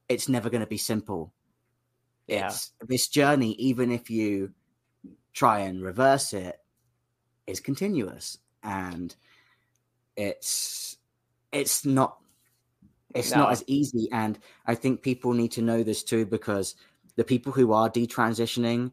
it's 0.08 0.28
never 0.28 0.50
going 0.50 0.62
to 0.62 0.66
be 0.66 0.78
simple. 0.78 1.32
Yeah. 2.26 2.48
It's 2.48 2.72
this 2.86 3.08
journey, 3.08 3.52
even 3.52 3.90
if 3.90 4.10
you 4.10 4.52
try 5.32 5.60
and 5.60 5.82
reverse 5.82 6.34
it, 6.34 6.58
is 7.46 7.60
continuous 7.60 8.38
and 8.62 9.14
it's 10.16 10.96
it's 11.52 11.84
not 11.84 12.18
it's 13.14 13.32
no. 13.32 13.38
not 13.38 13.52
as 13.52 13.64
easy 13.66 14.08
and 14.12 14.38
i 14.66 14.74
think 14.74 15.02
people 15.02 15.32
need 15.32 15.52
to 15.52 15.62
know 15.62 15.82
this 15.82 16.02
too 16.02 16.26
because 16.26 16.74
the 17.16 17.24
people 17.24 17.52
who 17.52 17.72
are 17.72 17.88
detransitioning 17.88 18.90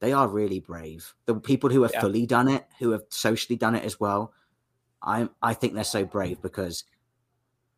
they 0.00 0.12
are 0.12 0.28
really 0.28 0.60
brave 0.60 1.14
the 1.26 1.34
people 1.34 1.68
who 1.68 1.82
have 1.82 1.92
yeah. 1.92 2.00
fully 2.00 2.26
done 2.26 2.48
it 2.48 2.64
who 2.78 2.90
have 2.90 3.02
socially 3.10 3.56
done 3.56 3.74
it 3.74 3.84
as 3.84 4.00
well 4.00 4.32
i 5.02 5.28
i 5.42 5.52
think 5.52 5.74
they're 5.74 5.84
so 5.84 6.04
brave 6.04 6.40
because 6.40 6.84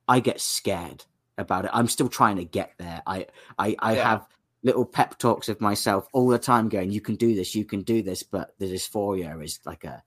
i 0.07 0.21
get 0.21 0.41
scared 0.41 1.05
about 1.39 1.65
it 1.65 1.71
i'm 1.73 1.89
still 1.89 2.09
trying 2.09 2.37
to 2.37 2.45
get 2.45 2.73
there 2.79 3.03
i 3.07 3.27
i 3.59 3.75
i 3.79 3.97
yeah. 3.97 4.11
have 4.11 4.27
little 4.63 4.85
pep 4.85 5.19
talks 5.19 5.49
of 5.49 5.61
myself 5.61 6.07
all 6.13 6.29
the 6.29 6.39
time 6.39 6.69
going 6.69 6.91
you 6.91 7.01
can 7.01 7.17
do 7.17 7.35
this 7.35 7.55
you 7.55 7.65
can 7.65 7.83
do 7.83 8.03
this 8.03 8.23
but 8.23 8.55
the 8.59 8.67
dysphoria 8.67 9.43
is 9.43 9.59
like 9.65 9.85
a 9.85 10.03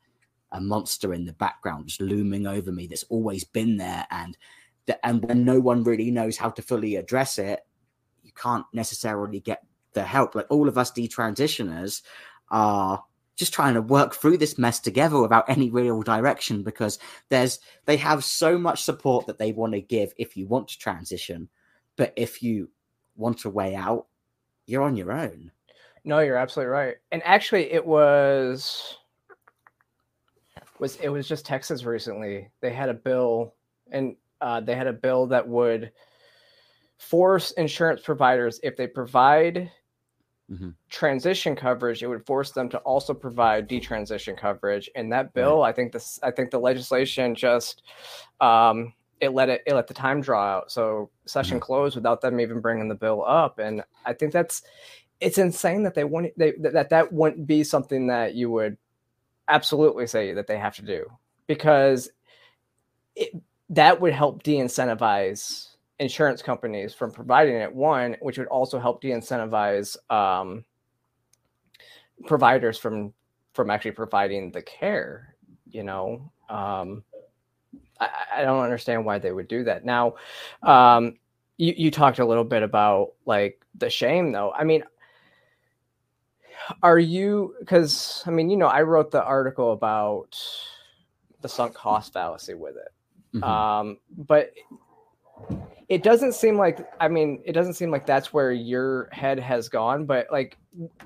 a 0.56 0.62
monster 0.62 1.14
in 1.14 1.26
the 1.26 1.34
background 1.34 1.88
just 1.88 2.02
looming 2.02 2.48
over 2.48 2.72
me 2.72 2.88
that's 2.88 3.04
always 3.04 3.44
been 3.44 3.78
there. 3.78 4.08
And 4.12 4.38
and 5.04 5.24
when 5.24 5.44
no 5.44 5.60
one 5.60 5.84
really 5.84 6.12
knows 6.12 6.38
how 6.38 6.50
to 6.52 6.62
fully 6.62 6.96
address 6.96 7.38
it 7.40 7.62
you 8.24 8.32
can't 8.32 8.66
necessarily 8.74 9.40
get 9.40 9.64
the 9.94 10.04
help. 10.04 10.36
Like 10.36 10.48
all 10.50 10.68
of 10.68 10.78
us 10.78 10.92
detransitioners 10.92 12.02
are 12.50 13.04
just 13.36 13.54
trying 13.54 13.74
to 13.74 13.82
work 13.82 14.16
through 14.16 14.38
this 14.38 14.58
mess 14.58 14.80
together 14.80 15.22
without 15.22 15.50
any 15.50 15.70
real 15.70 16.02
direction 16.02 16.64
because 16.64 17.00
there's 17.30 17.60
they 17.86 17.98
have 17.98 18.24
so 18.24 18.58
much 18.58 18.84
support 18.84 19.28
that 19.28 19.38
they 19.38 19.52
want 19.52 19.74
to 19.74 19.82
give 19.82 20.14
if 20.18 20.38
you 20.38 20.48
want 20.48 20.70
to 20.70 20.80
transition. 20.80 21.50
But 21.96 22.14
if 22.16 22.42
you 22.42 22.70
want 23.16 23.46
a 23.46 23.50
way 23.50 23.76
out 23.76 24.08
you're 24.68 24.84
on 24.84 24.98
your 24.98 25.12
own. 25.12 25.52
No 26.04 26.20
you're 26.20 26.38
absolutely 26.38 26.72
right. 26.72 26.96
And 27.12 27.22
actually 27.24 27.72
it 27.72 27.86
was 27.86 28.98
was 30.80 30.98
it 30.98 31.10
was 31.10 31.28
just 31.28 31.46
Texas 31.46 31.84
recently. 31.84 32.50
They 32.62 32.72
had 32.72 32.90
a 32.90 32.94
bill, 32.94 33.54
and 33.92 34.16
uh, 34.42 34.62
they 34.62 34.76
had 34.76 34.88
a 34.88 34.94
bill 34.94 35.28
that 35.28 35.48
would 35.48 35.92
force 36.98 37.52
insurance 37.52 38.02
providers 38.02 38.60
if 38.64 38.78
they 38.78 38.88
provide 38.88 39.72
mm-hmm. 40.52 40.70
transition 40.90 41.56
coverage, 41.56 42.04
it 42.04 42.08
would 42.08 42.26
force 42.26 42.52
them 42.52 42.70
to 42.70 42.78
also 42.80 43.14
provide 43.14 43.70
detransition 43.70 44.38
coverage. 44.38 44.90
And 44.96 45.12
that 45.12 45.34
bill, 45.34 45.62
right. 45.62 45.70
I 45.70 45.74
think 45.74 45.92
this, 45.92 46.20
I 46.24 46.32
think 46.32 46.52
the 46.52 46.60
legislation 46.60 47.36
just 47.36 47.84
um, 48.42 48.94
it 49.22 49.30
let 49.30 49.50
it 49.50 49.64
it 49.66 49.74
let 49.74 49.88
the 49.88 49.94
time 49.94 50.22
draw 50.22 50.58
out, 50.58 50.72
so 50.72 51.10
session 51.26 51.58
mm-hmm. 51.58 51.66
closed 51.66 51.96
without 51.96 52.22
them 52.22 52.40
even 52.40 52.60
bringing 52.60 52.90
the 52.90 52.96
bill 52.96 53.24
up. 53.26 53.60
And 53.60 53.84
I 54.06 54.14
think 54.14 54.34
that's 54.34 54.64
it's 55.22 55.38
insane 55.38 55.84
that 55.84 55.96
they 55.96 56.04
want 56.04 56.38
they 56.38 56.54
that 56.60 56.90
that 56.90 57.14
wouldn't 57.14 57.48
be 57.48 57.64
something 57.64 58.08
that 58.08 58.36
you 58.36 58.52
would 58.52 58.78
absolutely 59.48 60.08
say 60.08 60.34
that 60.34 60.48
they 60.48 60.58
have 60.58 60.76
to 60.76 60.82
do 60.82 61.10
because 61.48 62.10
it, 63.16 63.32
that 63.70 64.00
would 64.02 64.14
help 64.14 64.44
de-incentivize 64.44 65.70
insurance 66.00 66.42
companies 66.42 66.94
from 66.94 67.12
providing 67.12 67.56
it 67.56 67.74
one 67.74 68.16
which 68.20 68.38
would 68.38 68.48
also 68.48 68.80
help 68.80 69.02
de-incentivize 69.02 69.96
um, 70.12 70.66
providers 72.26 72.78
from 72.78 73.14
from 73.54 73.70
actually 73.70 73.92
providing 73.92 74.52
the 74.52 74.62
care 74.62 75.36
you 75.76 75.84
know? 75.84 76.32
Um, 76.50 77.04
I, 78.00 78.10
I, 78.38 78.42
don't 78.44 78.64
understand 78.64 79.06
why 79.06 79.20
they 79.20 79.32
would 79.32 79.48
do 79.48 79.64
that. 79.64 79.84
Now 79.84 80.16
um, 80.64 81.16
you, 81.58 81.74
you 81.76 81.92
talked 81.92 82.20
a 82.20 82.26
little 82.26 82.44
bit 82.44 82.62
about 82.64 83.14
like 83.26 83.62
the 83.76 83.90
shame 83.90 84.32
though. 84.32 84.52
I 84.52 84.64
mean 84.64 84.84
are 86.84 87.00
you 87.00 87.54
because 87.60 88.24
i 88.26 88.30
mean 88.30 88.50
you 88.50 88.58
know 88.58 88.68
i 88.68 88.82
wrote 88.82 89.12
the 89.12 89.24
article 89.24 89.72
about 89.72 90.38
the 91.42 91.50
sunk 91.50 91.74
cost 91.74 92.14
fallacy 92.14 92.54
with 92.54 92.76
it 92.76 93.38
mm-hmm. 93.38 93.44
um 93.44 93.98
but 94.18 94.52
it 95.90 96.04
doesn't 96.04 96.34
seem 96.34 96.58
like 96.58 96.88
i 97.00 97.08
mean 97.08 97.42
it 97.46 97.54
doesn't 97.54 97.74
seem 97.74 97.92
like 97.92 98.06
that's 98.06 98.34
where 98.34 98.52
your 98.52 99.10
head 99.12 99.40
has 99.40 99.70
gone 99.70 100.06
but 100.06 100.28
like 100.32 100.58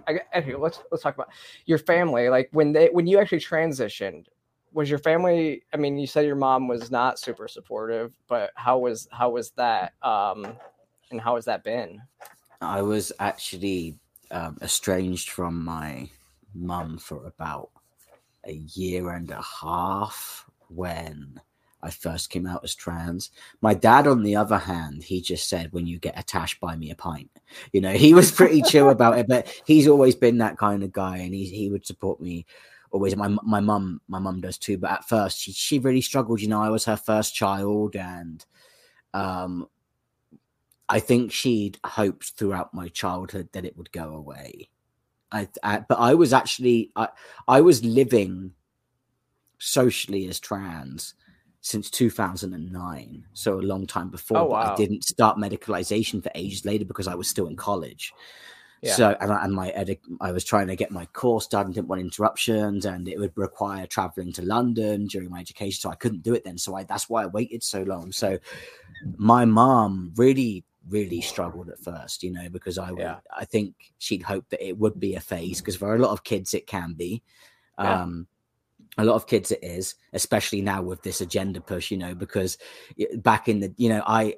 I, 0.07 0.21
okay 0.35 0.55
let's 0.55 0.81
let's 0.91 1.03
talk 1.03 1.15
about 1.15 1.29
your 1.65 1.77
family 1.77 2.29
like 2.29 2.49
when 2.51 2.71
they 2.71 2.87
when 2.87 3.07
you 3.07 3.19
actually 3.19 3.39
transitioned 3.39 4.25
was 4.71 4.89
your 4.89 4.99
family 4.99 5.63
i 5.73 5.77
mean 5.77 5.97
you 5.97 6.07
said 6.07 6.25
your 6.25 6.35
mom 6.35 6.67
was 6.67 6.91
not 6.91 7.19
super 7.19 7.47
supportive 7.47 8.13
but 8.27 8.51
how 8.55 8.77
was 8.77 9.07
how 9.11 9.31
was 9.31 9.51
that 9.51 9.93
um 10.01 10.55
and 11.11 11.19
how 11.19 11.35
has 11.35 11.45
that 11.45 11.63
been 11.63 12.01
i 12.61 12.81
was 12.81 13.11
actually 13.19 13.97
um, 14.31 14.57
estranged 14.61 15.29
from 15.29 15.63
my 15.63 16.09
mum 16.53 16.97
for 16.97 17.25
about 17.25 17.69
a 18.45 18.53
year 18.53 19.09
and 19.11 19.29
a 19.31 19.41
half 19.41 20.49
when 20.69 21.39
I 21.81 21.89
first 21.89 22.29
came 22.29 22.45
out 22.45 22.63
as 22.63 22.75
trans. 22.75 23.31
My 23.61 23.73
dad, 23.73 24.07
on 24.07 24.23
the 24.23 24.35
other 24.35 24.57
hand, 24.57 25.03
he 25.03 25.21
just 25.21 25.47
said, 25.47 25.71
"When 25.71 25.87
you 25.87 25.99
get 25.99 26.19
attached, 26.19 26.59
buy 26.59 26.75
me 26.75 26.91
a 26.91 26.95
pint." 26.95 27.29
You 27.71 27.81
know, 27.81 27.93
he 27.93 28.13
was 28.13 28.31
pretty 28.31 28.61
chill 28.61 28.89
about 28.89 29.17
it, 29.17 29.27
but 29.27 29.47
he's 29.65 29.87
always 29.87 30.15
been 30.15 30.37
that 30.39 30.57
kind 30.57 30.83
of 30.83 30.91
guy, 30.91 31.17
and 31.17 31.33
he 31.33 31.45
he 31.45 31.69
would 31.69 31.85
support 31.85 32.19
me 32.19 32.45
always. 32.91 33.15
My 33.15 33.29
my 33.43 33.59
mum, 33.59 34.01
my 34.07 34.19
mum 34.19 34.41
does 34.41 34.57
too. 34.57 34.77
But 34.77 34.91
at 34.91 35.07
first, 35.07 35.39
she 35.39 35.51
she 35.53 35.79
really 35.79 36.01
struggled. 36.01 36.41
You 36.41 36.49
know, 36.49 36.61
I 36.61 36.69
was 36.69 36.85
her 36.85 36.97
first 36.97 37.33
child, 37.33 37.95
and 37.95 38.45
um, 39.13 39.67
I 40.89 40.99
think 40.99 41.31
she'd 41.31 41.77
hoped 41.85 42.31
throughout 42.31 42.73
my 42.73 42.87
childhood 42.89 43.49
that 43.53 43.63
it 43.63 43.77
would 43.77 43.91
go 43.91 44.15
away. 44.15 44.69
I, 45.31 45.47
I, 45.61 45.85
but 45.87 45.99
I 45.99 46.15
was 46.15 46.33
actually 46.33 46.91
I, 46.95 47.09
I 47.47 47.61
was 47.61 47.85
living 47.85 48.53
socially 49.59 50.27
as 50.27 50.39
trans 50.39 51.13
since 51.61 51.89
2009 51.89 53.25
so 53.33 53.59
a 53.59 53.61
long 53.61 53.85
time 53.85 54.09
before 54.09 54.37
oh, 54.37 54.45
wow. 54.45 54.73
i 54.73 54.75
didn't 54.77 55.03
start 55.03 55.37
medicalization 55.37 56.23
for 56.23 56.31
ages 56.33 56.63
later 56.63 56.85
because 56.85 57.07
i 57.07 57.13
was 57.13 57.27
still 57.27 57.47
in 57.47 57.55
college 57.57 58.13
yeah. 58.81 58.93
so 58.95 59.17
and, 59.19 59.29
and 59.29 59.53
my 59.53 59.69
edic, 59.71 59.99
i 60.21 60.31
was 60.31 60.45
trying 60.45 60.67
to 60.67 60.77
get 60.77 60.89
my 60.89 61.05
course 61.07 61.47
done 61.47 61.65
and 61.65 61.75
didn't 61.75 61.89
want 61.89 62.01
interruptions 62.01 62.85
and 62.85 63.09
it 63.09 63.19
would 63.19 63.33
require 63.35 63.85
traveling 63.85 64.31
to 64.31 64.41
london 64.41 65.05
during 65.07 65.29
my 65.29 65.41
education 65.41 65.81
so 65.81 65.89
i 65.89 65.95
couldn't 65.95 66.23
do 66.23 66.33
it 66.33 66.45
then 66.45 66.57
so 66.57 66.75
I, 66.75 66.83
that's 66.83 67.09
why 67.09 67.23
i 67.23 67.27
waited 67.27 67.61
so 67.61 67.83
long 67.83 68.13
so 68.13 68.39
my 69.17 69.43
mom 69.43 70.13
really 70.15 70.63
really 70.89 71.21
struggled 71.21 71.69
at 71.69 71.79
first, 71.79 72.23
you 72.23 72.31
know, 72.31 72.49
because 72.49 72.77
I 72.77 72.91
yeah. 72.97 73.19
I 73.35 73.45
think 73.45 73.75
she'd 73.97 74.23
hoped 74.23 74.51
that 74.51 74.65
it 74.65 74.77
would 74.77 74.99
be 74.99 75.15
a 75.15 75.19
phase 75.19 75.59
because 75.59 75.75
for 75.75 75.95
a 75.95 75.99
lot 75.99 76.11
of 76.11 76.23
kids 76.23 76.53
it 76.53 76.67
can 76.67 76.93
be. 76.93 77.23
Yeah. 77.79 78.01
Um, 78.01 78.27
a 78.97 79.05
lot 79.05 79.15
of 79.15 79.27
kids 79.27 79.51
it 79.51 79.63
is, 79.63 79.95
especially 80.13 80.61
now 80.61 80.81
with 80.81 81.01
this 81.03 81.21
agenda 81.21 81.61
push, 81.61 81.91
you 81.91 81.97
know, 81.97 82.13
because 82.15 82.57
back 83.17 83.47
in 83.47 83.59
the, 83.59 83.73
you 83.77 83.87
know, 83.87 84.03
I 84.05 84.35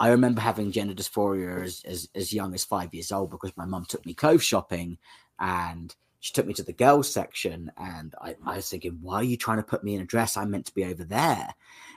I 0.00 0.08
remember 0.08 0.40
having 0.40 0.72
gender 0.72 0.94
dysphoria 0.94 1.62
as, 1.62 1.82
as, 1.86 2.08
as 2.14 2.32
young 2.32 2.54
as 2.54 2.64
five 2.64 2.92
years 2.92 3.12
old 3.12 3.30
because 3.30 3.56
my 3.56 3.64
mum 3.64 3.86
took 3.88 4.04
me 4.04 4.14
clothes 4.14 4.42
shopping 4.42 4.98
and 5.38 5.94
she 6.22 6.32
took 6.32 6.46
me 6.46 6.54
to 6.54 6.62
the 6.62 6.72
girls 6.72 7.12
section 7.12 7.72
and 7.76 8.14
I, 8.22 8.36
I, 8.46 8.54
was 8.56 8.70
thinking, 8.70 8.96
why 9.02 9.16
are 9.16 9.24
you 9.24 9.36
trying 9.36 9.56
to 9.56 9.64
put 9.64 9.82
me 9.82 9.96
in 9.96 10.00
a 10.00 10.04
dress? 10.04 10.36
I'm 10.36 10.52
meant 10.52 10.66
to 10.66 10.74
be 10.74 10.84
over 10.84 11.02
there. 11.02 11.52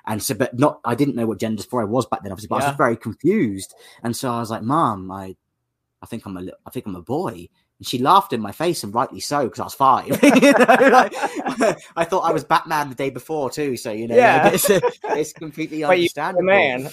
And 0.07 0.21
so, 0.21 0.33
but 0.33 0.57
not, 0.57 0.79
I 0.83 0.95
didn't 0.95 1.15
know 1.15 1.27
what 1.27 1.39
gender 1.39 1.61
dysphoria 1.61 1.87
was 1.87 2.07
back 2.07 2.23
then, 2.23 2.31
obviously, 2.31 2.47
but 2.47 2.61
yeah. 2.61 2.65
I 2.65 2.69
was 2.69 2.77
very 2.77 2.97
confused. 2.97 3.75
And 4.01 4.17
so 4.17 4.31
I 4.31 4.39
was 4.39 4.49
like, 4.49 4.63
mom, 4.63 5.11
I, 5.11 5.35
I 6.01 6.07
think 6.07 6.25
I'm 6.25 6.37
a, 6.37 6.47
I 6.65 6.71
think 6.71 6.87
I'm 6.87 6.95
a 6.95 7.03
boy. 7.03 7.49
And 7.79 7.87
she 7.87 7.97
laughed 7.97 8.31
in 8.31 8.39
my 8.39 8.53
face, 8.53 8.83
and 8.83 8.95
rightly 8.95 9.19
so, 9.19 9.43
because 9.43 9.59
I 9.59 9.63
was 9.65 9.73
five. 9.73 10.07
you 10.23 10.51
know, 10.53 10.89
like, 10.89 11.13
I 11.95 12.05
thought 12.05 12.21
I 12.21 12.31
was 12.31 12.45
Batman 12.45 12.89
the 12.89 12.95
day 12.95 13.09
before 13.09 13.49
too, 13.49 13.75
so 13.75 13.91
you 13.91 14.07
know, 14.07 14.15
yeah. 14.15 14.49
it's, 14.49 14.69
it's 14.69 15.33
completely 15.33 15.81
but 15.81 15.91
understandable. 15.91 16.45
man, 16.45 16.89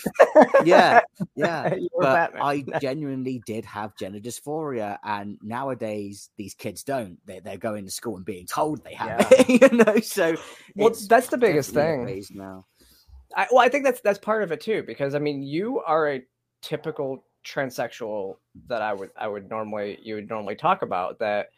yeah, 0.65 1.01
yeah. 1.37 1.75
but 1.99 2.33
I 2.41 2.65
genuinely 2.81 3.41
did 3.47 3.65
have 3.65 3.97
gender 3.97 4.19
dysphoria, 4.19 4.99
and 5.05 5.39
nowadays 5.41 6.31
these 6.37 6.55
kids 6.55 6.83
don't. 6.83 7.19
They're, 7.27 7.41
they're 7.41 7.59
going 7.59 7.85
to 7.85 7.91
school 7.93 8.17
and 8.17 8.25
being 8.25 8.47
told 8.47 8.83
they 8.83 8.95
have 8.95 9.29
yeah. 9.31 9.45
it. 9.49 9.73
you 9.73 9.79
know, 9.79 10.01
so 10.01 10.35
well, 10.75 10.93
that's 11.09 11.29
the 11.29 11.39
biggest 11.39 11.71
thing 11.71 12.25
now. 12.33 12.67
I, 13.37 13.47
well, 13.51 13.61
I 13.61 13.69
think 13.69 13.85
that's 13.85 14.01
that's 14.01 14.19
part 14.19 14.43
of 14.43 14.53
it 14.53 14.61
too, 14.61 14.83
because 14.87 15.15
I 15.15 15.19
mean, 15.19 15.43
you 15.43 15.81
are 15.81 16.09
a 16.09 16.23
typical 16.61 17.25
transsexual 17.45 18.37
that 18.69 18.83
I 18.83 18.93
would 18.93 19.11
I 19.17 19.29
would 19.29 19.49
normally 19.51 19.99
you 20.03 20.17
would 20.17 20.29
normally 20.29 20.55
talk 20.55 20.83
about 20.83 21.19
that 21.19 21.51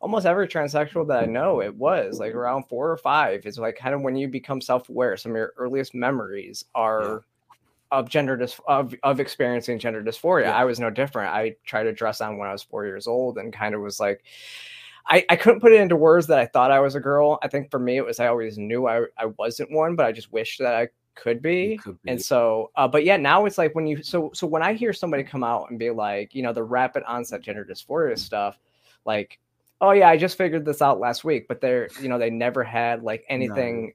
almost 0.00 0.26
every 0.26 0.48
transsexual 0.48 1.06
that 1.08 1.22
I 1.22 1.26
know 1.26 1.60
it 1.60 1.74
was 1.74 2.18
like 2.18 2.34
around 2.34 2.64
four 2.64 2.90
or 2.90 2.96
five 2.96 3.46
is 3.46 3.58
like 3.58 3.76
kind 3.76 3.94
of 3.94 4.02
when 4.02 4.16
you 4.16 4.28
become 4.28 4.60
self-aware 4.60 5.16
some 5.16 5.32
of 5.32 5.36
your 5.36 5.52
earliest 5.56 5.94
memories 5.94 6.64
are 6.74 7.24
yeah. 7.92 7.98
of 7.98 8.08
gender 8.08 8.36
dis- 8.36 8.60
of, 8.66 8.94
of 9.02 9.20
experiencing 9.20 9.78
gender 9.78 10.02
dysphoria 10.02 10.44
yeah. 10.44 10.56
I 10.56 10.64
was 10.64 10.80
no 10.80 10.90
different 10.90 11.32
I 11.32 11.56
tried 11.64 11.84
to 11.84 11.92
dress 11.92 12.20
on 12.20 12.36
when 12.36 12.48
I 12.48 12.52
was 12.52 12.62
four 12.62 12.84
years 12.84 13.06
old 13.06 13.38
and 13.38 13.52
kind 13.52 13.74
of 13.74 13.80
was 13.80 14.00
like 14.00 14.24
I, 15.06 15.24
I 15.28 15.36
couldn't 15.36 15.60
put 15.60 15.72
it 15.72 15.80
into 15.80 15.96
words 15.96 16.28
that 16.28 16.38
I 16.38 16.46
thought 16.46 16.70
I 16.70 16.78
was 16.78 16.94
a 16.94 17.00
girl. 17.00 17.40
I 17.42 17.48
think 17.48 17.72
for 17.72 17.80
me 17.80 17.96
it 17.96 18.04
was 18.04 18.20
I 18.20 18.28
always 18.28 18.56
knew 18.56 18.86
I, 18.86 19.06
I 19.18 19.26
wasn't 19.36 19.72
one, 19.72 19.96
but 19.96 20.06
I 20.06 20.12
just 20.12 20.32
wished 20.32 20.60
that 20.60 20.76
I 20.76 20.88
could 21.14 21.42
be. 21.42 21.78
could 21.82 22.00
be. 22.02 22.10
And 22.10 22.22
so, 22.22 22.70
uh, 22.76 22.88
but 22.88 23.04
yeah, 23.04 23.16
now 23.16 23.44
it's 23.46 23.58
like 23.58 23.74
when 23.74 23.86
you 23.86 24.02
so 24.02 24.30
so 24.34 24.46
when 24.46 24.62
I 24.62 24.74
hear 24.74 24.92
somebody 24.92 25.22
come 25.22 25.44
out 25.44 25.70
and 25.70 25.78
be 25.78 25.90
like, 25.90 26.34
you 26.34 26.42
know, 26.42 26.52
the 26.52 26.62
rapid 26.62 27.02
onset 27.04 27.42
gender 27.42 27.64
dysphoria 27.64 28.18
stuff, 28.18 28.58
like, 29.04 29.38
oh 29.80 29.92
yeah, 29.92 30.08
I 30.08 30.16
just 30.16 30.38
figured 30.38 30.64
this 30.64 30.82
out 30.82 31.00
last 31.00 31.24
week, 31.24 31.46
but 31.48 31.60
they're 31.60 31.88
you 32.00 32.08
know 32.08 32.18
they 32.18 32.30
never 32.30 32.64
had 32.64 33.02
like 33.02 33.24
anything. 33.28 33.86
No. 33.86 33.92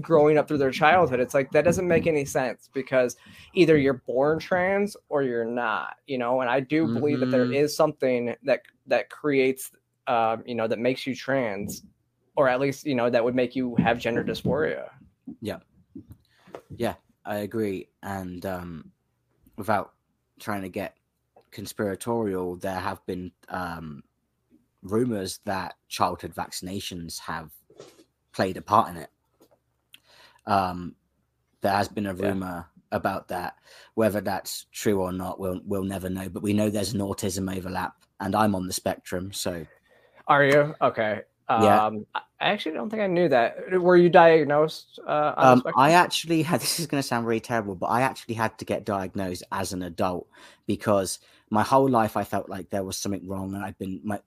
growing 0.00 0.38
up 0.38 0.48
through 0.48 0.56
their 0.56 0.70
childhood 0.70 1.20
it's 1.20 1.34
like 1.34 1.50
that 1.50 1.62
doesn't 1.62 1.86
make 1.86 2.06
any 2.06 2.24
sense 2.24 2.70
because 2.72 3.16
either 3.52 3.76
you're 3.76 4.02
born 4.06 4.38
trans 4.38 4.96
or 5.10 5.22
you're 5.22 5.44
not 5.44 5.96
you 6.06 6.16
know 6.16 6.40
and 6.40 6.48
i 6.48 6.58
do 6.58 6.84
mm-hmm. 6.84 6.94
believe 6.94 7.20
that 7.20 7.30
there 7.30 7.44
mm-hmm. 7.44 7.66
something 7.66 8.34
that 8.42 8.62
that 8.86 9.10
creates 9.10 9.70
um, 10.06 10.42
you 10.46 10.54
know 10.54 10.66
that 10.66 10.78
makes 10.78 11.06
you 11.06 11.14
trans 11.14 11.82
or 12.34 12.48
at 12.48 12.60
least 12.60 12.86
you 12.86 12.94
know 12.94 13.10
that 13.10 13.22
would 13.22 13.34
make 13.34 13.54
you 13.54 13.76
have 13.76 13.98
gender 13.98 14.24
dysphoria 14.24 14.88
yeah 15.42 15.58
yeah, 16.76 16.94
I 17.24 17.36
agree. 17.38 17.88
And 18.02 18.44
um, 18.46 18.90
without 19.56 19.92
trying 20.38 20.62
to 20.62 20.68
get 20.68 20.96
conspiratorial, 21.50 22.56
there 22.56 22.80
have 22.80 23.04
been 23.06 23.32
um, 23.48 24.02
rumors 24.82 25.40
that 25.44 25.74
childhood 25.88 26.34
vaccinations 26.34 27.18
have 27.20 27.50
played 28.32 28.56
a 28.56 28.62
part 28.62 28.90
in 28.90 28.96
it. 28.96 29.10
Um, 30.46 30.96
there 31.60 31.72
has 31.72 31.88
been 31.88 32.06
a 32.06 32.14
rumor 32.14 32.66
yeah. 32.66 32.96
about 32.96 33.28
that. 33.28 33.56
Whether 33.94 34.20
that's 34.20 34.66
true 34.72 35.00
or 35.00 35.12
not, 35.12 35.38
we'll 35.38 35.60
we'll 35.64 35.84
never 35.84 36.08
know. 36.08 36.28
But 36.28 36.42
we 36.42 36.52
know 36.52 36.70
there's 36.70 36.94
an 36.94 37.00
autism 37.00 37.54
overlap, 37.54 37.94
and 38.20 38.34
I'm 38.34 38.54
on 38.54 38.66
the 38.66 38.72
spectrum. 38.72 39.32
So, 39.32 39.64
are 40.26 40.44
you 40.44 40.74
okay? 40.80 41.22
Yeah. 41.48 41.90
I 42.42 42.48
actually 42.48 42.72
don't 42.72 42.90
think 42.90 43.02
I 43.02 43.06
knew 43.06 43.28
that. 43.28 43.80
Were 43.80 43.96
you 43.96 44.10
diagnosed? 44.10 44.98
Uh, 45.06 45.32
um, 45.36 45.62
I 45.76 45.92
actually 45.92 46.42
had. 46.42 46.60
This 46.62 46.80
is 46.80 46.86
going 46.86 47.00
to 47.00 47.06
sound 47.06 47.26
really 47.26 47.40
terrible, 47.40 47.76
but 47.76 47.86
I 47.86 48.02
actually 48.02 48.34
had 48.34 48.58
to 48.58 48.64
get 48.64 48.84
diagnosed 48.84 49.44
as 49.52 49.72
an 49.72 49.82
adult 49.82 50.28
because 50.66 51.20
my 51.50 51.62
whole 51.62 51.88
life 51.88 52.16
I 52.16 52.24
felt 52.24 52.48
like 52.48 52.70
there 52.70 52.82
was 52.82 52.96
something 52.96 53.28
wrong, 53.28 53.54
and 53.54 53.64
I've 53.64 53.78
been 53.78 54.00
my 54.02 54.20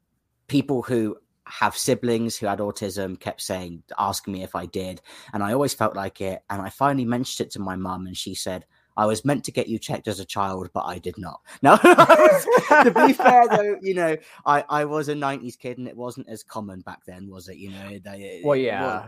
people 0.48 0.82
who 0.82 1.18
have 1.48 1.78
siblings 1.78 2.38
who 2.38 2.48
had 2.48 2.60
autism 2.60 3.20
kept 3.20 3.42
saying 3.42 3.84
asking 4.00 4.34
me 4.34 4.44
if 4.44 4.56
I 4.56 4.66
did, 4.66 5.02
and 5.34 5.44
I 5.44 5.52
always 5.52 5.74
felt 5.74 5.96
like 5.96 6.22
it. 6.22 6.42
And 6.50 6.62
I 6.62 6.70
finally 6.70 7.06
mentioned 7.06 7.48
it 7.48 7.52
to 7.52 7.60
my 7.60 7.76
mum, 7.76 8.08
and 8.08 8.16
she 8.16 8.34
said, 8.34 8.66
I 8.98 9.06
was 9.06 9.26
meant 9.26 9.44
to 9.46 9.52
get 9.52 9.68
you 9.68 9.78
checked 9.78 10.08
as 10.08 10.20
a 10.20 10.26
child, 10.26 10.70
but 10.74 10.86
I 10.86 11.00
did 11.00 11.18
not. 11.18 11.42
No, 11.62 11.78
to 11.78 12.92
be 13.08 13.14
fair 13.14 13.48
though, 13.48 13.78
you 13.82 13.94
know, 13.96 14.16
I, 14.46 14.64
I 14.70 14.86
was 14.86 15.10
a 15.10 15.16
'90s 15.16 15.58
kid, 15.58 15.78
and 15.78 15.88
it 15.88 15.96
wasn't 15.96 16.30
as 16.30 16.44
common 16.44 16.82
back 16.82 17.06
then, 17.06 17.30
was 17.30 17.50
it? 17.50 17.58
You 17.58 17.72
know, 17.72 18.00
they, 18.04 18.42
well, 18.44 18.56
yeah. 18.56 19.08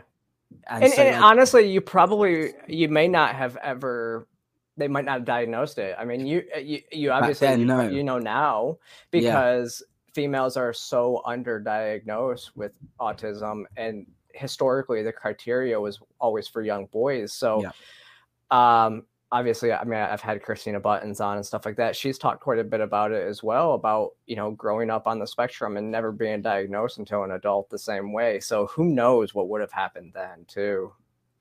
and, 0.70 0.86
and, 0.86 0.94
so, 0.94 1.02
and 1.04 1.16
like, 1.16 1.24
honestly, 1.24 1.72
you 1.72 1.82
probably 1.82 2.54
you 2.68 2.90
may 2.90 3.08
not 3.08 3.36
have 3.36 3.58
ever. 3.58 4.28
They 4.76 4.88
might 4.88 5.06
not 5.06 5.14
have 5.14 5.26
diagnosed 5.26 5.78
it. 5.78 5.96
I 6.00 6.06
mean, 6.06 6.26
you 6.26 6.44
you, 6.60 6.82
you 6.92 7.12
obviously 7.12 7.48
then, 7.48 7.60
you, 7.60 7.66
no. 7.66 7.90
you 7.90 8.04
know 8.04 8.20
now 8.20 8.78
because 9.12 9.84
yeah. 9.86 10.14
females 10.14 10.58
are 10.58 10.74
so 10.74 11.22
underdiagnosed 11.26 12.52
with 12.56 12.72
autism, 13.00 13.64
and 13.76 14.08
historically 14.34 15.04
the 15.04 15.12
criteria 15.12 15.80
was 15.80 16.00
always 16.20 16.48
for 16.48 16.62
young 16.62 16.86
boys. 16.88 17.34
So, 17.34 17.64
yeah. 17.64 18.86
um, 18.86 19.04
obviously 19.32 19.74
i 19.74 19.84
mean 19.84 20.00
i've 20.00 20.22
had 20.22 20.42
christina 20.42 20.80
buttons 20.80 21.20
on 21.20 21.36
and 21.36 21.46
stuff 21.46 21.66
like 21.66 21.76
that. 21.76 21.96
She's 21.96 22.18
talked 22.18 22.42
quite 22.42 22.60
a 22.60 22.64
bit 22.64 22.80
about 22.80 23.12
it 23.12 23.28
as 23.28 23.44
well 23.44 23.74
about 23.74 24.12
you 24.26 24.36
know 24.36 24.52
growing 24.52 24.90
up 24.90 25.08
on 25.08 25.20
the 25.20 25.28
spectrum 25.28 25.78
and 25.78 25.92
never 25.92 26.12
being 26.12 26.42
diagnosed 26.42 26.98
until 26.98 27.24
an 27.24 27.32
adult 27.32 27.70
the 27.70 27.78
same 27.78 28.14
way. 28.14 28.40
So 28.40 28.68
who 28.68 28.86
knows 28.86 29.34
what 29.34 29.50
would 29.50 29.62
have 29.62 29.72
happened 29.72 30.14
then 30.14 30.46
too. 30.48 30.94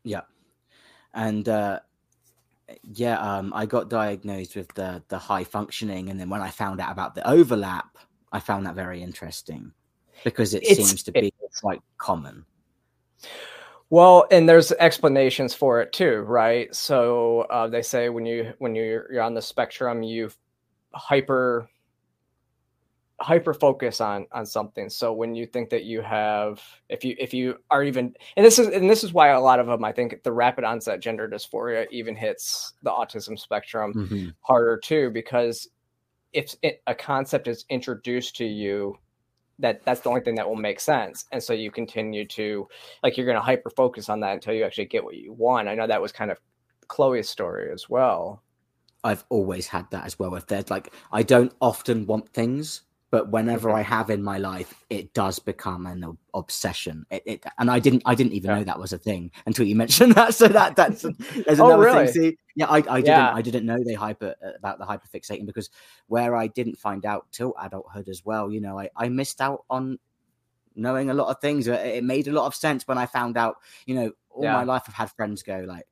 Yeah. 0.02 0.22
And 1.14 1.48
uh 1.48 1.80
yeah 2.82 3.18
um 3.20 3.52
i 3.54 3.64
got 3.64 3.88
diagnosed 3.88 4.56
with 4.56 4.72
the 4.74 5.02
the 5.08 5.18
high 5.18 5.44
functioning 5.44 6.08
and 6.08 6.18
then 6.18 6.28
when 6.28 6.40
i 6.40 6.50
found 6.50 6.80
out 6.80 6.90
about 6.90 7.14
the 7.14 7.28
overlap 7.28 7.96
i 8.32 8.40
found 8.40 8.66
that 8.66 8.74
very 8.74 9.02
interesting 9.02 9.72
because 10.24 10.54
it 10.54 10.62
it's, 10.64 10.76
seems 10.76 11.02
to 11.02 11.12
be 11.12 11.32
quite 11.60 11.80
common 11.98 12.44
well, 13.90 14.26
and 14.30 14.48
there's 14.48 14.72
explanations 14.72 15.54
for 15.54 15.80
it 15.80 15.92
too, 15.92 16.20
right? 16.20 16.74
So 16.74 17.42
uh, 17.50 17.68
they 17.68 17.82
say 17.82 18.08
when 18.08 18.26
you 18.26 18.52
when 18.58 18.74
you're, 18.74 19.12
you're 19.12 19.22
on 19.22 19.34
the 19.34 19.42
spectrum, 19.42 20.02
you 20.02 20.30
hyper 20.94 21.68
hyper 23.20 23.54
focus 23.54 24.00
on 24.00 24.26
on 24.32 24.44
something. 24.44 24.90
So 24.90 25.12
when 25.12 25.34
you 25.34 25.46
think 25.46 25.70
that 25.70 25.84
you 25.84 26.02
have, 26.02 26.60
if 26.88 27.04
you 27.04 27.14
if 27.18 27.32
you 27.32 27.56
are 27.70 27.84
even, 27.84 28.14
and 28.36 28.44
this 28.44 28.58
is 28.58 28.68
and 28.68 28.90
this 28.90 29.04
is 29.04 29.12
why 29.12 29.28
a 29.28 29.40
lot 29.40 29.60
of 29.60 29.66
them, 29.66 29.84
I 29.84 29.92
think, 29.92 30.22
the 30.22 30.32
rapid 30.32 30.64
onset 30.64 31.00
gender 31.00 31.28
dysphoria 31.28 31.86
even 31.90 32.16
hits 32.16 32.74
the 32.82 32.90
autism 32.90 33.38
spectrum 33.38 33.94
mm-hmm. 33.94 34.28
harder 34.40 34.78
too, 34.78 35.10
because 35.10 35.68
if 36.32 36.54
it, 36.62 36.82
a 36.86 36.94
concept 36.94 37.48
is 37.48 37.64
introduced 37.70 38.36
to 38.36 38.44
you 38.44 38.98
that 39.58 39.84
that's 39.84 40.00
the 40.00 40.08
only 40.08 40.20
thing 40.20 40.34
that 40.36 40.48
will 40.48 40.56
make 40.56 40.80
sense. 40.80 41.24
And 41.32 41.42
so 41.42 41.52
you 41.52 41.70
continue 41.70 42.26
to 42.28 42.68
like 43.02 43.16
you're 43.16 43.26
going 43.26 43.36
to 43.36 43.42
hyper 43.42 43.70
focus 43.70 44.08
on 44.08 44.20
that 44.20 44.34
until 44.34 44.54
you 44.54 44.64
actually 44.64 44.86
get 44.86 45.04
what 45.04 45.16
you 45.16 45.32
want. 45.32 45.68
I 45.68 45.74
know 45.74 45.86
that 45.86 46.02
was 46.02 46.12
kind 46.12 46.30
of 46.30 46.38
chloe's 46.88 47.28
story 47.28 47.72
as 47.72 47.88
well. 47.88 48.42
I've 49.04 49.24
always 49.28 49.68
had 49.68 49.90
that 49.92 50.04
as 50.04 50.18
well. 50.18 50.34
If 50.34 50.46
there's 50.46 50.70
like 50.70 50.92
i 51.12 51.22
don't 51.22 51.52
often 51.60 52.06
want 52.06 52.28
things 52.30 52.82
but 53.10 53.30
whenever 53.30 53.70
I 53.70 53.82
have 53.82 54.10
in 54.10 54.22
my 54.22 54.38
life, 54.38 54.84
it 54.90 55.14
does 55.14 55.38
become 55.38 55.86
an 55.86 56.18
obsession. 56.34 57.06
It, 57.10 57.22
it 57.24 57.44
and 57.58 57.70
I 57.70 57.78
didn't, 57.78 58.02
I 58.04 58.14
didn't 58.14 58.32
even 58.32 58.50
yeah. 58.50 58.58
know 58.58 58.64
that 58.64 58.78
was 58.78 58.92
a 58.92 58.98
thing 58.98 59.30
until 59.46 59.66
you 59.66 59.76
mentioned 59.84 60.14
that. 60.14 60.34
So 60.34 60.48
that 60.48 60.76
that's 60.76 61.02
there's 61.46 61.60
oh, 61.60 61.78
really? 61.78 62.06
thing. 62.06 62.12
See, 62.12 62.38
yeah, 62.56 62.66
I, 62.66 62.76
I 62.76 62.80
didn't, 62.80 63.06
yeah. 63.06 63.34
I 63.34 63.42
didn't 63.42 63.66
know 63.66 63.78
they 63.84 63.94
hyper 63.94 64.34
uh, 64.44 64.50
about 64.58 64.78
the 64.78 64.84
hyperfixating 64.84 65.46
because 65.46 65.70
where 66.08 66.34
I 66.34 66.48
didn't 66.48 66.78
find 66.78 67.06
out 67.06 67.26
till 67.30 67.54
adulthood 67.60 68.08
as 68.08 68.24
well. 68.24 68.50
You 68.50 68.60
know, 68.60 68.78
I, 68.78 68.90
I 68.96 69.08
missed 69.08 69.40
out 69.40 69.64
on 69.70 69.98
knowing 70.74 71.10
a 71.10 71.14
lot 71.14 71.28
of 71.28 71.40
things. 71.40 71.68
It 71.68 72.04
made 72.04 72.28
a 72.28 72.32
lot 72.32 72.46
of 72.46 72.54
sense 72.54 72.88
when 72.88 72.98
I 72.98 73.06
found 73.06 73.36
out. 73.36 73.58
You 73.86 73.94
know, 73.94 74.12
all 74.30 74.44
yeah. 74.44 74.52
my 74.52 74.64
life 74.64 74.82
I've 74.88 74.94
had 74.94 75.10
friends 75.12 75.42
go 75.42 75.64
like, 75.66 75.86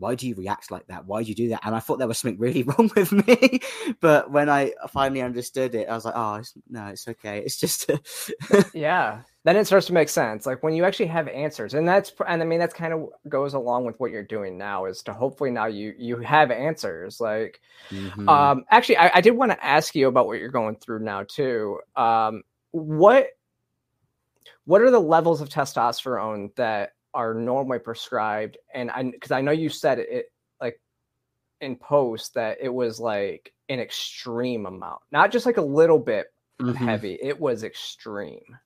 why 0.00 0.14
do 0.14 0.26
you 0.26 0.34
react 0.34 0.70
like 0.70 0.86
that? 0.86 1.06
Why 1.06 1.22
do 1.22 1.28
you 1.28 1.34
do 1.34 1.50
that? 1.50 1.60
And 1.62 1.74
I 1.74 1.80
thought 1.80 1.98
there 1.98 2.08
was 2.08 2.18
something 2.18 2.40
really 2.40 2.62
wrong 2.64 2.90
with 2.96 3.12
me. 3.12 3.60
but 4.00 4.30
when 4.30 4.48
I 4.48 4.72
finally 4.90 5.20
understood 5.20 5.74
it, 5.74 5.88
I 5.88 5.94
was 5.94 6.06
like, 6.06 6.14
oh, 6.16 6.36
it's, 6.36 6.54
no, 6.68 6.86
it's 6.86 7.06
okay. 7.06 7.38
It's 7.44 7.56
just, 7.56 7.90
yeah. 8.74 9.20
Then 9.44 9.56
it 9.56 9.66
starts 9.66 9.86
to 9.86 9.92
make 9.92 10.08
sense. 10.08 10.46
Like 10.46 10.62
when 10.62 10.74
you 10.74 10.84
actually 10.84 11.06
have 11.06 11.28
answers, 11.28 11.74
and 11.74 11.86
that's, 11.86 12.12
and 12.26 12.42
I 12.42 12.46
mean, 12.46 12.58
that's 12.58 12.74
kind 12.74 12.94
of 12.94 13.08
goes 13.28 13.52
along 13.54 13.84
with 13.84 14.00
what 14.00 14.10
you're 14.10 14.22
doing 14.22 14.56
now 14.56 14.86
is 14.86 15.02
to 15.02 15.12
hopefully 15.12 15.50
now 15.50 15.66
you, 15.66 15.94
you 15.98 16.16
have 16.18 16.50
answers. 16.50 17.20
Like, 17.20 17.60
mm-hmm. 17.90 18.28
um, 18.28 18.64
actually, 18.70 18.96
I, 18.96 19.10
I 19.16 19.20
did 19.20 19.32
want 19.32 19.52
to 19.52 19.64
ask 19.64 19.94
you 19.94 20.08
about 20.08 20.26
what 20.26 20.38
you're 20.38 20.48
going 20.48 20.76
through 20.76 21.00
now 21.00 21.24
too. 21.28 21.78
Um, 21.94 22.42
what, 22.70 23.28
what 24.64 24.80
are 24.80 24.90
the 24.90 25.00
levels 25.00 25.42
of 25.42 25.50
testosterone 25.50 26.54
that 26.56 26.92
are 27.14 27.34
normally 27.34 27.78
prescribed 27.78 28.56
and 28.74 28.90
i 28.90 29.02
because 29.02 29.30
i 29.30 29.40
know 29.40 29.52
you 29.52 29.68
said 29.68 29.98
it, 29.98 30.26
like 30.60 30.80
in 31.60 31.76
post 31.76 32.34
that 32.34 32.58
it 32.60 32.72
was 32.72 33.00
like 33.00 33.52
an 33.68 33.80
extreme 33.80 34.66
amount 34.66 35.00
not 35.12 35.30
just 35.30 35.46
like 35.46 35.56
a 35.56 35.62
little 35.62 35.98
bit 35.98 36.26
mm-hmm. 36.60 36.72
heavy 36.72 37.18
it 37.22 37.38
was 37.38 37.64
extreme 37.64 38.56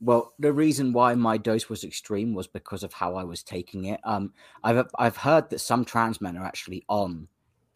well 0.00 0.32
the 0.38 0.52
reason 0.52 0.92
why 0.92 1.14
my 1.14 1.36
dose 1.36 1.68
was 1.68 1.84
extreme 1.84 2.34
was 2.34 2.46
because 2.46 2.82
of 2.82 2.92
how 2.92 3.14
i 3.14 3.24
was 3.24 3.42
taking 3.42 3.86
it 3.86 4.00
um 4.04 4.32
i've 4.64 4.86
i've 4.98 5.16
heard 5.16 5.48
that 5.50 5.58
some 5.58 5.84
trans 5.84 6.20
men 6.20 6.36
are 6.36 6.44
actually 6.44 6.84
on 6.88 7.28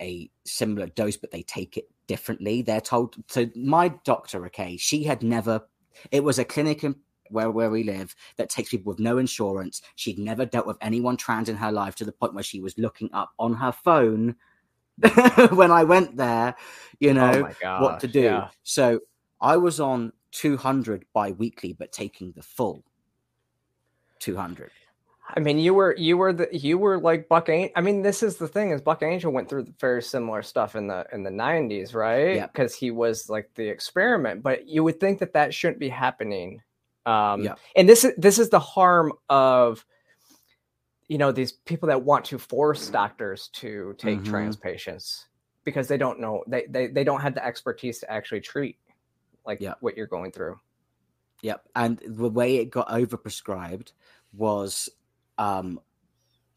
a 0.02 0.30
similar 0.44 0.86
dose 0.88 1.16
but 1.16 1.30
they 1.30 1.42
take 1.42 1.76
it 1.76 1.88
differently 2.06 2.62
they're 2.62 2.80
told 2.80 3.14
so 3.28 3.48
my 3.54 3.88
doctor 4.04 4.44
okay 4.44 4.76
she 4.76 5.04
had 5.04 5.22
never 5.22 5.62
It 6.10 6.24
was 6.24 6.38
a 6.38 6.44
clinic 6.44 6.84
in 6.84 6.96
where, 7.30 7.50
where 7.50 7.70
we 7.70 7.82
live 7.82 8.14
that 8.36 8.50
takes 8.50 8.70
people 8.70 8.90
with 8.90 9.00
no 9.00 9.18
insurance. 9.18 9.82
She'd 9.96 10.18
never 10.18 10.44
dealt 10.44 10.66
with 10.66 10.78
anyone 10.80 11.16
trans 11.16 11.48
in 11.48 11.56
her 11.56 11.72
life 11.72 11.94
to 11.96 12.04
the 12.04 12.12
point 12.12 12.34
where 12.34 12.44
she 12.44 12.60
was 12.60 12.78
looking 12.78 13.10
up 13.12 13.32
on 13.38 13.54
her 13.54 13.72
phone 13.72 14.36
when 15.50 15.70
I 15.70 15.84
went 15.84 16.16
there, 16.16 16.54
you 17.00 17.10
oh 17.10 17.14
know, 17.14 17.48
oh 17.64 17.82
what 17.82 18.00
to 18.00 18.08
do. 18.08 18.22
Yeah. 18.22 18.48
So 18.62 19.00
I 19.40 19.56
was 19.56 19.80
on 19.80 20.12
200 20.32 21.04
bi 21.12 21.32
weekly, 21.32 21.72
but 21.72 21.92
taking 21.92 22.32
the 22.32 22.42
full 22.42 22.84
200. 24.20 24.70
I 25.36 25.40
mean, 25.40 25.58
you 25.58 25.72
were 25.72 25.94
you 25.96 26.18
were 26.18 26.32
the 26.32 26.48
you 26.52 26.76
were 26.76 26.98
like 26.98 27.28
Buck 27.28 27.48
Angel. 27.48 27.72
I 27.76 27.80
mean, 27.80 28.02
this 28.02 28.22
is 28.22 28.36
the 28.36 28.46
thing 28.46 28.70
is 28.70 28.82
Buck 28.82 29.02
Angel 29.02 29.32
went 29.32 29.48
through 29.48 29.66
very 29.80 30.02
similar 30.02 30.42
stuff 30.42 30.76
in 30.76 30.86
the 30.86 31.06
in 31.12 31.22
the 31.22 31.30
'90s, 31.30 31.94
right? 31.94 32.42
Because 32.42 32.74
he 32.74 32.90
was 32.90 33.30
like 33.30 33.50
the 33.54 33.66
experiment. 33.66 34.42
But 34.42 34.68
you 34.68 34.84
would 34.84 35.00
think 35.00 35.18
that 35.20 35.32
that 35.32 35.54
shouldn't 35.54 35.80
be 35.80 35.88
happening. 35.88 36.60
Um, 37.06 37.42
yeah. 37.42 37.54
And 37.76 37.88
this 37.88 38.04
is 38.04 38.12
this 38.16 38.38
is 38.38 38.50
the 38.50 38.60
harm 38.60 39.12
of 39.28 39.84
you 41.08 41.18
know 41.18 41.32
these 41.32 41.52
people 41.52 41.88
that 41.88 42.02
want 42.02 42.24
to 42.26 42.38
force 42.38 42.88
doctors 42.88 43.48
to 43.54 43.94
take 43.98 44.20
mm-hmm. 44.20 44.30
trans 44.30 44.56
patients 44.56 45.26
because 45.64 45.88
they 45.88 45.98
don't 45.98 46.20
know 46.20 46.44
they, 46.46 46.64
they 46.68 46.86
they 46.86 47.04
don't 47.04 47.20
have 47.20 47.34
the 47.34 47.44
expertise 47.44 47.98
to 48.00 48.10
actually 48.10 48.40
treat 48.40 48.78
like 49.44 49.60
yep. 49.60 49.76
what 49.80 49.96
you're 49.96 50.06
going 50.06 50.32
through. 50.32 50.58
Yep. 51.42 51.68
And 51.76 52.00
the 52.06 52.30
way 52.30 52.56
it 52.56 52.70
got 52.70 52.88
overprescribed 52.88 53.92
was 54.32 54.88
um, 55.36 55.80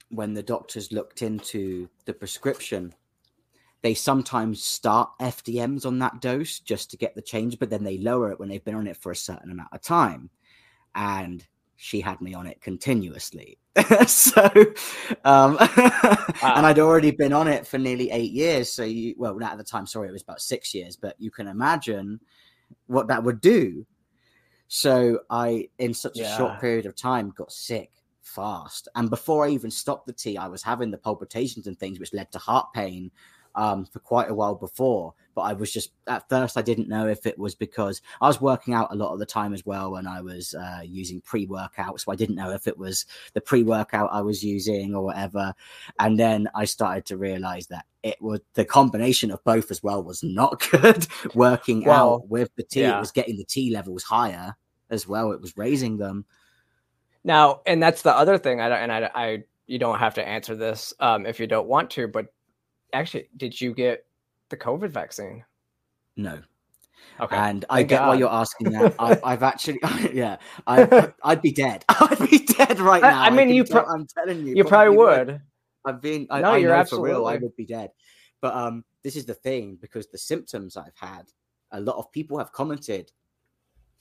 when 0.10 0.34
the 0.34 0.44
doctors 0.44 0.92
looked 0.92 1.22
into 1.22 1.90
the 2.06 2.14
prescription, 2.14 2.94
they 3.82 3.94
sometimes 3.94 4.64
start 4.64 5.10
FTMs 5.20 5.86
on 5.86 6.00
that 6.00 6.22
dose 6.22 6.60
just 6.60 6.90
to 6.92 6.98
get 6.98 7.16
the 7.16 7.22
change, 7.22 7.60
but 7.60 7.70
then 7.70 7.84
they 7.84 7.98
lower 7.98 8.32
it 8.32 8.40
when 8.40 8.50
they've 8.50 8.64
been 8.64 8.76
on 8.76 8.88
it 8.88 8.98
for 8.98 9.12
a 9.12 9.16
certain 9.16 9.52
amount 9.52 9.74
of 9.74 9.82
time. 9.82 10.30
And 10.98 11.46
she 11.78 12.02
had 12.02 12.20
me 12.20 12.34
on 12.34 12.48
it 12.48 12.60
continuously. 12.60 13.60
so, 14.08 14.44
um, 15.24 15.56
wow. 15.56 16.26
and 16.42 16.66
I'd 16.66 16.80
already 16.80 17.12
been 17.12 17.32
on 17.32 17.48
it 17.48 17.66
for 17.66 17.78
nearly 17.78 18.10
eight 18.12 18.32
years. 18.32 18.70
So, 18.70 18.84
you, 18.84 19.14
well, 19.18 19.36
not 19.36 19.54
at 19.54 19.58
the 19.60 19.64
time, 19.64 19.86
sorry, 19.86 20.10
it 20.10 20.12
was 20.12 20.24
about 20.24 20.42
six 20.42 20.74
years, 20.74 20.96
but 20.96 21.16
you 21.20 21.32
can 21.32 21.48
imagine 21.48 22.20
what 22.88 23.08
that 23.08 23.24
would 23.24 23.40
do. 23.40 23.86
So, 24.68 25.20
I, 25.30 25.70
in 25.78 25.94
such 25.94 26.18
yeah. 26.18 26.34
a 26.34 26.38
short 26.38 26.60
period 26.60 26.88
of 26.88 26.96
time, 26.96 27.32
got 27.38 27.52
sick 27.52 27.92
fast. 28.22 28.88
And 28.96 29.10
before 29.10 29.46
I 29.46 29.50
even 29.50 29.72
stopped 29.72 30.08
the 30.08 30.14
tea, 30.14 30.36
I 30.36 30.48
was 30.48 30.64
having 30.64 30.90
the 30.90 30.98
palpitations 30.98 31.68
and 31.68 31.80
things, 31.80 32.00
which 32.00 32.14
led 32.14 32.32
to 32.32 32.40
heart 32.40 32.74
pain 32.74 33.12
um, 33.58 33.86
for 33.86 34.00
quite 34.00 34.30
a 34.30 34.34
while 34.34 34.56
before. 34.56 35.14
But 35.36 35.42
I 35.42 35.54
was 35.54 35.72
just 35.72 35.92
at 36.08 36.30
first 36.30 36.58
I 36.58 36.62
didn't 36.62 36.88
know 36.88 37.08
if 37.08 37.26
it 37.26 37.38
was 37.38 37.56
because 37.56 38.02
I 38.22 38.28
was 38.28 38.40
working 38.40 38.74
out 38.74 38.92
a 38.92 38.96
lot 38.96 39.14
of 39.14 39.20
the 39.20 39.26
time 39.26 39.54
as 39.54 39.66
well, 39.66 39.92
when 39.92 40.08
I 40.08 40.22
was 40.22 40.56
uh, 40.56 40.82
using 40.84 41.22
pre-workout, 41.22 42.00
so 42.00 42.12
I 42.12 42.16
didn't 42.16 42.36
know 42.36 42.52
if 42.52 42.68
it 42.68 42.78
was 42.78 43.06
the 43.34 43.42
pre-workout 43.42 44.10
I 44.12 44.22
was 44.22 44.44
using 44.44 44.96
or 44.96 45.04
whatever. 45.04 45.54
And 46.00 46.20
then 46.20 46.48
I 46.56 46.66
started 46.66 47.06
to 47.08 47.18
realize 47.18 47.68
that 47.68 47.86
it 48.04 48.22
was 48.22 48.40
the 48.54 48.66
combination 48.66 49.32
of 49.32 49.44
both 49.44 49.70
as 49.70 49.84
well 49.84 50.02
was 50.02 50.24
not 50.24 50.66
good. 50.72 51.08
working 51.36 51.84
well, 51.84 52.14
out 52.14 52.30
with 52.30 52.56
the 52.56 52.64
tea, 52.64 52.82
yeah. 52.82 52.98
it 52.98 53.00
was 53.00 53.12
getting 53.12 53.38
the 53.38 53.44
tea 53.44 53.72
levels 53.72 54.04
higher 54.04 54.56
as 54.90 55.08
well. 55.08 55.32
It 55.32 55.42
was 55.42 55.58
raising 55.58 55.98
them. 55.98 56.26
Now, 57.24 57.62
and 57.66 57.84
that's 57.84 58.04
the 58.04 58.16
other 58.16 58.38
thing. 58.38 58.62
I 58.62 58.70
don't, 58.70 58.90
and 58.90 58.92
I, 58.92 59.12
I, 59.14 59.44
you 59.66 59.80
don't 59.80 60.00
have 60.00 60.14
to 60.16 60.28
answer 60.28 60.56
this 60.56 60.94
um, 61.00 61.26
if 61.26 61.40
you 61.40 61.48
don't 61.48 61.68
want 61.68 61.90
to. 61.92 62.08
But 62.08 62.28
actually, 62.94 63.30
did 63.38 63.60
you 63.60 63.74
get 63.74 64.06
the 64.50 64.58
COVID 64.58 64.90
vaccine? 64.90 65.44
No. 66.16 66.42
Okay. 67.20 67.36
And 67.36 67.66
I 67.70 67.84
get 67.84 68.00
God. 68.00 68.08
why 68.10 68.16
you're 68.16 68.32
asking 68.32 68.72
that. 68.72 68.96
I, 69.00 69.32
have 69.32 69.44
actually, 69.44 69.80
yeah, 70.14 70.38
I, 70.66 71.12
would 71.26 71.42
be 71.42 71.52
dead. 71.52 71.84
I'd 71.90 72.30
be 72.30 72.40
dead 72.40 72.80
right 72.80 73.02
now. 73.02 73.22
I, 73.22 73.28
I 73.28 73.30
mean, 73.30 73.50
I 73.50 73.52
you. 73.52 73.64
Pro- 73.64 73.86
I'm 73.86 74.06
telling 74.06 74.46
you, 74.46 74.56
you 74.56 74.64
probably, 74.64 74.98
would. 74.98 75.28
would. 75.28 75.42
I've 75.86 76.02
been. 76.02 76.28
I, 76.30 76.42
no, 76.42 76.52
I 76.52 76.58
you're 76.58 76.74
absolutely. 76.74 77.12
For 77.12 77.16
real, 77.16 77.28
I 77.28 77.38
would 77.38 77.56
be 77.56 77.66
dead. 77.66 77.92
But 78.42 78.54
um, 78.54 78.84
this 79.04 79.16
is 79.16 79.26
the 79.26 79.34
thing 79.34 79.78
because 79.82 80.08
the 80.08 80.18
symptoms 80.18 80.78
I've 80.78 80.96
had, 80.96 81.24
a 81.72 81.80
lot 81.80 81.98
of 81.98 82.12
people 82.12 82.38
have 82.38 82.52
commented. 82.52 83.12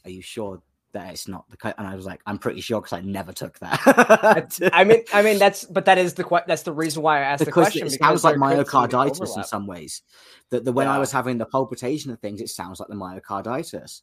Are 0.04 0.10
you 0.10 0.22
sure 0.22 0.62
that 0.96 1.12
it's 1.12 1.28
not 1.28 1.44
the 1.50 1.74
and 1.78 1.86
I 1.86 1.94
was 1.94 2.06
like, 2.06 2.20
I'm 2.26 2.38
pretty 2.38 2.60
sure 2.60 2.80
because 2.80 2.94
I 2.94 3.02
never 3.02 3.32
took 3.32 3.58
that. 3.58 4.58
I 4.72 4.84
mean, 4.84 5.02
I 5.12 5.22
mean 5.22 5.38
that's 5.38 5.64
but 5.64 5.84
that 5.84 5.98
is 5.98 6.14
the 6.14 6.42
that's 6.46 6.62
the 6.62 6.72
reason 6.72 7.02
why 7.02 7.18
I 7.18 7.22
asked 7.22 7.44
because 7.44 7.52
the 7.52 7.52
question. 7.52 7.86
It 7.86 7.92
sounds 7.92 8.24
like 8.24 8.36
myocarditis 8.36 9.36
in 9.36 9.44
some 9.44 9.66
ways. 9.66 10.02
That 10.50 10.64
the 10.64 10.72
when 10.72 10.86
yeah. 10.86 10.94
I 10.94 10.98
was 10.98 11.12
having 11.12 11.38
the 11.38 11.46
palpitation 11.46 12.10
of 12.10 12.18
things, 12.20 12.40
it 12.40 12.48
sounds 12.48 12.80
like 12.80 12.88
the 12.88 12.94
myocarditis. 12.94 14.02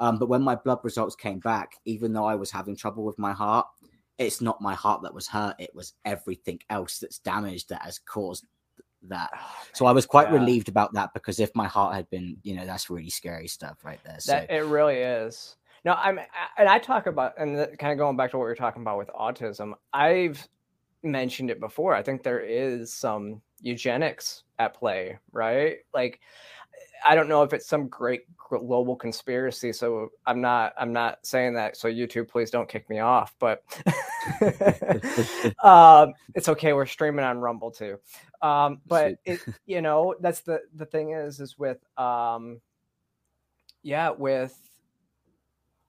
Um, 0.00 0.18
but 0.18 0.28
when 0.28 0.42
my 0.42 0.54
blood 0.54 0.78
results 0.84 1.16
came 1.16 1.40
back, 1.40 1.72
even 1.84 2.12
though 2.12 2.24
I 2.24 2.36
was 2.36 2.52
having 2.52 2.76
trouble 2.76 3.04
with 3.04 3.18
my 3.18 3.32
heart, 3.32 3.66
it's 4.16 4.40
not 4.40 4.60
my 4.60 4.74
heart 4.74 5.02
that 5.02 5.14
was 5.14 5.26
hurt; 5.26 5.56
it 5.58 5.74
was 5.74 5.94
everything 6.04 6.60
else 6.70 6.98
that's 6.98 7.18
damaged 7.18 7.70
that 7.70 7.82
has 7.82 7.98
caused 7.98 8.46
that. 9.08 9.30
Oh, 9.34 9.56
so 9.72 9.86
I 9.86 9.92
was 9.92 10.06
quite 10.06 10.28
yeah. 10.28 10.34
relieved 10.34 10.68
about 10.68 10.92
that 10.94 11.12
because 11.14 11.40
if 11.40 11.50
my 11.54 11.66
heart 11.66 11.94
had 11.94 12.08
been, 12.10 12.36
you 12.42 12.54
know, 12.54 12.66
that's 12.66 12.90
really 12.90 13.10
scary 13.10 13.48
stuff 13.48 13.84
right 13.84 14.00
there. 14.04 14.20
So 14.20 14.32
that, 14.32 14.50
it 14.50 14.64
really 14.64 14.98
is. 14.98 15.56
No, 15.84 15.94
I'm, 15.94 16.18
and 16.58 16.68
I 16.68 16.78
talk 16.78 17.06
about, 17.06 17.34
and 17.38 17.56
kind 17.78 17.92
of 17.92 17.98
going 17.98 18.16
back 18.16 18.30
to 18.32 18.38
what 18.38 18.44
we 18.44 18.50
are 18.50 18.56
talking 18.56 18.82
about 18.82 18.98
with 18.98 19.08
autism, 19.08 19.74
I've 19.92 20.46
mentioned 21.02 21.50
it 21.50 21.60
before. 21.60 21.94
I 21.94 22.02
think 22.02 22.22
there 22.22 22.40
is 22.40 22.92
some 22.92 23.40
eugenics 23.60 24.42
at 24.58 24.74
play, 24.74 25.18
right? 25.32 25.78
Like, 25.94 26.20
I 27.06 27.14
don't 27.14 27.28
know 27.28 27.42
if 27.42 27.52
it's 27.52 27.68
some 27.68 27.86
great 27.88 28.22
global 28.36 28.96
conspiracy. 28.96 29.72
So 29.72 30.10
I'm 30.26 30.40
not, 30.40 30.74
I'm 30.78 30.92
not 30.92 31.24
saying 31.24 31.54
that. 31.54 31.76
So 31.76 31.88
YouTube, 31.88 32.28
please 32.28 32.50
don't 32.50 32.68
kick 32.68 32.88
me 32.90 32.98
off. 32.98 33.34
But 33.38 33.62
um, 35.64 36.12
it's 36.34 36.48
okay. 36.48 36.72
We're 36.72 36.86
streaming 36.86 37.24
on 37.24 37.38
Rumble 37.38 37.70
too. 37.70 37.98
Um, 38.42 38.80
but 38.86 39.18
it, 39.24 39.40
you 39.66 39.80
know, 39.80 40.14
that's 40.20 40.40
the 40.40 40.62
the 40.74 40.86
thing 40.86 41.12
is, 41.12 41.40
is 41.40 41.58
with, 41.58 41.78
um, 41.98 42.60
yeah, 43.82 44.10
with 44.10 44.58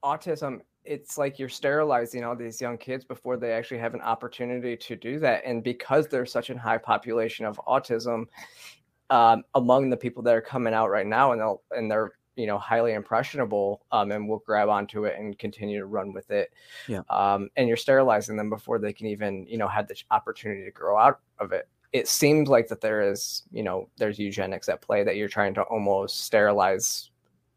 autism 0.04 0.62
it's 0.86 1.18
like 1.18 1.38
you're 1.38 1.50
sterilizing 1.50 2.24
all 2.24 2.36
these 2.36 2.60
young 2.60 2.78
kids 2.78 3.06
before 3.06 3.38
they 3.38 3.52
actually 3.52 3.78
have 3.78 3.94
an 3.94 4.02
opportunity 4.02 4.76
to 4.76 4.96
do 4.96 5.20
that. 5.20 5.44
And 5.46 5.64
because 5.64 6.08
there's 6.08 6.32
such 6.32 6.50
a 6.50 6.58
high 6.58 6.78
population 6.78 7.46
of 7.46 7.62
autism 7.68 8.26
um, 9.10 9.44
among 9.56 9.90
the 9.90 9.98
people 9.98 10.24
that 10.24 10.36
are 10.36 10.42
coming 10.42 10.74
out 10.74 10.90
right 10.90 11.06
now 11.06 11.32
and 11.32 11.42
they'll 11.42 11.62
and 11.72 11.90
they're 11.90 12.14
you 12.36 12.48
know 12.48 12.58
highly 12.58 12.94
impressionable 12.94 13.82
um, 13.92 14.12
and 14.12 14.28
will 14.28 14.42
grab 14.46 14.70
onto 14.70 15.06
it 15.06 15.16
and 15.20 15.38
continue 15.38 15.80
to 15.80 15.86
run 15.86 16.14
with 16.14 16.32
it 16.32 16.54
yeah. 16.88 17.02
um, 17.10 17.50
and 17.58 17.68
you're 17.68 17.76
sterilizing 17.76 18.38
them 18.38 18.50
before 18.50 18.80
they 18.80 18.94
can 18.94 19.08
even 19.08 19.46
you 19.48 19.58
know 19.58 19.68
have 19.68 19.88
the 19.88 19.96
opportunity 20.12 20.64
to 20.64 20.72
grow 20.72 20.98
out 20.98 21.20
of 21.40 21.52
it. 21.52 21.68
It 21.92 22.08
seems 22.08 22.48
like 22.48 22.68
that 22.68 22.82
there 22.82 23.02
is 23.02 23.44
you 23.52 23.64
know 23.64 23.90
there's 23.98 24.20
eugenics 24.20 24.70
at 24.70 24.82
play 24.82 25.04
that 25.04 25.18
you're 25.18 25.28
trying 25.28 25.54
to 25.56 25.64
almost 25.64 26.24
sterilize 26.24 27.10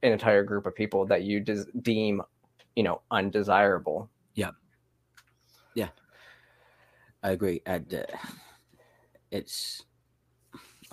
an 0.02 0.12
entire 0.12 0.42
group 0.42 0.66
of 0.66 0.74
people 0.74 1.06
that 1.06 1.22
you 1.22 1.38
des- 1.38 1.70
deem 1.82 2.22
you 2.76 2.82
know 2.82 3.00
undesirable 3.10 4.08
yeah 4.34 4.50
yeah 5.74 5.88
i 7.22 7.30
agree 7.30 7.60
and 7.66 7.94
uh, 7.94 8.02
it's 9.30 9.84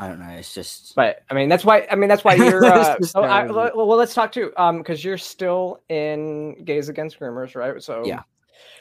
I 0.01 0.07
don't 0.07 0.19
know. 0.21 0.29
It's 0.29 0.53
just, 0.53 0.95
but 0.95 1.23
I 1.29 1.33
mean, 1.33 1.49
that's 1.49 1.65
why. 1.65 1.85
I 1.91 1.95
mean, 1.95 2.07
that's 2.07 2.23
why 2.23 2.33
you're. 2.35 2.63
Uh, 2.63 2.95
oh, 3.15 3.21
I, 3.21 3.45
well, 3.45 3.71
well, 3.75 3.97
let's 3.97 4.13
talk 4.13 4.31
too, 4.31 4.53
um, 4.55 4.77
because 4.77 5.03
you're 5.03 5.17
still 5.17 5.81
in 5.89 6.63
Gays 6.63 6.87
Against 6.87 7.19
Groomers, 7.19 7.53
right? 7.53 7.83
So 7.83 8.05
yeah, 8.05 8.21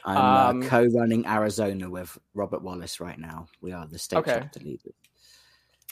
I'm 0.05 0.17
um, 0.17 0.63
uh, 0.63 0.67
co-running 0.67 1.27
Arizona 1.27 1.91
with 1.91 2.17
Robert 2.35 2.63
Wallace 2.63 3.01
right 3.01 3.19
now. 3.19 3.49
We 3.61 3.73
are 3.73 3.87
the 3.87 3.99
state 3.99 4.19
okay. 4.19 4.39
chapter 4.41 4.61
leaders. 4.61 4.95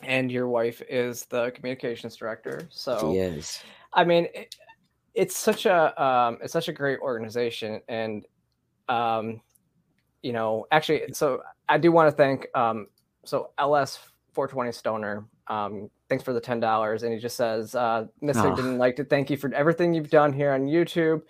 And 0.02 0.30
your 0.30 0.48
wife 0.48 0.82
is 0.88 1.24
the 1.24 1.50
communications 1.52 2.16
director. 2.16 2.68
So 2.70 3.12
yes. 3.14 3.62
I 3.94 4.04
mean, 4.04 4.28
it, 4.34 4.54
it's 5.16 5.36
such 5.36 5.66
a 5.66 6.02
um, 6.02 6.38
it's 6.42 6.52
such 6.52 6.68
a 6.68 6.72
great 6.72 7.00
organization, 7.00 7.80
and 7.88 8.24
um, 8.88 9.40
you 10.22 10.32
know, 10.32 10.66
actually, 10.70 11.02
so 11.12 11.42
I 11.68 11.78
do 11.78 11.90
want 11.90 12.10
to 12.10 12.16
thank 12.16 12.46
um, 12.54 12.86
so 13.24 13.50
LS 13.58 13.98
420 14.32 14.72
Stoner. 14.72 15.24
Um, 15.48 15.90
thanks 16.08 16.22
for 16.22 16.34
the 16.34 16.40
ten 16.40 16.60
dollars, 16.60 17.02
and 17.02 17.12
he 17.12 17.18
just 17.18 17.36
says, 17.36 17.74
uh, 17.74 18.06
"Mister 18.20 18.52
oh. 18.52 18.54
didn't 18.54 18.78
like 18.78 18.96
to 18.96 19.04
thank 19.04 19.30
you 19.30 19.38
for 19.38 19.52
everything 19.54 19.94
you've 19.94 20.10
done 20.10 20.32
here 20.32 20.52
on 20.52 20.66
YouTube." 20.66 21.22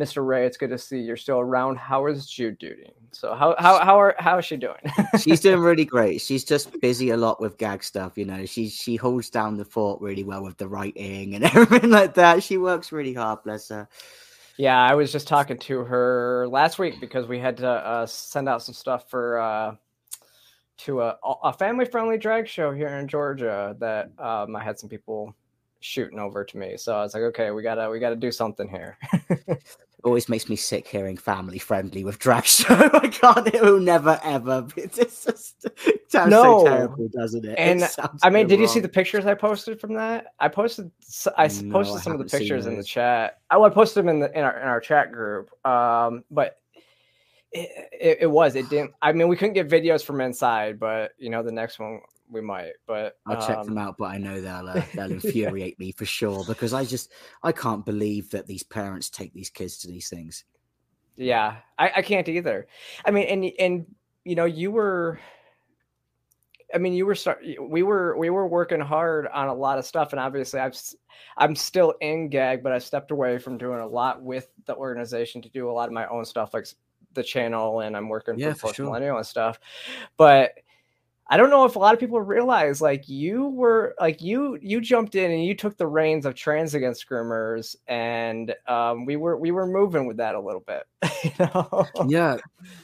Mr. 0.00 0.26
Rey, 0.26 0.44
it's 0.44 0.56
good 0.56 0.70
to 0.70 0.78
see 0.78 0.98
you're 0.98 1.16
still 1.16 1.38
around. 1.38 1.76
How 1.76 2.06
is 2.06 2.26
Jude 2.26 2.58
doing? 2.58 2.92
So 3.12 3.34
how 3.34 3.54
how 3.58 3.78
how 3.84 4.00
are 4.00 4.16
how 4.18 4.38
is 4.38 4.44
she 4.44 4.56
doing? 4.56 4.80
She's 5.20 5.40
doing 5.40 5.60
really 5.60 5.84
great. 5.84 6.20
She's 6.20 6.42
just 6.42 6.80
busy 6.80 7.10
a 7.10 7.16
lot 7.16 7.40
with 7.40 7.58
gag 7.58 7.84
stuff, 7.84 8.18
you 8.18 8.24
know. 8.24 8.44
She 8.44 8.68
she 8.68 8.96
holds 8.96 9.30
down 9.30 9.56
the 9.56 9.64
fort 9.64 10.00
really 10.00 10.24
well 10.24 10.42
with 10.42 10.56
the 10.56 10.66
writing 10.66 11.36
and 11.36 11.44
everything 11.54 11.90
like 11.90 12.14
that. 12.14 12.42
She 12.42 12.58
works 12.58 12.90
really 12.90 13.14
hard, 13.14 13.44
bless 13.44 13.68
her. 13.68 13.88
Yeah, 14.56 14.80
I 14.80 14.94
was 14.94 15.12
just 15.12 15.28
talking 15.28 15.58
to 15.58 15.80
her 15.80 16.46
last 16.48 16.78
week 16.78 17.00
because 17.00 17.26
we 17.26 17.38
had 17.38 17.56
to 17.58 17.68
uh, 17.68 18.06
send 18.06 18.48
out 18.48 18.62
some 18.62 18.74
stuff 18.74 19.10
for 19.10 19.38
uh, 19.38 19.74
to 20.78 21.02
a, 21.02 21.16
a 21.42 21.52
family 21.52 21.84
friendly 21.84 22.18
drag 22.18 22.48
show 22.48 22.72
here 22.72 22.88
in 22.88 23.06
Georgia 23.06 23.76
that 23.78 24.10
um, 24.18 24.56
I 24.56 24.62
had 24.62 24.78
some 24.78 24.88
people 24.88 25.34
shooting 25.84 26.18
over 26.18 26.44
to 26.44 26.56
me. 26.56 26.76
So 26.76 26.96
I 26.96 27.02
was 27.02 27.14
like, 27.14 27.22
okay, 27.24 27.50
we 27.50 27.62
gotta 27.62 27.90
we 27.90 28.00
gotta 28.00 28.16
do 28.16 28.32
something 28.32 28.68
here. 28.68 28.98
always 30.04 30.28
makes 30.28 30.48
me 30.48 30.56
sick 30.56 30.86
hearing 30.86 31.16
family 31.16 31.58
friendly 31.58 32.04
with 32.04 32.18
drag 32.18 32.44
show. 32.44 32.74
I 32.92 33.08
can't. 33.08 33.46
It 33.54 33.62
will 33.62 33.80
never 33.80 34.18
ever. 34.22 34.66
It's 34.76 34.96
just 34.96 35.64
it 35.64 36.10
sounds 36.10 36.30
no. 36.30 36.60
so 36.60 36.64
terrible, 36.64 37.08
doesn't 37.08 37.44
it? 37.44 37.54
And 37.58 37.82
it 37.82 37.96
I 38.22 38.30
mean, 38.30 38.46
did 38.46 38.54
wrong. 38.54 38.62
you 38.62 38.68
see 38.68 38.80
the 38.80 38.88
pictures 38.88 39.26
I 39.26 39.34
posted 39.34 39.80
from 39.80 39.94
that? 39.94 40.26
I 40.40 40.48
posted. 40.48 40.90
I 41.36 41.48
no, 41.48 41.72
posted 41.72 42.02
some 42.02 42.12
of 42.12 42.18
the 42.18 42.24
pictures 42.24 42.66
in 42.66 42.76
the 42.76 42.84
chat. 42.84 43.40
Oh, 43.50 43.64
I 43.64 43.70
posted 43.70 44.04
them 44.04 44.08
in 44.08 44.20
the 44.20 44.36
in 44.36 44.44
our 44.44 44.58
in 44.58 44.68
our 44.68 44.80
chat 44.80 45.12
group. 45.12 45.50
Um, 45.66 46.24
but 46.30 46.58
it, 47.52 47.88
it, 47.92 48.18
it 48.22 48.30
was. 48.30 48.56
It 48.56 48.68
didn't. 48.70 48.92
I 49.02 49.12
mean, 49.12 49.28
we 49.28 49.36
couldn't 49.36 49.54
get 49.54 49.68
videos 49.68 50.04
from 50.04 50.20
inside, 50.20 50.78
but 50.78 51.12
you 51.18 51.30
know, 51.30 51.42
the 51.42 51.52
next 51.52 51.78
one 51.78 52.00
we 52.34 52.42
might. 52.42 52.72
But 52.86 53.16
I'll 53.26 53.40
um, 53.40 53.46
check 53.46 53.64
them 53.64 53.78
um, 53.78 53.86
out. 53.86 53.96
But 53.98 54.06
I 54.06 54.18
know 54.18 54.40
they'll 54.40 54.68
uh, 54.68 54.82
they'll 54.94 55.12
infuriate 55.24 55.78
me 55.78 55.92
for 55.92 56.04
sure 56.04 56.44
because 56.46 56.74
I 56.74 56.84
just 56.84 57.12
I 57.42 57.52
can't 57.52 57.86
believe 57.86 58.30
that 58.30 58.46
these 58.46 58.62
parents 58.62 59.08
take 59.08 59.32
these 59.32 59.48
kids 59.48 59.78
to 59.78 59.88
these 59.88 60.08
things. 60.08 60.44
Yeah, 61.16 61.56
I, 61.78 61.92
I 61.96 62.02
can't 62.02 62.28
either. 62.28 62.66
I 63.04 63.10
mean, 63.10 63.26
and 63.28 63.52
and 63.58 63.86
you 64.24 64.34
know, 64.34 64.44
you 64.44 64.70
were. 64.70 65.18
I 66.74 66.78
mean, 66.78 66.92
you 66.92 67.06
were 67.06 67.14
start. 67.14 67.44
We 67.60 67.84
were 67.84 68.16
we 68.18 68.30
were 68.30 68.48
working 68.48 68.80
hard 68.80 69.28
on 69.28 69.48
a 69.48 69.54
lot 69.54 69.78
of 69.78 69.86
stuff, 69.86 70.12
and 70.12 70.18
obviously, 70.18 70.58
I've 70.58 70.76
I'm 71.36 71.54
still 71.54 71.94
in 72.00 72.28
gag, 72.28 72.62
but 72.64 72.72
I 72.72 72.78
stepped 72.78 73.12
away 73.12 73.38
from 73.38 73.58
doing 73.58 73.78
a 73.78 73.86
lot 73.86 74.22
with 74.22 74.48
the 74.66 74.74
organization 74.74 75.40
to 75.42 75.48
do 75.48 75.70
a 75.70 75.72
lot 75.72 75.88
of 75.88 75.92
my 75.92 76.06
own 76.08 76.24
stuff, 76.24 76.52
like 76.52 76.66
the 77.14 77.22
channel, 77.22 77.80
and 77.80 77.96
I'm 77.96 78.08
working 78.08 78.38
yeah, 78.38 78.52
for, 78.54 78.68
for 78.68 78.74
sure. 78.74 78.86
Millennial 78.86 79.16
and 79.16 79.26
stuff. 79.26 79.60
But 80.16 80.52
I 81.28 81.38
don't 81.38 81.48
know 81.48 81.64
if 81.64 81.76
a 81.76 81.78
lot 81.78 81.94
of 81.94 82.00
people 82.00 82.20
realize 82.20 82.82
like 82.82 83.08
you 83.08 83.46
were 83.48 83.94
like 83.98 84.20
you 84.20 84.58
you 84.60 84.80
jumped 84.80 85.14
in 85.14 85.30
and 85.30 85.44
you 85.44 85.54
took 85.54 85.76
the 85.78 85.86
reins 85.86 86.26
of 86.26 86.34
trans 86.34 86.74
against 86.74 87.08
groomers 87.08 87.76
and 87.86 88.54
um, 88.66 89.06
we 89.06 89.16
were 89.16 89.38
we 89.38 89.50
were 89.50 89.66
moving 89.66 90.06
with 90.06 90.18
that 90.18 90.34
a 90.34 90.40
little 90.40 90.64
bit. 90.66 90.84
you 91.24 91.30
know? 91.38 91.86
Yeah, 92.06 92.36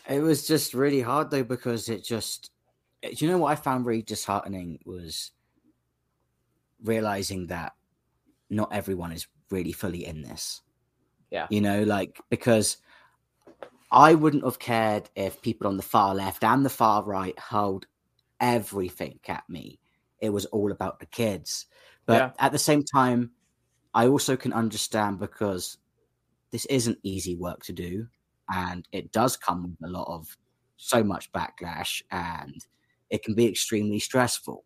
it 0.08 0.20
was 0.20 0.46
just 0.46 0.72
really 0.72 1.02
hard 1.02 1.30
though 1.30 1.44
because 1.44 1.88
it 1.90 2.02
just 2.02 2.50
you 3.02 3.28
know 3.28 3.38
what 3.38 3.52
I 3.52 3.56
found 3.56 3.84
really 3.84 4.02
disheartening 4.02 4.78
was 4.86 5.32
realizing 6.82 7.48
that 7.48 7.72
not 8.48 8.72
everyone 8.72 9.12
is 9.12 9.26
really 9.50 9.72
fully 9.72 10.06
in 10.06 10.22
this. 10.22 10.62
Yeah, 11.30 11.46
you 11.50 11.60
know, 11.60 11.82
like 11.82 12.18
because 12.30 12.78
I 13.92 14.14
wouldn't 14.14 14.44
have 14.44 14.58
cared 14.58 15.10
if 15.14 15.42
people 15.42 15.66
on 15.66 15.76
the 15.76 15.82
far 15.82 16.14
left 16.14 16.42
and 16.42 16.64
the 16.64 16.70
far 16.70 17.02
right 17.04 17.38
held 17.38 17.86
everything 18.40 19.18
at 19.28 19.44
me. 19.48 19.78
It 20.20 20.30
was 20.30 20.46
all 20.46 20.72
about 20.72 21.00
the 21.00 21.06
kids. 21.06 21.66
But 22.06 22.14
yeah. 22.14 22.30
at 22.38 22.52
the 22.52 22.58
same 22.58 22.82
time, 22.82 23.30
I 23.94 24.06
also 24.06 24.36
can 24.36 24.52
understand 24.52 25.18
because 25.18 25.78
this 26.50 26.64
isn't 26.66 26.98
easy 27.02 27.36
work 27.36 27.62
to 27.64 27.72
do. 27.72 28.06
And 28.52 28.86
it 28.92 29.12
does 29.12 29.36
come 29.36 29.76
with 29.80 29.88
a 29.88 29.92
lot 29.92 30.08
of 30.08 30.36
so 30.76 31.04
much 31.04 31.30
backlash 31.32 32.02
and 32.10 32.64
it 33.10 33.22
can 33.22 33.34
be 33.34 33.46
extremely 33.46 33.98
stressful. 33.98 34.64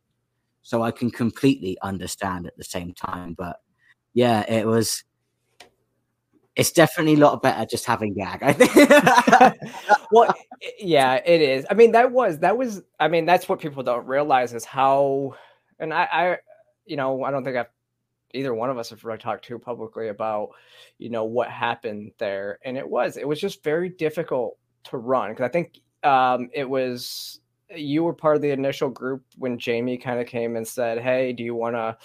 So 0.63 0.83
I 0.83 0.91
can 0.91 1.11
completely 1.11 1.77
understand 1.83 2.47
at 2.47 2.57
the 2.57 2.65
same 2.65 2.95
time. 2.95 3.35
But 3.37 3.57
yeah, 4.15 4.51
it 4.51 4.67
was 4.67 5.05
it's 6.57 6.71
definitely 6.71 7.15
a 7.15 7.19
lot 7.19 7.43
better 7.43 7.67
just 7.67 7.85
having 7.85 8.15
gag. 8.15 8.43
I 8.43 8.53
think. 8.53 8.75
well, 10.13 10.33
yeah, 10.79 11.21
it 11.25 11.41
is. 11.41 11.67
I 11.69 11.75
mean, 11.75 11.93
that 11.93 12.13
was 12.13 12.39
that 12.41 12.57
was. 12.57 12.83
I 13.01 13.09
mean, 13.09 13.25
that's 13.25 13.49
what 13.49 13.61
people 13.61 13.83
don't 13.83 14.07
realize 14.07 14.55
is 14.55 14.65
how. 14.65 15.35
And 15.81 15.93
I, 15.93 16.09
I, 16.13 16.37
you 16.87 16.97
know, 16.97 17.25
I 17.25 17.33
don't 17.33 17.45
think 17.45 17.57
I've 17.57 17.71
either 18.33 18.55
one 18.55 18.71
of 18.71 18.79
us 18.79 18.91
have 18.91 19.05
really 19.05 19.19
talked 19.19 19.45
too 19.45 19.59
publicly 19.59 20.09
about, 20.09 20.51
you 20.99 21.11
know, 21.11 21.25
what 21.25 21.51
happened 21.51 22.13
there, 22.19 22.59
and 22.65 22.77
it 22.77 22.89
was 22.89 23.17
it 23.17 23.27
was 23.27 23.41
just 23.41 23.65
very 23.65 23.89
difficult 23.89 24.57
to 24.85 24.99
run 24.99 25.31
because 25.31 25.45
I 25.45 25.49
think 25.49 25.81
um, 26.05 26.51
it 26.53 26.69
was 26.69 27.41
you 27.75 28.05
were 28.05 28.13
part 28.13 28.37
of 28.37 28.43
the 28.43 28.51
initial 28.51 28.91
group 28.91 29.23
when 29.39 29.59
Jamie 29.59 29.97
kind 29.97 30.21
of 30.21 30.27
came 30.27 30.57
and 30.57 30.67
said, 30.67 30.99
"Hey, 30.99 31.33
do 31.33 31.43
you 31.43 31.55
want 31.55 31.77
to 31.77 31.97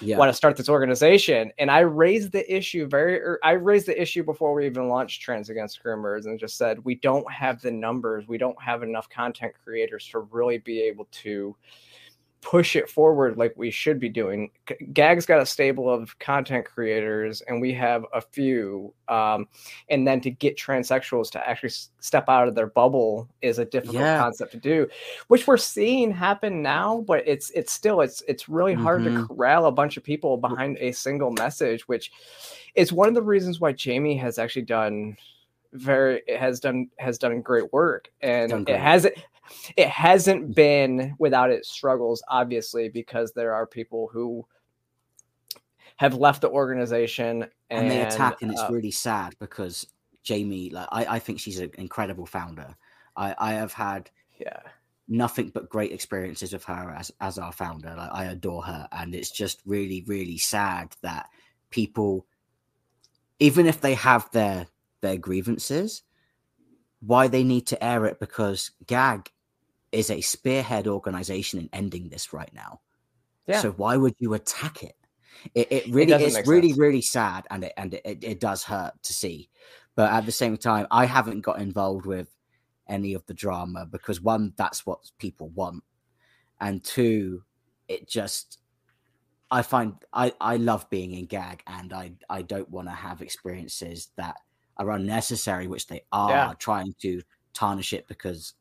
yeah. 0.00 0.16
want 0.16 0.28
to 0.28 0.32
start 0.34 0.56
this 0.56 0.68
organization?" 0.68 1.52
And 1.58 1.70
I 1.70 1.80
raised 1.80 2.32
the 2.32 2.54
issue 2.54 2.86
very 2.86 3.20
er, 3.20 3.38
I 3.42 3.52
raised 3.52 3.86
the 3.86 4.00
issue 4.00 4.22
before 4.22 4.54
we 4.54 4.66
even 4.66 4.88
launched 4.88 5.20
Trans 5.22 5.50
Against 5.50 5.82
Groomers 5.82 6.26
and 6.26 6.38
just 6.38 6.56
said, 6.56 6.84
"We 6.84 6.96
don't 6.96 7.30
have 7.32 7.60
the 7.60 7.70
numbers. 7.70 8.28
We 8.28 8.38
don't 8.38 8.60
have 8.62 8.82
enough 8.82 9.08
content 9.08 9.54
creators 9.64 10.06
to 10.08 10.20
really 10.20 10.58
be 10.58 10.80
able 10.82 11.08
to 11.10 11.56
push 12.40 12.76
it 12.76 12.88
forward 12.88 13.36
like 13.36 13.52
we 13.56 13.70
should 13.70 13.98
be 13.98 14.08
doing. 14.08 14.50
Gag's 14.92 15.26
got 15.26 15.40
a 15.40 15.46
stable 15.46 15.90
of 15.90 16.18
content 16.18 16.66
creators, 16.66 17.40
and 17.42 17.60
we 17.60 17.72
have 17.74 18.04
a 18.14 18.20
few. 18.20 18.94
Um, 19.08 19.48
and 19.88 20.06
then 20.06 20.20
to 20.20 20.30
get 20.30 20.56
transsexuals 20.56 21.30
to 21.32 21.48
actually 21.48 21.72
step 22.00 22.28
out 22.28 22.48
of 22.48 22.54
their 22.54 22.66
bubble 22.66 23.28
is 23.42 23.58
a 23.58 23.64
difficult 23.64 23.98
yeah. 23.98 24.18
concept 24.18 24.52
to 24.52 24.58
do, 24.58 24.88
which 25.28 25.46
we're 25.46 25.56
seeing 25.56 26.10
happen 26.10 26.62
now. 26.62 27.04
But 27.06 27.26
it's 27.26 27.50
it's 27.50 27.72
still 27.72 28.00
it's 28.00 28.22
it's 28.28 28.48
really 28.48 28.74
hard 28.74 29.02
mm-hmm. 29.02 29.22
to 29.22 29.26
corral 29.26 29.66
a 29.66 29.72
bunch 29.72 29.96
of 29.96 30.04
people 30.04 30.36
behind 30.36 30.78
a 30.78 30.92
single 30.92 31.32
message, 31.32 31.88
which 31.88 32.12
is 32.74 32.92
one 32.92 33.08
of 33.08 33.14
the 33.14 33.22
reasons 33.22 33.60
why 33.60 33.72
Jamie 33.72 34.16
has 34.16 34.38
actually 34.38 34.62
done 34.62 35.16
very 35.72 36.22
has 36.28 36.60
done 36.60 36.88
has 36.98 37.18
done 37.18 37.42
great 37.42 37.70
work 37.74 38.10
and 38.22 38.68
it 38.68 38.80
hasn't 38.80 39.14
it 39.14 39.24
hasn't 39.78 40.54
been 40.54 41.14
without 41.18 41.50
its 41.50 41.70
struggles, 41.70 42.22
obviously, 42.28 42.88
because 42.88 43.32
there 43.32 43.54
are 43.54 43.66
people 43.66 44.08
who 44.12 44.46
have 45.96 46.14
left 46.14 46.42
the 46.42 46.48
organization 46.48 47.42
and, 47.42 47.50
and 47.70 47.90
they 47.90 48.00
attack, 48.02 48.40
and 48.40 48.52
it's 48.52 48.60
uh, 48.62 48.68
really 48.70 48.90
sad 48.90 49.34
because 49.38 49.86
Jamie, 50.22 50.70
like 50.70 50.88
I, 50.90 51.16
I 51.16 51.18
think 51.18 51.40
she's 51.40 51.58
an 51.58 51.70
incredible 51.76 52.26
founder. 52.26 52.76
I, 53.16 53.34
I 53.38 53.52
have 53.54 53.72
had 53.72 54.10
yeah 54.38 54.60
nothing 55.08 55.50
but 55.52 55.70
great 55.70 55.90
experiences 55.90 56.52
with 56.52 56.64
her 56.64 56.94
as 56.96 57.10
as 57.20 57.38
our 57.38 57.52
founder. 57.52 57.94
Like 57.96 58.10
I 58.12 58.24
adore 58.24 58.62
her, 58.62 58.88
and 58.92 59.14
it's 59.14 59.30
just 59.30 59.60
really 59.66 60.04
really 60.06 60.38
sad 60.38 60.94
that 61.02 61.28
people, 61.70 62.26
even 63.38 63.66
if 63.66 63.80
they 63.80 63.94
have 63.94 64.30
their 64.30 64.68
their 65.00 65.16
grievances, 65.16 66.02
why 67.00 67.28
they 67.28 67.42
need 67.42 67.66
to 67.68 67.84
air 67.84 68.06
it 68.06 68.20
because 68.20 68.70
gag 68.86 69.30
is 69.92 70.10
a 70.10 70.20
spearhead 70.20 70.86
organization 70.86 71.60
in 71.60 71.68
ending 71.72 72.08
this 72.08 72.32
right 72.32 72.52
now. 72.52 72.80
Yeah. 73.46 73.60
So 73.60 73.70
why 73.72 73.96
would 73.96 74.14
you 74.18 74.34
attack 74.34 74.82
it? 74.82 74.94
It, 75.54 75.72
it 75.72 75.86
really 75.94 76.12
it 76.12 76.20
is 76.20 76.46
really 76.46 76.70
sense. 76.70 76.78
really 76.78 77.02
sad, 77.02 77.46
and 77.50 77.64
it 77.64 77.72
and 77.76 77.94
it, 77.94 78.18
it, 78.22 78.40
does 78.40 78.64
hurt 78.64 78.94
to 79.04 79.12
see. 79.12 79.48
But 79.94 80.12
at 80.12 80.26
the 80.26 80.32
same 80.32 80.56
time, 80.56 80.86
I 80.90 81.06
haven't 81.06 81.42
got 81.42 81.60
involved 81.60 82.06
with 82.06 82.28
any 82.88 83.14
of 83.14 83.24
the 83.26 83.34
drama 83.34 83.86
because 83.86 84.20
one, 84.20 84.52
that's 84.56 84.84
what 84.84 85.10
people 85.18 85.48
want, 85.50 85.84
and 86.60 86.82
two, 86.82 87.44
it 87.86 88.08
just 88.08 88.58
I 89.50 89.62
find 89.62 89.94
I 90.12 90.32
I 90.40 90.56
love 90.56 90.90
being 90.90 91.12
in 91.12 91.26
gag, 91.26 91.62
and 91.66 91.92
I 91.92 92.12
I 92.28 92.42
don't 92.42 92.70
want 92.70 92.88
to 92.88 92.94
have 92.94 93.22
experiences 93.22 94.08
that 94.16 94.36
are 94.76 94.90
unnecessary, 94.90 95.66
which 95.66 95.86
they 95.86 96.02
are 96.12 96.30
yeah. 96.30 96.52
trying 96.58 96.94
to 97.02 97.22
tarnish 97.54 97.92
it 97.92 98.06
because 98.08 98.54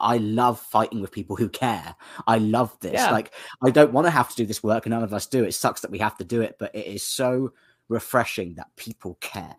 I 0.00 0.18
love 0.18 0.60
fighting 0.60 1.00
with 1.00 1.12
people 1.12 1.36
who 1.36 1.48
care. 1.48 1.94
I 2.26 2.38
love 2.38 2.76
this. 2.80 2.94
Yeah. 2.94 3.10
Like, 3.10 3.32
I 3.62 3.70
don't 3.70 3.92
want 3.92 4.06
to 4.06 4.10
have 4.10 4.30
to 4.30 4.36
do 4.36 4.46
this 4.46 4.62
work, 4.62 4.86
and 4.86 4.92
none 4.92 5.02
of 5.02 5.12
us 5.12 5.26
do. 5.26 5.44
It 5.44 5.52
sucks 5.52 5.80
that 5.80 5.90
we 5.90 5.98
have 5.98 6.16
to 6.18 6.24
do 6.24 6.40
it, 6.40 6.56
but 6.58 6.74
it 6.74 6.86
is 6.86 7.02
so 7.02 7.52
refreshing 7.88 8.54
that 8.54 8.68
people 8.76 9.16
care. 9.20 9.56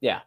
Yeah. 0.00 0.20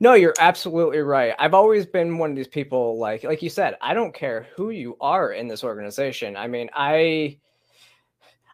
No, 0.00 0.14
you're 0.14 0.34
absolutely 0.38 0.98
right. 0.98 1.34
I've 1.38 1.54
always 1.54 1.86
been 1.86 2.18
one 2.18 2.30
of 2.30 2.36
these 2.36 2.46
people 2.46 2.98
like 2.98 3.24
like 3.24 3.42
you 3.42 3.48
said, 3.48 3.76
I 3.80 3.94
don't 3.94 4.14
care 4.14 4.46
who 4.54 4.70
you 4.70 4.96
are 5.00 5.32
in 5.32 5.48
this 5.48 5.64
organization. 5.64 6.36
I 6.36 6.46
mean, 6.46 6.68
I 6.74 7.38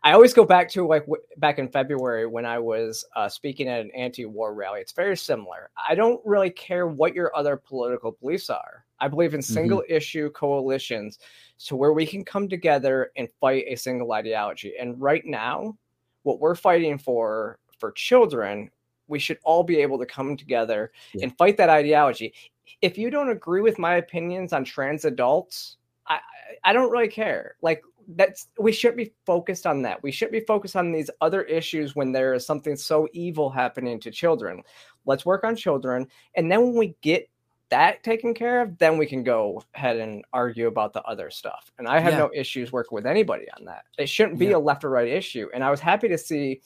I 0.02 0.12
always 0.12 0.32
go 0.32 0.44
back 0.44 0.70
to 0.70 0.86
like 0.86 1.02
w- 1.02 1.22
back 1.36 1.58
in 1.58 1.68
February 1.68 2.26
when 2.26 2.46
I 2.46 2.58
was 2.58 3.04
uh, 3.16 3.28
speaking 3.28 3.68
at 3.68 3.80
an 3.80 3.90
anti-war 3.94 4.54
rally. 4.54 4.80
It's 4.80 4.92
very 4.92 5.16
similar. 5.16 5.70
I 5.76 5.94
don't 5.94 6.20
really 6.24 6.50
care 6.50 6.86
what 6.86 7.14
your 7.14 7.36
other 7.36 7.56
political 7.56 8.12
beliefs 8.12 8.48
are. 8.48 8.86
I 9.00 9.08
believe 9.08 9.34
in 9.34 9.42
single 9.42 9.78
mm-hmm. 9.80 9.94
issue 9.94 10.30
coalitions 10.30 11.18
to 11.66 11.76
where 11.76 11.92
we 11.92 12.06
can 12.06 12.24
come 12.24 12.48
together 12.48 13.10
and 13.16 13.28
fight 13.40 13.64
a 13.68 13.76
single 13.76 14.12
ideology. 14.12 14.74
And 14.78 15.00
right 15.00 15.24
now, 15.24 15.76
what 16.22 16.40
we're 16.40 16.54
fighting 16.54 16.98
for 16.98 17.58
for 17.78 17.92
children, 17.92 18.70
we 19.08 19.18
should 19.18 19.38
all 19.42 19.64
be 19.64 19.76
able 19.76 19.98
to 19.98 20.06
come 20.06 20.36
together 20.36 20.92
yeah. 21.14 21.24
and 21.24 21.36
fight 21.38 21.56
that 21.56 21.70
ideology. 21.70 22.34
If 22.82 22.98
you 22.98 23.10
don't 23.10 23.30
agree 23.30 23.62
with 23.62 23.78
my 23.78 23.96
opinions 23.96 24.52
on 24.52 24.64
trans 24.64 25.04
adults, 25.04 25.76
I 26.06 26.20
I 26.64 26.72
don't 26.72 26.90
really 26.90 27.08
care. 27.08 27.56
Like 27.62 27.82
that's 28.16 28.48
we 28.58 28.72
should 28.72 28.96
be 28.96 29.12
focused 29.24 29.66
on 29.66 29.82
that. 29.82 30.02
We 30.02 30.12
should 30.12 30.30
be 30.30 30.40
focused 30.40 30.76
on 30.76 30.92
these 30.92 31.10
other 31.20 31.42
issues 31.42 31.96
when 31.96 32.12
there 32.12 32.34
is 32.34 32.44
something 32.44 32.76
so 32.76 33.08
evil 33.12 33.50
happening 33.50 34.00
to 34.00 34.10
children. 34.10 34.62
Let's 35.06 35.24
work 35.24 35.44
on 35.44 35.56
children, 35.56 36.06
and 36.34 36.50
then 36.50 36.62
when 36.62 36.74
we 36.74 36.94
get 37.00 37.28
that 37.70 38.02
taken 38.02 38.34
care 38.34 38.62
of, 38.62 38.78
then 38.78 38.98
we 38.98 39.06
can 39.06 39.22
go 39.22 39.62
ahead 39.74 39.96
and 39.96 40.24
argue 40.32 40.66
about 40.66 40.92
the 40.92 41.02
other 41.02 41.30
stuff. 41.30 41.72
And 41.78 41.88
I 41.88 42.00
have 42.00 42.12
yeah. 42.12 42.18
no 42.18 42.30
issues 42.34 42.72
working 42.72 42.94
with 42.94 43.06
anybody 43.06 43.46
on 43.58 43.64
that. 43.66 43.84
It 43.98 44.08
shouldn't 44.08 44.38
be 44.38 44.46
yeah. 44.46 44.56
a 44.56 44.58
left 44.58 44.84
or 44.84 44.90
right 44.90 45.08
issue. 45.08 45.48
And 45.54 45.64
I 45.64 45.70
was 45.70 45.80
happy 45.80 46.08
to 46.08 46.18
see 46.18 46.60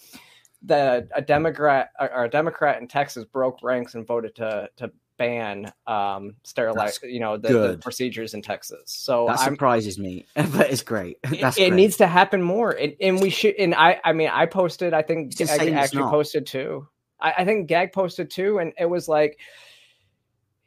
that 0.63 1.09
a 1.15 1.23
Democrat 1.23 1.91
or 2.01 2.25
a 2.25 2.29
Democrat 2.29 2.81
in 2.81 2.89
Texas 2.89 3.25
broke 3.25 3.63
ranks 3.63 3.95
and 3.95 4.07
voted 4.07 4.35
to 4.37 4.69
to 4.77 4.91
ban 5.17 5.73
um 5.87 6.35
sterilize 6.43 6.99
you 7.05 7.21
know 7.21 7.37
the, 7.37 7.53
the, 7.53 7.79
procedures 7.79 8.35
in 8.35 8.43
texas 8.43 8.83
so 8.87 9.27
that 9.29 9.39
surprises 9.39 9.97
I'm, 9.97 10.03
me 10.03 10.27
but 10.35 10.71
it's 10.71 10.83
great 10.83 11.19
That's 11.41 11.57
it, 11.57 11.69
it 11.69 11.73
needs 11.73 11.99
to 11.99 12.09
happen 12.09 12.43
more 12.43 12.73
and, 12.73 12.97
and 13.01 13.21
we 13.21 13.31
should 13.31 13.55
and 13.55 13.77
i 13.77 14.01
i 14.05 14.13
mean 14.13 14.29
i 14.33 14.47
posted 14.47 14.93
i 14.93 15.03
think 15.03 15.41
i 15.41 15.71
actually 15.71 16.03
posted 16.03 16.47
too 16.47 16.89
I, 17.21 17.35
I, 17.39 17.45
think 17.45 17.69
gag 17.69 17.93
posted 17.93 18.29
too 18.29 18.59
and 18.59 18.73
it 18.77 18.87
was 18.87 19.07
like 19.07 19.39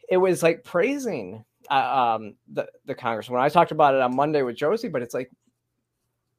it 0.07 0.17
was 0.17 0.43
like 0.43 0.63
praising 0.63 1.43
uh, 1.69 2.15
um 2.15 2.35
the 2.53 2.67
the 2.85 2.95
congress 2.95 3.29
when 3.29 3.41
i 3.41 3.49
talked 3.49 3.71
about 3.71 3.93
it 3.93 4.01
on 4.01 4.15
monday 4.15 4.41
with 4.41 4.55
josie 4.55 4.87
but 4.87 5.01
it's 5.01 5.13
like 5.13 5.31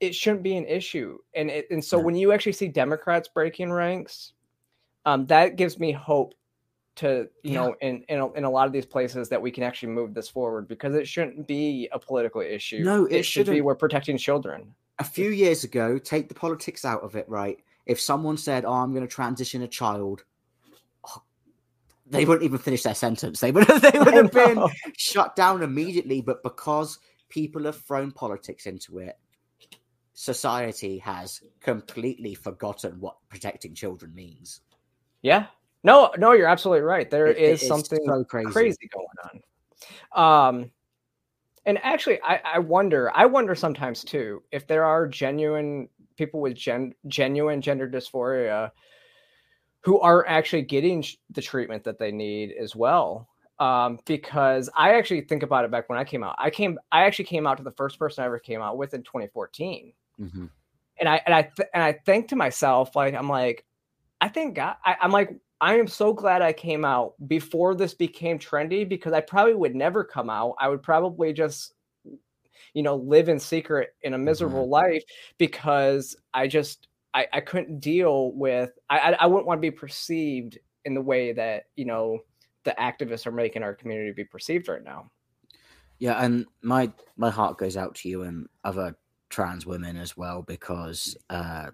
it 0.00 0.14
shouldn't 0.14 0.42
be 0.42 0.56
an 0.56 0.64
issue 0.66 1.18
and 1.34 1.50
it, 1.50 1.66
and 1.70 1.84
so 1.84 1.98
yeah. 1.98 2.04
when 2.04 2.14
you 2.14 2.32
actually 2.32 2.52
see 2.52 2.68
democrats 2.68 3.28
breaking 3.28 3.70
ranks 3.70 4.32
um 5.06 5.26
that 5.26 5.56
gives 5.56 5.78
me 5.78 5.92
hope 5.92 6.34
to 6.98 7.28
you 7.44 7.52
yeah. 7.52 7.54
know 7.54 7.76
in, 7.80 8.02
in 8.08 8.18
a, 8.18 8.32
in 8.32 8.44
a 8.44 8.50
lot 8.50 8.66
of 8.66 8.72
these 8.72 8.84
places 8.84 9.28
that 9.28 9.40
we 9.40 9.52
can 9.52 9.62
actually 9.62 9.90
move 9.90 10.14
this 10.14 10.28
forward 10.28 10.66
because 10.66 10.96
it 10.96 11.06
shouldn't 11.06 11.46
be 11.46 11.88
a 11.92 11.98
political 11.98 12.40
issue. 12.40 12.82
No, 12.82 13.06
it, 13.06 13.18
it 13.18 13.22
should 13.22 13.46
be 13.46 13.60
we're 13.60 13.76
protecting 13.76 14.18
children. 14.18 14.74
A 14.98 15.04
few 15.04 15.30
years 15.30 15.62
ago, 15.62 15.96
take 15.96 16.28
the 16.28 16.34
politics 16.34 16.84
out 16.84 17.02
of 17.02 17.14
it, 17.14 17.28
right? 17.28 17.58
If 17.86 18.00
someone 18.00 18.36
said, 18.36 18.64
"Oh, 18.64 18.72
I'm 18.72 18.92
going 18.92 19.06
to 19.06 19.12
transition 19.12 19.62
a 19.62 19.68
child," 19.68 20.24
they 22.10 22.24
wouldn't 22.24 22.44
even 22.44 22.58
finish 22.58 22.82
their 22.82 22.94
sentence. 22.94 23.40
They 23.40 23.52
would 23.52 23.66
they 23.66 23.98
would 23.98 24.14
have 24.14 24.32
been 24.32 24.64
shut 24.96 25.36
down 25.36 25.62
immediately. 25.62 26.20
But 26.20 26.42
because 26.42 26.98
people 27.28 27.64
have 27.64 27.80
thrown 27.82 28.12
politics 28.12 28.66
into 28.66 28.98
it, 28.98 29.18
society 30.14 30.98
has 30.98 31.42
completely 31.60 32.34
forgotten 32.34 33.00
what 33.00 33.16
protecting 33.28 33.74
children 33.74 34.14
means. 34.14 34.60
Yeah, 35.22 35.46
no, 35.84 36.10
no, 36.18 36.32
you're 36.32 36.48
absolutely 36.48 36.82
right. 36.82 37.10
There 37.10 37.26
it, 37.26 37.38
is 37.38 37.66
something 37.66 38.00
so 38.04 38.24
crazy. 38.24 38.50
crazy. 38.50 38.90
going 38.92 39.42
on. 40.14 40.48
Um, 40.58 40.70
and 41.66 41.78
actually, 41.82 42.20
I, 42.22 42.40
I 42.44 42.58
wonder, 42.58 43.12
I 43.14 43.26
wonder 43.26 43.54
sometimes 43.54 44.02
too, 44.02 44.42
if 44.50 44.66
there 44.66 44.84
are 44.84 45.06
genuine 45.06 45.88
people 46.16 46.40
with 46.40 46.54
gen, 46.54 46.94
genuine 47.06 47.60
gender 47.60 47.88
dysphoria 47.88 48.70
who 49.82 50.00
aren't 50.00 50.28
actually 50.28 50.62
getting 50.62 51.04
the 51.30 51.42
treatment 51.42 51.84
that 51.84 51.98
they 51.98 52.12
need 52.12 52.52
as 52.52 52.74
well. 52.74 53.28
Um, 53.58 53.98
because 54.06 54.70
I 54.76 54.94
actually 54.94 55.22
think 55.22 55.42
about 55.42 55.64
it 55.64 55.70
back 55.72 55.88
when 55.88 55.98
I 55.98 56.04
came 56.04 56.22
out. 56.22 56.36
I 56.38 56.50
came, 56.50 56.78
I 56.92 57.04
actually 57.04 57.24
came 57.24 57.44
out 57.46 57.56
to 57.56 57.64
the 57.64 57.72
first 57.72 57.98
person 57.98 58.22
I 58.22 58.26
ever 58.26 58.38
came 58.38 58.62
out 58.62 58.76
with 58.76 58.94
in 58.94 59.02
2014. 59.02 59.92
Mm-hmm. 60.20 60.46
And 61.00 61.08
I 61.08 61.20
and 61.26 61.34
I 61.34 61.42
th- 61.42 61.68
and 61.74 61.82
I 61.82 61.92
think 61.92 62.28
to 62.28 62.36
myself, 62.36 62.94
like 62.96 63.14
I'm 63.14 63.28
like, 63.28 63.64
I 64.20 64.28
think 64.28 64.56
God, 64.56 64.76
I, 64.84 64.96
I'm 65.00 65.12
like, 65.12 65.30
I 65.60 65.76
am 65.76 65.88
so 65.88 66.12
glad 66.12 66.42
I 66.42 66.52
came 66.52 66.84
out 66.84 67.14
before 67.26 67.74
this 67.74 67.94
became 67.94 68.38
trendy 68.38 68.88
because 68.88 69.12
I 69.12 69.20
probably 69.20 69.54
would 69.54 69.74
never 69.74 70.04
come 70.04 70.30
out. 70.30 70.54
I 70.60 70.68
would 70.68 70.82
probably 70.82 71.32
just, 71.32 71.74
you 72.74 72.82
know, 72.82 72.96
live 72.96 73.28
in 73.28 73.38
secret 73.38 73.90
in 74.02 74.14
a 74.14 74.18
miserable 74.18 74.62
mm-hmm. 74.62 74.72
life 74.72 75.02
because 75.36 76.16
I 76.34 76.46
just 76.46 76.87
I, 77.14 77.26
I 77.32 77.40
couldn't 77.40 77.80
deal 77.80 78.32
with 78.32 78.78
I 78.90 79.16
I 79.18 79.26
wouldn't 79.26 79.46
want 79.46 79.58
to 79.58 79.62
be 79.62 79.70
perceived 79.70 80.58
in 80.84 80.94
the 80.94 81.02
way 81.02 81.32
that 81.32 81.64
you 81.76 81.84
know 81.84 82.20
the 82.64 82.74
activists 82.78 83.26
are 83.26 83.32
making 83.32 83.62
our 83.62 83.74
community 83.74 84.12
be 84.12 84.24
perceived 84.24 84.68
right 84.68 84.84
now. 84.84 85.10
Yeah, 85.98 86.22
and 86.22 86.46
my 86.62 86.92
my 87.16 87.30
heart 87.30 87.58
goes 87.58 87.76
out 87.76 87.94
to 87.96 88.08
you 88.08 88.22
and 88.22 88.48
other 88.64 88.96
trans 89.30 89.66
women 89.66 89.96
as 89.96 90.16
well 90.16 90.42
because 90.42 91.16
uh, 91.28 91.70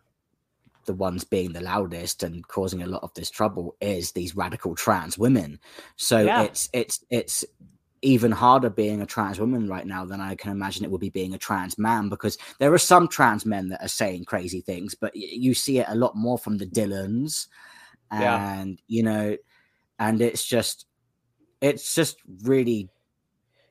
the 0.87 0.95
ones 0.95 1.25
being 1.25 1.53
the 1.53 1.61
loudest 1.61 2.23
and 2.23 2.47
causing 2.49 2.83
a 2.83 2.87
lot 2.87 3.03
of 3.03 3.13
this 3.15 3.31
trouble 3.31 3.77
is 3.81 4.13
these 4.13 4.37
radical 4.37 4.75
trans 4.75 5.19
women. 5.19 5.59
So 5.97 6.21
yeah. 6.21 6.43
it's 6.43 6.69
it's 6.73 7.05
it's 7.11 7.45
even 8.05 8.31
harder 8.31 8.71
being 8.71 9.01
a 9.01 9.07
trans 9.07 9.41
woman 9.41 9.67
right 9.69 9.87
now 9.87 10.05
than 10.05 10.21
I 10.21 10.35
can 10.35 10.53
imagine 10.53 10.85
it 10.85 10.91
would 10.91 11.01
be 11.01 11.11
being 11.11 11.35
a 11.35 11.39
trans 11.39 11.79
man 11.79 12.09
because 12.09 12.39
there 12.59 12.73
are 12.73 12.79
some 12.79 13.09
trans 13.09 13.47
men 13.47 13.69
that 13.71 13.83
are 13.83 13.89
saying 13.89 14.27
crazy 14.27 14.61
things, 14.61 14.95
but 14.95 15.17
you 15.17 15.55
see 15.55 15.79
it 15.79 15.87
a 15.89 15.95
lot 15.95 16.15
more 16.15 16.39
from 16.39 16.59
the 16.59 16.67
Dylans, 16.67 17.49
and 18.11 18.71
yeah. 18.71 18.85
you 18.87 19.03
know, 19.03 19.37
and 19.99 20.21
it's 20.21 20.45
just 20.45 20.87
it's 21.61 21.95
just 21.95 22.19
really 22.43 22.91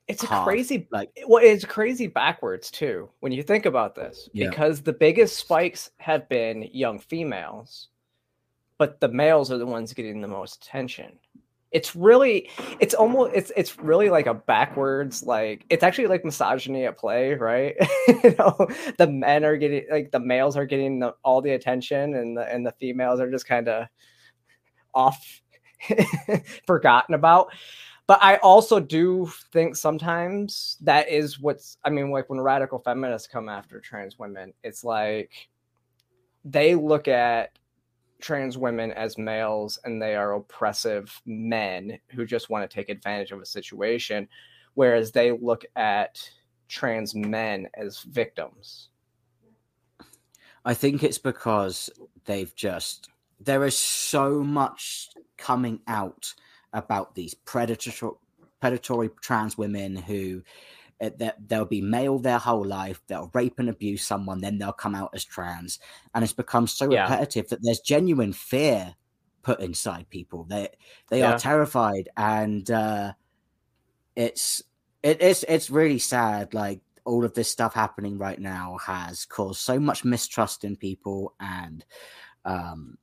it's 0.08 0.24
a 0.24 0.28
crazy 0.28 0.88
like 0.92 1.10
well 1.28 1.44
it's 1.44 1.64
crazy 1.64 2.08
backwards 2.08 2.70
too 2.70 3.10
when 3.22 3.32
you 3.32 3.42
think 3.42 3.66
about 3.66 3.96
this 3.96 4.30
yeah. 4.34 4.50
because 4.50 4.82
the 4.82 4.92
biggest 4.92 5.38
spikes 5.38 5.92
have 5.98 6.28
been 6.28 6.68
young 6.74 7.00
females 7.00 7.88
but 8.78 9.00
the 9.00 9.08
males 9.08 9.52
are 9.52 9.58
the 9.58 9.66
ones 9.66 9.94
getting 9.94 10.20
the 10.20 10.28
most 10.28 10.64
attention 10.64 11.18
it's 11.74 11.96
really 11.96 12.50
it's 12.80 12.94
almost 12.94 13.32
it's 13.34 13.52
it's 13.58 13.80
really 13.80 14.10
like 14.10 14.28
a 14.28 14.34
backwards 14.34 15.24
like 15.24 15.66
it's 15.70 15.84
actually 15.84 16.08
like 16.08 16.24
misogyny 16.24 16.86
at 16.86 16.98
play 16.98 17.34
right? 17.34 17.76
You 18.24 18.36
know 18.38 18.68
the 18.98 19.08
men 19.08 19.44
are 19.44 19.58
getting 19.58 19.86
like 19.92 20.12
the 20.12 20.20
males 20.20 20.56
are 20.56 20.66
getting 20.66 21.00
the, 21.00 21.16
all 21.24 21.42
the 21.42 21.52
attention 21.52 22.16
and 22.16 22.38
the 22.38 22.52
and 22.52 22.66
the 22.66 22.72
females 22.80 23.20
are 23.20 23.30
just 23.30 23.48
kind 23.48 23.68
of 23.68 23.88
off 24.94 25.42
forgotten 26.66 27.16
about. 27.16 27.48
But 28.06 28.20
I 28.22 28.36
also 28.38 28.80
do 28.80 29.32
think 29.52 29.76
sometimes 29.76 30.78
that 30.82 31.10
is 31.10 31.40
what's 31.40 31.78
I 31.84 31.90
mean, 31.90 32.12
like 32.12 32.30
when 32.30 32.40
radical 32.40 32.80
feminists 32.80 33.28
come 33.28 33.50
after 33.50 33.80
trans 33.80 34.20
women, 34.20 34.54
it's 34.64 34.84
like 34.84 35.32
they 36.46 36.76
look 36.76 37.08
at 37.08 37.58
trans 38.24 38.58
women 38.58 38.94
as 38.94 39.18
males 39.18 39.78
and 39.84 40.02
they 40.02 40.16
are 40.16 40.34
oppressive 40.34 41.22
men 41.26 42.00
who 42.08 42.26
just 42.26 42.50
want 42.50 42.68
to 42.68 42.74
take 42.74 42.88
advantage 42.88 43.34
of 43.34 43.42
a 43.42 43.46
situation, 43.46 44.30
whereas 44.76 45.12
they 45.12 45.32
look 45.32 45.66
at 45.76 46.30
trans 46.70 47.14
men 47.14 47.68
as 47.76 48.00
victims. 48.00 48.88
I 50.64 50.74
think 50.74 51.04
it's 51.04 51.18
because 51.18 51.90
they've 52.24 52.56
just 52.56 53.10
there 53.42 53.66
is 53.66 53.78
so 53.78 54.42
much 54.42 55.10
coming 55.38 55.82
out 55.86 56.34
about 56.72 57.16
these 57.16 57.34
predatory 57.34 58.14
predatory 58.62 59.10
trans 59.22 59.58
women 59.58 59.98
who 59.98 60.42
uh, 61.04 61.32
they'll 61.48 61.66
be 61.66 61.82
male 61.82 62.20
their 62.20 62.38
whole 62.38 62.66
life 62.66 63.02
they'll 63.08 63.32
rape 63.34 63.60
and 63.60 63.70
abuse 63.70 64.06
someone 64.06 64.42
then 64.42 64.58
they'll 64.58 64.72
come 64.72 64.96
out 64.96 65.12
as 65.14 65.24
trans 65.24 65.80
and 66.14 66.24
it's 66.24 66.34
become 66.34 66.68
so 66.68 66.90
yeah. 66.92 67.04
repetitive 67.04 67.48
that 67.50 67.60
there's 67.62 67.80
genuine 67.80 68.34
fear 68.34 68.96
put 69.42 69.60
inside 69.60 70.10
people 70.10 70.46
they 70.46 70.70
they 71.10 71.20
yeah. 71.20 71.34
are 71.34 71.40
terrified 71.40 72.10
and 72.16 72.72
uh 72.72 73.12
it's 74.16 74.62
it 75.02 75.22
is 75.22 75.46
it's 75.48 75.70
really 75.70 76.00
sad 76.00 76.54
like 76.54 76.82
all 77.06 77.26
of 77.26 77.34
this 77.34 77.50
stuff 77.50 77.74
happening 77.74 78.18
right 78.18 78.40
now 78.40 78.78
has 78.78 79.26
caused 79.26 79.60
so 79.60 79.80
much 79.80 80.06
mistrust 80.06 80.64
in 80.64 80.76
people 80.76 81.34
and 81.40 81.84
um 82.46 82.98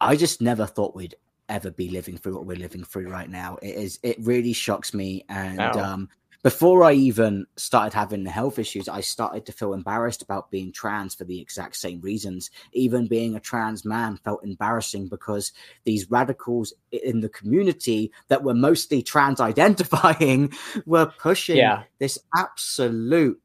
i 0.00 0.16
just 0.16 0.40
never 0.40 0.66
thought 0.66 0.96
we'd 0.96 1.14
ever 1.50 1.70
be 1.70 1.90
living 1.90 2.16
through 2.16 2.36
what 2.36 2.46
we're 2.46 2.56
living 2.56 2.84
through 2.84 3.10
right 3.10 3.28
now. 3.28 3.58
It 3.60 3.74
is 3.74 3.98
it 4.02 4.16
really 4.20 4.54
shocks 4.54 4.94
me. 4.94 5.26
And 5.28 5.60
um, 5.60 6.08
before 6.42 6.84
I 6.84 6.92
even 6.92 7.46
started 7.56 7.94
having 7.94 8.24
the 8.24 8.30
health 8.30 8.58
issues, 8.58 8.88
I 8.88 9.02
started 9.02 9.44
to 9.46 9.52
feel 9.52 9.74
embarrassed 9.74 10.22
about 10.22 10.50
being 10.50 10.72
trans 10.72 11.14
for 11.14 11.24
the 11.24 11.40
exact 11.40 11.76
same 11.76 12.00
reasons. 12.00 12.50
Even 12.72 13.06
being 13.06 13.34
a 13.34 13.40
trans 13.40 13.84
man 13.84 14.16
felt 14.16 14.42
embarrassing 14.42 15.08
because 15.08 15.52
these 15.84 16.10
radicals 16.10 16.72
in 16.90 17.20
the 17.20 17.28
community 17.28 18.10
that 18.28 18.42
were 18.42 18.54
mostly 18.54 19.02
trans 19.02 19.40
identifying 19.40 20.52
were 20.86 21.12
pushing 21.18 21.58
yeah. 21.58 21.82
this 21.98 22.18
absolute 22.34 23.40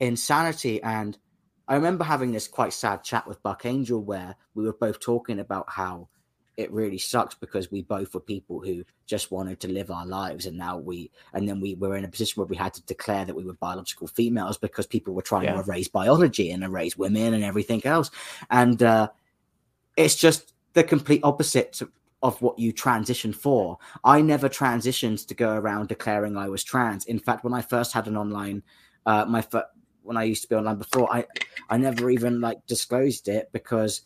insanity. 0.00 0.82
And 0.82 1.18
I 1.66 1.74
remember 1.74 2.04
having 2.04 2.32
this 2.32 2.48
quite 2.48 2.72
sad 2.72 3.04
chat 3.04 3.26
with 3.26 3.42
Buck 3.42 3.66
Angel 3.66 4.02
where 4.02 4.36
we 4.54 4.64
were 4.64 4.72
both 4.72 5.00
talking 5.00 5.38
about 5.38 5.68
how 5.68 6.08
it 6.58 6.72
really 6.72 6.98
sucks 6.98 7.36
because 7.36 7.70
we 7.70 7.82
both 7.82 8.12
were 8.12 8.20
people 8.20 8.58
who 8.58 8.84
just 9.06 9.30
wanted 9.30 9.60
to 9.60 9.68
live 9.68 9.92
our 9.92 10.04
lives 10.04 10.44
and 10.44 10.58
now 10.58 10.76
we 10.76 11.08
and 11.32 11.48
then 11.48 11.60
we 11.60 11.76
were 11.76 11.96
in 11.96 12.04
a 12.04 12.08
position 12.08 12.40
where 12.40 12.48
we 12.48 12.56
had 12.56 12.74
to 12.74 12.82
declare 12.82 13.24
that 13.24 13.36
we 13.36 13.44
were 13.44 13.54
biological 13.54 14.08
females 14.08 14.58
because 14.58 14.84
people 14.84 15.14
were 15.14 15.22
trying 15.22 15.44
yeah. 15.44 15.54
to 15.54 15.60
erase 15.60 15.86
biology 15.86 16.50
and 16.50 16.64
erase 16.64 16.96
women 16.96 17.32
and 17.32 17.44
everything 17.44 17.80
else. 17.86 18.10
And 18.50 18.82
uh, 18.82 19.08
it's 19.96 20.16
just 20.16 20.52
the 20.72 20.82
complete 20.82 21.20
opposite 21.22 21.74
to, 21.74 21.88
of 22.22 22.42
what 22.42 22.58
you 22.58 22.72
transition 22.72 23.32
for. 23.32 23.78
I 24.02 24.20
never 24.20 24.48
transitioned 24.48 25.24
to 25.28 25.34
go 25.34 25.54
around 25.54 25.86
declaring 25.86 26.36
i 26.36 26.48
was 26.48 26.64
trans. 26.64 27.04
In 27.04 27.20
fact 27.20 27.44
when 27.44 27.54
i 27.54 27.62
first 27.62 27.92
had 27.92 28.08
an 28.08 28.16
online 28.16 28.64
uh, 29.06 29.24
my 29.26 29.46
when 30.02 30.16
i 30.16 30.24
used 30.24 30.42
to 30.42 30.48
be 30.48 30.56
online 30.56 30.78
before 30.78 31.10
i 31.14 31.24
i 31.70 31.76
never 31.76 32.10
even 32.10 32.40
like 32.40 32.58
disclosed 32.66 33.28
it 33.28 33.48
because 33.52 34.02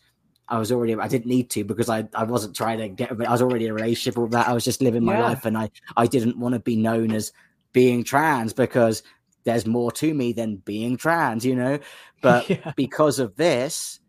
I 0.48 0.58
was 0.58 0.72
already 0.72 0.94
I 0.94 1.08
didn't 1.08 1.26
need 1.26 1.50
to 1.50 1.64
because 1.64 1.88
I, 1.88 2.08
I 2.14 2.24
wasn't 2.24 2.56
trying 2.56 2.78
to 2.78 2.88
get 2.88 3.10
I 3.10 3.30
was 3.30 3.42
already 3.42 3.66
in 3.66 3.70
a 3.70 3.74
relationship 3.74 4.20
with 4.20 4.32
that. 4.32 4.48
I 4.48 4.52
was 4.52 4.64
just 4.64 4.82
living 4.82 5.04
my 5.04 5.14
yeah. 5.14 5.24
life 5.24 5.44
and 5.44 5.56
I, 5.56 5.70
I 5.96 6.06
didn't 6.06 6.38
want 6.38 6.54
to 6.54 6.58
be 6.58 6.76
known 6.76 7.12
as 7.12 7.32
being 7.72 8.04
trans 8.04 8.52
because 8.52 9.02
there's 9.44 9.66
more 9.66 9.90
to 9.92 10.14
me 10.14 10.32
than 10.32 10.56
being 10.56 10.96
trans, 10.96 11.44
you 11.44 11.56
know. 11.56 11.78
But 12.20 12.48
yeah. 12.50 12.72
because 12.76 13.18
of 13.18 13.36
this, 13.36 14.00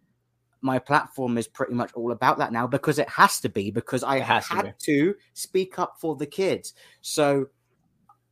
my 0.62 0.80
platform 0.80 1.38
is 1.38 1.48
pretty 1.48 1.74
much 1.74 1.92
all 1.94 2.12
about 2.12 2.38
that 2.38 2.52
now 2.52 2.68
because 2.68 3.00
it 3.00 3.10
has 3.10 3.40
to 3.42 3.50
be 3.50 3.72
because 3.72 4.04
I 4.04 4.20
had 4.20 4.44
to, 4.52 4.74
to 4.80 5.16
speak 5.34 5.78
up 5.78 5.96
for 6.00 6.16
the 6.16 6.26
kids. 6.26 6.74
So 7.02 7.48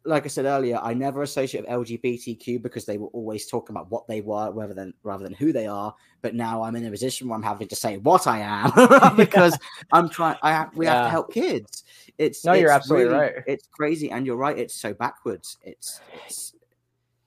like 0.04 0.26
I 0.26 0.28
said 0.30 0.46
earlier, 0.46 0.80
I 0.82 0.94
never 0.94 1.22
associate 1.22 1.62
with 1.62 1.88
LGBTQ 1.88 2.62
because 2.62 2.86
they 2.86 2.98
were 2.98 3.08
always 3.08 3.46
talking 3.46 3.76
about 3.76 3.92
what 3.92 4.08
they 4.08 4.22
were 4.22 4.52
rather 4.52 4.74
than 4.74 4.94
rather 5.04 5.24
than 5.24 5.34
who 5.34 5.54
they 5.54 5.68
are. 5.68 5.94
But 6.22 6.36
now 6.36 6.64
I'm 6.64 6.76
in 6.76 6.86
a 6.86 6.92
position 6.92 7.28
where 7.28 7.36
I'm 7.36 7.44
having 7.44 7.68
to 7.68 7.76
say 7.76 7.98
what 7.98 8.28
I 8.28 8.40
am 8.40 9.16
because 9.16 9.58
I'm 9.92 10.10
trying. 10.10 10.38
I 10.42 10.52
have, 10.52 10.76
we 10.76 10.86
yeah. 10.86 10.96
have 10.96 11.06
to 11.06 11.10
help 11.10 11.34
kids. 11.34 11.84
It's 12.18 12.44
no, 12.44 12.54
it's 12.54 12.62
you're 12.62 12.72
absolutely 12.72 13.14
really, 13.14 13.20
right. 13.20 13.34
It's 13.48 13.68
crazy, 13.68 14.12
and 14.12 14.26
you're 14.26 14.38
right. 14.38 14.58
It's 14.58 14.76
so 14.76 14.94
backwards. 14.94 15.58
It's 15.64 16.02
it's. 16.26 16.54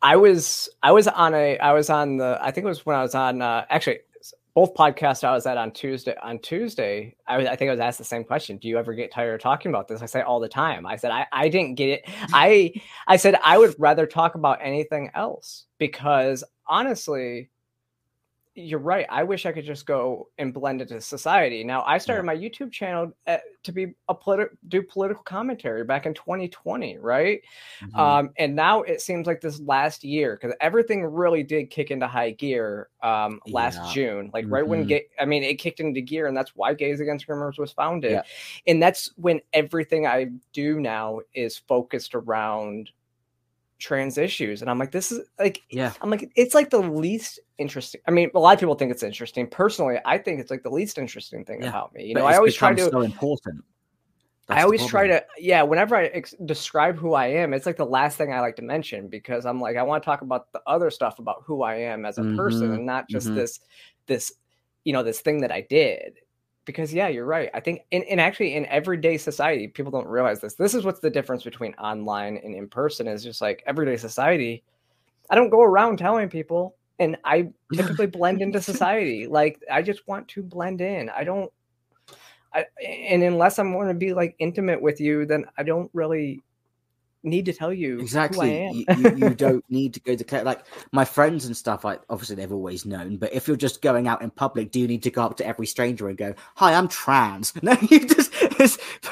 I 0.03 0.17
was 0.17 0.69
I 0.83 0.93
was 0.93 1.09
on 1.09 1.35
a 1.35 1.59
I 1.59 1.73
was 1.73 1.91
on 1.91 2.19
the 2.19 2.39
I 2.41 2.51
think 2.51 2.65
it 2.65 2.69
was 2.69 2.85
when 2.85 2.97
I 2.97 3.03
was 3.03 3.15
on 3.15 3.41
uh, 3.41 3.65
actually 3.71 4.01
both 4.55 4.75
podcasts 4.75 5.25
I 5.25 5.33
was 5.33 5.47
at 5.47 5.59
on 5.59 5.73
Tuesday 5.73 6.15
on 6.23 6.39
Tuesday, 6.39 7.17
I, 7.27 7.39
was, 7.39 7.47
I 7.47 7.57
think 7.57 7.69
I 7.69 7.73
was 7.73 7.81
asked 7.81 7.99
the 7.99 8.05
same 8.05 8.23
question. 8.23 8.57
Do 8.57 8.69
you 8.69 8.79
ever 8.79 8.95
get 8.95 9.13
tired 9.13 9.35
of 9.35 9.41
talking 9.41 9.71
about 9.71 9.89
this? 9.89 10.01
I 10.01 10.07
say 10.07 10.21
all 10.21 10.39
the 10.39 10.49
time. 10.49 10.87
I 10.87 10.97
said 10.97 11.11
I, 11.11 11.27
I 11.33 11.49
didn't 11.49 11.75
get 11.75 11.89
it. 11.89 12.03
I 12.33 12.73
I 13.09 13.17
said 13.17 13.37
I 13.43 13.59
would 13.59 13.75
rather 13.79 14.07
talk 14.07 14.37
about 14.37 14.61
anything 14.63 15.11
else 15.15 15.67
because 15.79 16.45
honestly, 16.69 17.51
you're 18.57 18.79
right. 18.79 19.07
I 19.11 19.25
wish 19.25 19.47
I 19.47 19.53
could 19.53 19.65
just 19.65 19.85
go 19.85 20.29
and 20.39 20.55
blend 20.55 20.81
into 20.81 21.01
society. 21.01 21.65
Now, 21.65 21.83
I 21.87 21.99
started 21.99 22.23
yeah. 22.23 22.27
my 22.27 22.37
YouTube 22.37 22.71
channel 22.71 23.13
at, 23.27 23.43
to 23.65 23.73
be 23.73 23.95
a 24.09 24.15
politi- 24.15 24.57
do 24.69 24.81
political 24.81 25.25
commentary 25.25 25.83
back 25.83 26.07
in 26.07 26.15
2020, 26.15 26.99
right? 26.99 27.43
Mm-hmm. 27.83 27.99
Um, 27.99 28.31
and 28.39 28.55
now 28.55 28.83
it 28.83 29.01
seems 29.01 29.27
like 29.27 29.41
this 29.41 29.59
last 29.61 30.05
year 30.05 30.39
because 30.41 30.57
everything 30.61 31.05
really 31.05 31.43
did 31.43 31.71
kick 31.71 31.91
into 31.91 32.07
high 32.07 32.31
gear 32.31 32.91
um, 33.03 33.41
last 33.49 33.81
yeah. 33.87 33.93
June, 33.93 34.31
like 34.33 34.45
mm-hmm. 34.45 34.55
right 34.55 34.67
when 34.67 34.87
gay, 34.87 35.07
I 35.19 35.25
mean, 35.25 35.43
it 35.43 35.57
kicked 35.57 35.81
into 35.81 36.01
gear, 36.01 36.29
and 36.29 36.37
that's 36.37 36.53
why 36.55 36.75
Gays 36.75 37.01
Against 37.01 37.27
Groomers 37.27 37.59
was 37.59 37.73
founded. 37.73 38.13
Yeah. 38.13 38.23
And 38.69 38.81
that's 38.81 39.11
when 39.17 39.41
everything 39.53 40.07
I 40.07 40.31
do 40.53 40.79
now 40.79 41.21
is 41.35 41.59
focused 41.59 42.15
around 42.15 42.91
trans 43.79 44.19
issues 44.19 44.63
and 44.63 44.71
i'm 44.71 44.79
like 44.79 44.93
this 44.93 45.11
is 45.11 45.21
like 45.39 45.61
yeah 45.71 45.93
i'm 46.01 46.11
like 46.11 46.31
it's 46.37 46.55
like 46.55 46.71
the 46.71 46.79
least 46.79 47.41
interesting 47.59 48.01
i 48.07 48.11
mean 48.11 48.31
a 48.35 48.39
lot 48.39 48.55
of 48.55 48.61
people 48.61 48.75
think 48.75 48.91
it's 48.91 49.03
interesting 49.03 49.47
personally 49.47 49.99
i 50.07 50.17
think 50.17 50.41
it's 50.41 50.51
like 50.51 50.63
the 50.63 50.71
least 50.71 50.97
interesting 50.97 51.45
thing 51.45 51.61
yeah. 51.61 51.69
about 51.69 51.93
me 51.93 52.05
you 52.05 52.15
but 52.15 52.21
know 52.21 52.27
i 52.27 52.37
always 52.37 52.55
try 52.55 52.73
to 52.73 52.89
so 52.89 53.01
important 53.01 53.63
That's 54.47 54.61
i 54.61 54.63
always 54.63 54.87
try 54.87 55.09
to 55.09 55.25
yeah 55.39 55.63
whenever 55.63 55.97
i 55.97 56.07
ex- 56.07 56.35
describe 56.45 56.97
who 56.97 57.15
i 57.15 57.27
am 57.27 57.53
it's 57.53 57.67
like 57.67 57.77
the 57.77 57.85
last 57.85 58.17
thing 58.17 58.33
i 58.33 58.41
like 58.41 58.57
to 58.57 58.63
mention 58.63 59.09
because 59.09 59.45
i'm 59.45 59.61
like 59.61 59.77
i 59.77 59.83
want 59.83 60.03
to 60.03 60.05
talk 60.05 60.23
about 60.23 60.53
the 60.53 60.63
other 60.67 60.91
stuff 60.91 61.19
about 61.19 61.43
who 61.45 61.63
i 61.63 61.75
am 61.75 62.05
as 62.05 62.19
a 62.19 62.23
mm-hmm. 62.23 62.37
person 62.37 62.73
and 62.73 62.87
not 62.87 63.09
just 63.09 63.27
mm-hmm. 63.27 63.37
this 63.37 63.61
this 64.07 64.33
you 64.85 64.93
know 64.93 65.03
this 65.03 65.21
thing 65.21 65.41
that 65.41 65.51
i 65.51 65.61
did 65.69 66.21
because 66.65 66.93
yeah 66.93 67.09
you're 67.09 67.25
right 67.25 67.51
i 67.55 67.61
think 67.61 67.83
in, 67.91 68.03
in 68.03 68.19
actually 68.19 68.55
in 68.55 68.67
everyday 68.67 69.17
society 69.17 69.69
people 69.69 69.93
don't 69.93 70.07
realize 70.07 70.41
this 70.41 70.55
this 70.55 70.75
is 70.75 70.85
what's 70.85 71.01
the 71.01 71.11
difference 71.11 71.43
between 71.43 71.75
online 71.75 72.39
and 72.39 72.55
in 72.55 72.69
person 72.69 73.07
is 73.07 73.23
just 73.23 73.41
like 73.41 73.63
everyday 73.67 73.97
society 73.97 74.63
i 75.31 75.35
don't 75.35 75.51
go 75.51 75.63
around 75.63 75.99
telling 75.99 76.29
people 76.29 76.77
and 76.99 77.17
i 77.25 77.49
typically 77.75 78.07
blend 78.07 78.41
into 78.41 78.61
society 78.61 79.27
like 79.27 79.61
i 79.71 79.83
just 79.83 80.07
want 80.07 80.27
to 80.29 80.43
blend 80.43 80.81
in 80.81 81.09
i 81.11 81.25
don't 81.25 81.51
I, 82.53 82.67
and 82.87 83.23
unless 83.23 83.59
i'm 83.59 83.73
going 83.73 83.89
to 83.89 83.95
be 83.95 84.15
like 84.15 84.37
intimate 84.39 84.81
with 84.81 85.01
you 85.01 85.27
then 85.27 85.45
i 85.59 85.63
don't 85.63 85.91
really 85.93 86.43
need 87.25 87.47
to 87.47 87.53
tell 87.53 87.73
you 87.73 87.99
exactly. 88.01 88.69
You, 88.71 88.85
you, 88.97 89.17
you, 89.17 89.31
don't 89.35 89.65
need 89.69 89.95
to 89.95 90.01
go 90.01 90.15
to 90.15 90.43
like 90.43 90.65
my 90.93 91.05
friends 91.05 91.47
and 91.47 91.57
stuff. 91.57 91.85
Like 91.85 92.01
obviously 92.09 92.37
they've 92.37 92.53
always 92.53 92.85
known, 92.85 93.17
but 93.17 93.33
if 93.33 93.49
you're 93.49 93.57
just 93.57 93.83
going 93.83 94.07
out 94.09 94.23
in 94.23 94.31
public, 94.31 94.71
do 94.71 94.81
you 94.81 94.87
need 94.87 95.03
to 95.05 95.11
go 95.11 95.23
up 95.23 95.37
to 95.39 95.47
every 95.47 95.67
stranger 95.67 96.09
and 96.09 96.17
go, 96.17 96.35
"Hi, 96.57 96.75
I'm 96.75 96.89
trans"? 96.89 97.53
No, 97.65 97.75
you 97.89 98.07
just. 98.07 98.33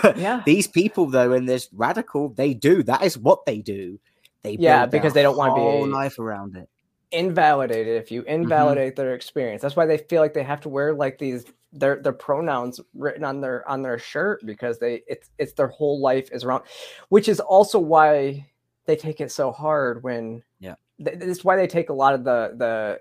but 0.03 0.19
yeah. 0.19 0.43
These 0.45 0.67
people 0.67 1.07
though, 1.07 1.33
in 1.33 1.47
this 1.47 1.69
radical, 1.73 2.29
they 2.29 2.53
do. 2.53 2.83
That 2.83 3.03
is 3.03 3.17
what 3.17 3.47
they 3.47 3.59
do. 3.59 3.99
They 4.43 4.57
yeah 4.59 4.87
because 4.87 5.15
they 5.15 5.23
don't 5.23 5.37
want 5.37 5.57
to 5.57 5.87
be 5.87 5.93
life 5.93 6.19
around 6.19 6.57
it 6.57 6.69
invalidated 7.13 8.01
if 8.01 8.11
you 8.11 8.23
mm-hmm. 8.23 8.43
invalidate 8.43 8.95
mm-hmm. 8.95 9.03
their 9.03 9.15
experience. 9.15 9.63
That's 9.63 9.77
why 9.77 9.87
they 9.87 9.99
feel 9.99 10.23
like 10.23 10.35
they 10.35 10.43
have 10.43 10.61
to 10.63 10.69
wear 10.69 10.95
like 10.95 11.19
these 11.19 11.45
their 11.73 11.97
their 11.97 12.13
pronouns 12.13 12.81
written 12.95 13.25
on 13.25 13.41
their 13.41 13.67
on 13.69 13.83
their 13.83 13.99
shirt 13.99 14.45
because 14.45 14.79
they 14.79 15.03
it's 15.07 15.31
it's 15.39 15.55
their 15.55 15.69
whole 15.69 16.01
life 16.01 16.29
is 16.31 16.45
around 16.45 16.63
which 17.09 17.29
is 17.29 17.41
also 17.41 17.79
why 17.79 18.47
they 18.85 18.95
take 18.95 19.21
it 19.21 19.33
so 19.33 19.51
hard 19.51 20.03
when 20.03 20.43
yeah 20.61 20.75
it's 20.99 21.45
why 21.45 21.57
they 21.57 21.67
take 21.67 21.89
a 21.89 21.95
lot 21.95 22.15
of 22.15 22.25
the 22.25 22.53
the 22.57 23.01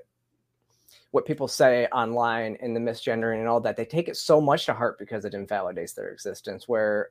what 1.12 1.26
people 1.26 1.50
say 1.50 1.86
online 1.88 2.58
and 2.62 2.74
the 2.74 2.80
misgendering 2.80 3.40
and 3.40 3.48
all 3.48 3.60
that 3.60 3.76
they 3.76 3.84
take 3.84 4.08
it 4.08 4.16
so 4.16 4.40
much 4.40 4.66
to 4.66 4.74
heart 4.74 4.98
because 4.98 5.26
it 5.26 5.34
invalidates 5.34 5.92
their 5.94 6.10
existence 6.10 6.68
where 6.68 7.10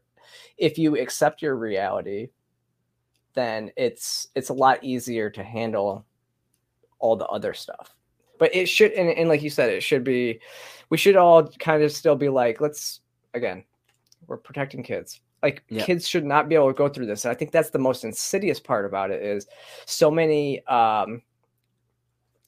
if 0.56 0.78
you 0.78 0.98
accept 0.98 1.42
your 1.42 1.56
reality 1.56 2.28
then 3.34 3.70
it's 3.76 4.28
it's 4.34 4.48
a 4.48 4.54
lot 4.54 4.82
easier 4.82 5.28
to 5.28 5.42
handle 5.42 6.06
all 7.00 7.16
the 7.16 7.26
other 7.26 7.52
stuff. 7.54 7.94
But 8.38 8.54
it 8.54 8.66
should 8.66 8.92
and, 8.92 9.10
and 9.10 9.28
like 9.28 9.42
you 9.42 9.50
said 9.50 9.70
it 9.70 9.82
should 9.82 10.04
be 10.04 10.40
we 10.88 10.96
should 10.96 11.16
all 11.16 11.48
kind 11.58 11.82
of 11.82 11.92
still 11.92 12.16
be 12.16 12.28
like 12.28 12.60
let's 12.60 13.00
again 13.34 13.64
we're 14.26 14.38
protecting 14.38 14.82
kids. 14.82 15.20
Like 15.42 15.64
yeah. 15.68 15.84
kids 15.84 16.06
should 16.06 16.24
not 16.24 16.48
be 16.48 16.54
able 16.54 16.68
to 16.68 16.74
go 16.74 16.88
through 16.88 17.06
this. 17.06 17.24
And 17.24 17.32
i 17.32 17.34
think 17.34 17.50
that's 17.50 17.70
the 17.70 17.78
most 17.78 18.04
insidious 18.04 18.60
part 18.60 18.86
about 18.86 19.10
it 19.10 19.22
is 19.22 19.46
so 19.86 20.10
many 20.10 20.64
um 20.66 21.22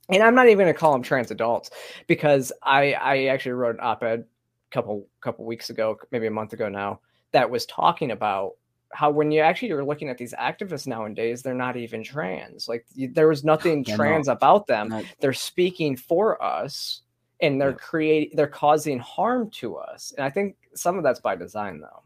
and 0.08 0.22
i'm 0.22 0.34
not 0.34 0.46
even 0.46 0.64
going 0.64 0.72
to 0.72 0.78
call 0.78 0.92
them 0.92 1.02
trans 1.02 1.30
adults 1.30 1.70
because 2.06 2.52
i 2.62 2.92
i 2.94 3.26
actually 3.26 3.52
wrote 3.52 3.76
an 3.76 3.80
op-ed 3.80 4.20
a 4.20 4.74
couple 4.74 5.06
couple 5.20 5.44
weeks 5.44 5.70
ago 5.70 5.96
maybe 6.10 6.26
a 6.26 6.30
month 6.30 6.52
ago 6.52 6.68
now 6.68 7.00
that 7.32 7.48
was 7.48 7.66
talking 7.66 8.10
about 8.10 8.52
how 8.92 9.10
when 9.10 9.30
you 9.30 9.40
actually 9.40 9.72
are 9.72 9.84
looking 9.84 10.08
at 10.08 10.18
these 10.18 10.34
activists 10.34 10.86
nowadays, 10.86 11.42
they're 11.42 11.54
not 11.54 11.76
even 11.76 12.02
trans. 12.02 12.68
Like 12.68 12.86
there 12.94 13.28
was 13.28 13.44
nothing 13.44 13.84
trans 13.96 14.26
not. 14.26 14.36
about 14.36 14.66
them. 14.66 14.88
Not. 14.88 15.04
They're 15.20 15.32
speaking 15.32 15.96
for 15.96 16.42
us 16.42 17.02
and 17.40 17.60
they're 17.60 17.70
yeah. 17.70 17.76
creating 17.76 18.36
they're 18.36 18.46
causing 18.46 18.98
harm 18.98 19.50
to 19.50 19.76
us. 19.76 20.12
And 20.16 20.24
I 20.24 20.30
think 20.30 20.56
some 20.74 20.96
of 20.96 21.04
that's 21.04 21.20
by 21.20 21.36
design 21.36 21.80
though. 21.80 22.02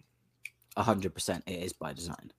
A 0.76 0.82
hundred 0.82 1.14
percent 1.14 1.44
it 1.46 1.62
is 1.62 1.72
by 1.72 1.92
design. 1.92 2.32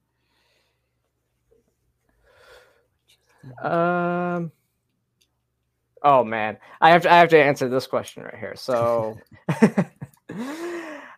Um 3.62 4.52
oh 6.04 6.24
man. 6.24 6.58
I 6.82 6.92
have 6.92 7.04
to 7.04 7.12
I 7.12 7.18
have 7.18 7.30
to 7.30 7.42
answer 7.42 7.70
this 7.70 7.88
question 7.88 8.24
right 8.24 8.38
here. 8.38 8.56
So 8.56 9.18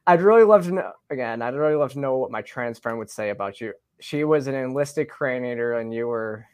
I'd 0.10 0.24
really 0.24 0.44
love 0.44 0.66
to 0.66 0.72
know 0.72 0.92
again. 1.12 1.44
I'd 1.44 1.54
really 1.54 1.76
love 1.76 1.94
to 1.94 2.00
know 2.00 2.18
what 2.18 2.32
my 2.32 2.42
trans 2.42 2.80
friend 2.80 2.98
would 2.98 3.12
say 3.12 3.30
about 3.30 3.62
you. 3.62 3.74
She 4.00 4.24
was 4.24 4.48
an 4.48 4.56
enlisted 4.56 5.08
crane 5.08 5.46
eater, 5.46 5.74
and 5.74 5.94
you 5.94 6.08
were, 6.08 6.48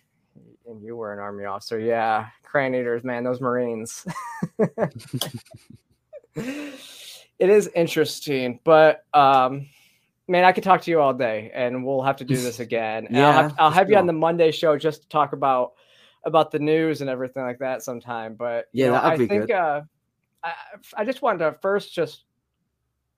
and 0.68 0.84
you 0.84 0.98
were 0.98 1.14
an 1.14 1.20
army 1.20 1.46
officer. 1.46 1.80
Yeah, 1.80 2.28
crane 2.44 2.76
eaters, 2.76 3.06
man, 3.06 3.24
those 3.24 3.40
Marines. 3.40 4.06
it 6.36 6.74
is 7.40 7.70
interesting, 7.74 8.60
but 8.66 9.06
um, 9.14 9.68
man, 10.28 10.44
I 10.44 10.52
could 10.52 10.66
talk 10.66 10.82
to 10.82 10.92
you 10.92 11.00
all 11.00 11.14
day, 11.14 11.50
and 11.54 11.86
we'll 11.86 12.02
have 12.02 12.18
to 12.18 12.26
do 12.26 12.36
this 12.36 12.60
again. 12.68 13.08
yeah, 13.10 13.28
I'll 13.28 13.34
have, 13.34 13.56
I'll 13.58 13.72
have 13.72 13.90
you 13.90 13.96
on 13.96 14.06
the 14.06 14.12
Monday 14.12 14.52
show 14.52 14.78
just 14.78 15.04
to 15.04 15.08
talk 15.08 15.32
about 15.32 15.76
about 16.26 16.52
the 16.52 16.60
news 16.60 17.00
and 17.00 17.10
everything 17.10 17.44
like 17.44 17.60
that 17.60 17.84
sometime. 17.84 18.36
But 18.36 18.66
yeah, 18.74 18.88
know, 18.88 18.96
I 18.96 19.16
think 19.16 19.50
uh, 19.50 19.84
I, 20.44 20.54
I 20.98 21.06
just 21.06 21.22
wanted 21.22 21.40
to 21.40 21.56
first 21.62 21.94
just 21.94 22.26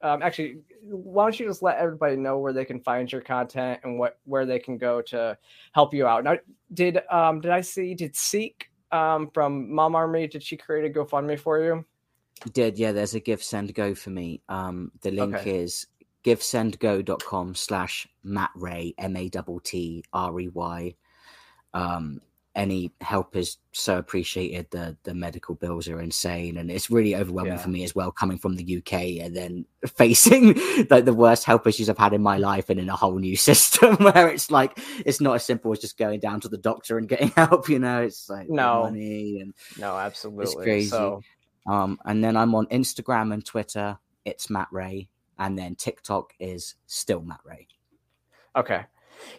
um, 0.01 0.21
actually, 0.21 0.59
why 0.81 1.25
don't 1.25 1.39
you 1.39 1.47
just 1.47 1.63
let 1.63 1.77
everybody 1.77 2.15
know 2.15 2.37
where 2.37 2.53
they 2.53 2.65
can 2.65 2.79
find 2.79 3.11
your 3.11 3.21
content 3.21 3.79
and 3.83 3.97
what 3.97 4.19
where 4.25 4.45
they 4.45 4.59
can 4.59 4.77
go 4.77 5.01
to 5.03 5.37
help 5.73 5.93
you 5.93 6.05
out? 6.05 6.23
Now, 6.23 6.37
did 6.73 7.01
um 7.09 7.41
did 7.41 7.51
I 7.51 7.61
see 7.61 7.95
did 7.95 8.15
Seek 8.15 8.69
um 8.91 9.29
from 9.33 9.73
Mom 9.73 9.95
Army 9.95 10.27
did 10.27 10.43
she 10.43 10.55
create 10.55 10.89
a 10.89 10.99
GoFundMe 10.99 11.39
for 11.39 11.63
you? 11.63 11.85
Did 12.53 12.77
yeah? 12.77 12.91
There's 12.91 13.15
a 13.15 13.19
Give 13.19 13.41
Send 13.41 13.73
Go 13.73 13.95
for 13.95 14.11
me. 14.11 14.41
Um, 14.49 14.91
the 15.01 15.11
link 15.11 15.35
okay. 15.35 15.57
is 15.57 15.87
givesendgo.com 16.23 17.55
slash 17.55 18.07
Matt 18.23 18.51
Rey 18.55 18.93
M 18.97 19.15
A 19.15 19.29
T 19.29 19.39
T 19.63 20.03
R 20.13 20.39
E 20.39 20.47
Y. 20.49 20.95
Um, 21.73 22.21
any 22.57 22.91
help 23.01 23.35
is 23.35 23.57
so 23.71 23.97
appreciated. 23.97 24.67
The 24.71 24.97
the 25.03 25.13
medical 25.13 25.55
bills 25.55 25.87
are 25.87 26.01
insane, 26.01 26.57
and 26.57 26.69
it's 26.69 26.89
really 26.89 27.15
overwhelming 27.15 27.53
yeah. 27.53 27.59
for 27.59 27.69
me 27.69 27.83
as 27.83 27.95
well, 27.95 28.11
coming 28.11 28.39
from 28.39 28.55
the 28.55 28.77
UK 28.77 29.23
and 29.23 29.35
then 29.35 29.65
facing 29.95 30.55
like 30.89 31.05
the 31.05 31.13
worst 31.13 31.45
health 31.45 31.65
issues 31.67 31.89
I've 31.89 31.97
had 31.97 32.13
in 32.13 32.21
my 32.21 32.37
life, 32.37 32.69
and 32.69 32.79
in 32.79 32.89
a 32.89 32.95
whole 32.95 33.19
new 33.19 33.37
system 33.49 33.95
where 33.97 34.27
it's 34.27 34.51
like 34.51 34.77
it's 35.05 35.21
not 35.21 35.35
as 35.35 35.45
simple 35.45 35.71
as 35.71 35.79
just 35.79 35.97
going 35.97 36.19
down 36.19 36.41
to 36.41 36.49
the 36.49 36.57
doctor 36.57 36.97
and 36.97 37.07
getting 37.07 37.29
help. 37.35 37.69
You 37.69 37.79
know, 37.79 38.01
it's 38.01 38.27
like 38.29 38.49
no 38.49 38.83
money 38.83 39.39
and 39.39 39.53
no, 39.79 39.95
absolutely. 39.95 40.43
It's 40.43 40.55
crazy. 40.55 40.89
So 40.89 41.21
Um, 41.67 41.99
and 42.05 42.23
then 42.23 42.35
I'm 42.35 42.55
on 42.55 42.65
Instagram 42.67 43.33
and 43.33 43.45
Twitter. 43.45 43.99
It's 44.25 44.49
Matt 44.49 44.67
Rey, 44.71 45.09
and 45.37 45.57
then 45.57 45.75
TikTok 45.75 46.33
is 46.39 46.75
still 46.87 47.21
Matt 47.21 47.41
Rey. 47.45 47.67
Okay. 48.55 48.85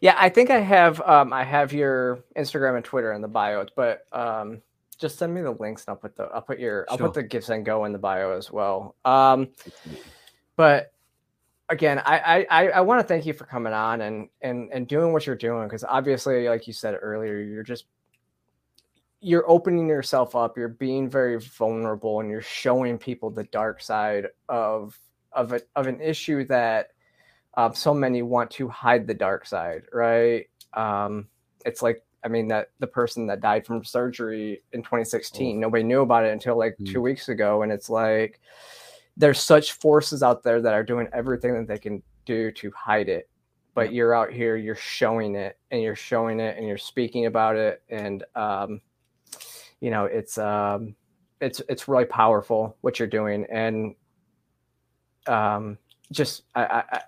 Yeah, 0.01 0.15
I 0.19 0.29
think 0.29 0.51
I 0.51 0.61
have 0.61 1.01
um, 1.03 1.33
I 1.33 1.45
have 1.45 1.73
your 1.73 2.25
Instagram 2.37 2.77
and 2.77 2.85
Twitter 2.85 3.13
in 3.13 3.23
the 3.23 3.29
bio, 3.29 3.67
but 3.77 4.07
um, 4.13 4.63
just 4.99 5.19
send 5.19 5.33
me 5.35 5.41
the 5.41 5.53
links 5.53 5.85
and 5.87 5.93
I'll 5.93 5.97
put 5.97 6.17
the 6.17 6.25
I'll 6.25 6.43
put 6.43 6.59
your 6.59 6.87
I'll 6.91 6.99
put 6.99 7.15
the 7.15 7.25
GiveSendGo 7.25 7.87
in 7.87 7.93
the 7.93 7.99
bio 7.99 8.37
as 8.37 8.51
well. 8.51 8.97
Um, 9.05 9.49
but 10.57 10.93
again, 11.69 12.01
I 12.05 12.47
I 12.51 12.69
I 12.69 12.81
want 12.81 13.01
to 13.01 13.07
thank 13.07 13.27
you 13.27 13.33
for 13.33 13.45
coming 13.45 13.73
on 13.73 14.01
and 14.01 14.29
and 14.41 14.71
and 14.73 14.89
doing 14.89 15.13
what 15.13 15.27
you're 15.27 15.37
doing 15.37 15.67
because 15.67 15.85
obviously, 15.85 16.49
like 16.49 16.67
you 16.67 16.73
said 16.73 16.99
earlier, 17.01 17.39
you're 17.39 17.63
just 17.63 17.85
you're 19.21 19.49
opening 19.51 19.89
yourself 19.89 20.37
up. 20.37 20.57
You're 20.57 20.69
being 20.69 21.09
very 21.09 21.39
vulnerable, 21.39 22.21
and 22.21 22.31
you're 22.31 22.43
showing 22.43 22.99
people 22.99 23.31
the 23.31 23.45
dark 23.45 23.81
side 23.81 24.29
of 24.49 24.99
of 25.33 25.53
a, 25.53 25.61
of 25.77 25.87
an 25.87 26.01
issue 26.01 26.45
that 26.47 26.91
um, 27.59 27.75
so 27.75 27.93
many 27.93 28.23
want 28.23 28.51
to 28.53 28.69
hide 28.69 29.07
the 29.07 29.15
dark 29.15 29.45
side, 29.45 29.83
right? 29.93 30.47
Um, 30.75 31.27
it's 31.67 31.83
like 31.83 32.03
I 32.25 32.29
mean 32.29 32.49
that 32.49 32.71
the 32.79 32.87
person 32.87 33.27
that 33.27 33.41
died 33.41 33.67
from 33.67 33.85
surgery 33.85 34.63
in 34.73 34.83
2016, 34.83 35.57
oh. 35.57 35.61
nobody 35.61 35.83
knew 35.83 36.03
about 36.03 36.25
it 36.25 36.33
until 36.33 36.57
like 36.57 36.77
mm. 36.81 36.91
two 36.91 37.03
weeks 37.03 37.29
ago, 37.29 37.63
and 37.63 37.73
it's 37.73 37.91
like 37.91 38.41
there's 39.17 39.41
such 39.41 39.73
forces 39.73 40.23
out 40.23 40.45
there 40.45 40.63
that 40.63 40.73
are 40.73 40.85
doing 40.85 41.09
everything 41.13 41.55
that 41.55 41.67
they 41.67 41.79
can 41.79 42.01
do 42.25 42.53
to 42.53 42.71
hide 42.77 43.09
it 43.09 43.29
but 43.75 43.93
you're 43.93 44.13
out 44.13 44.33
here 44.33 44.57
you're 44.57 44.75
showing 44.75 45.37
it 45.37 45.57
and 45.71 45.81
you're 45.81 45.95
showing 45.95 46.41
it 46.41 46.57
and 46.59 46.67
you're 46.67 46.77
speaking 46.77 47.27
about 47.27 47.55
it 47.55 47.81
and 47.89 48.25
um, 48.35 48.81
you 49.81 49.89
know 49.89 50.05
it's 50.05 50.37
um, 50.37 50.97
it's 51.41 51.63
it's 51.69 51.87
really 51.87 52.05
powerful 52.05 52.77
what 52.81 52.99
you're 52.99 53.07
doing 53.07 53.47
and 53.53 53.95
um, 55.29 55.79
just 56.11 56.45
I, 56.55 56.65
I 56.65 57.01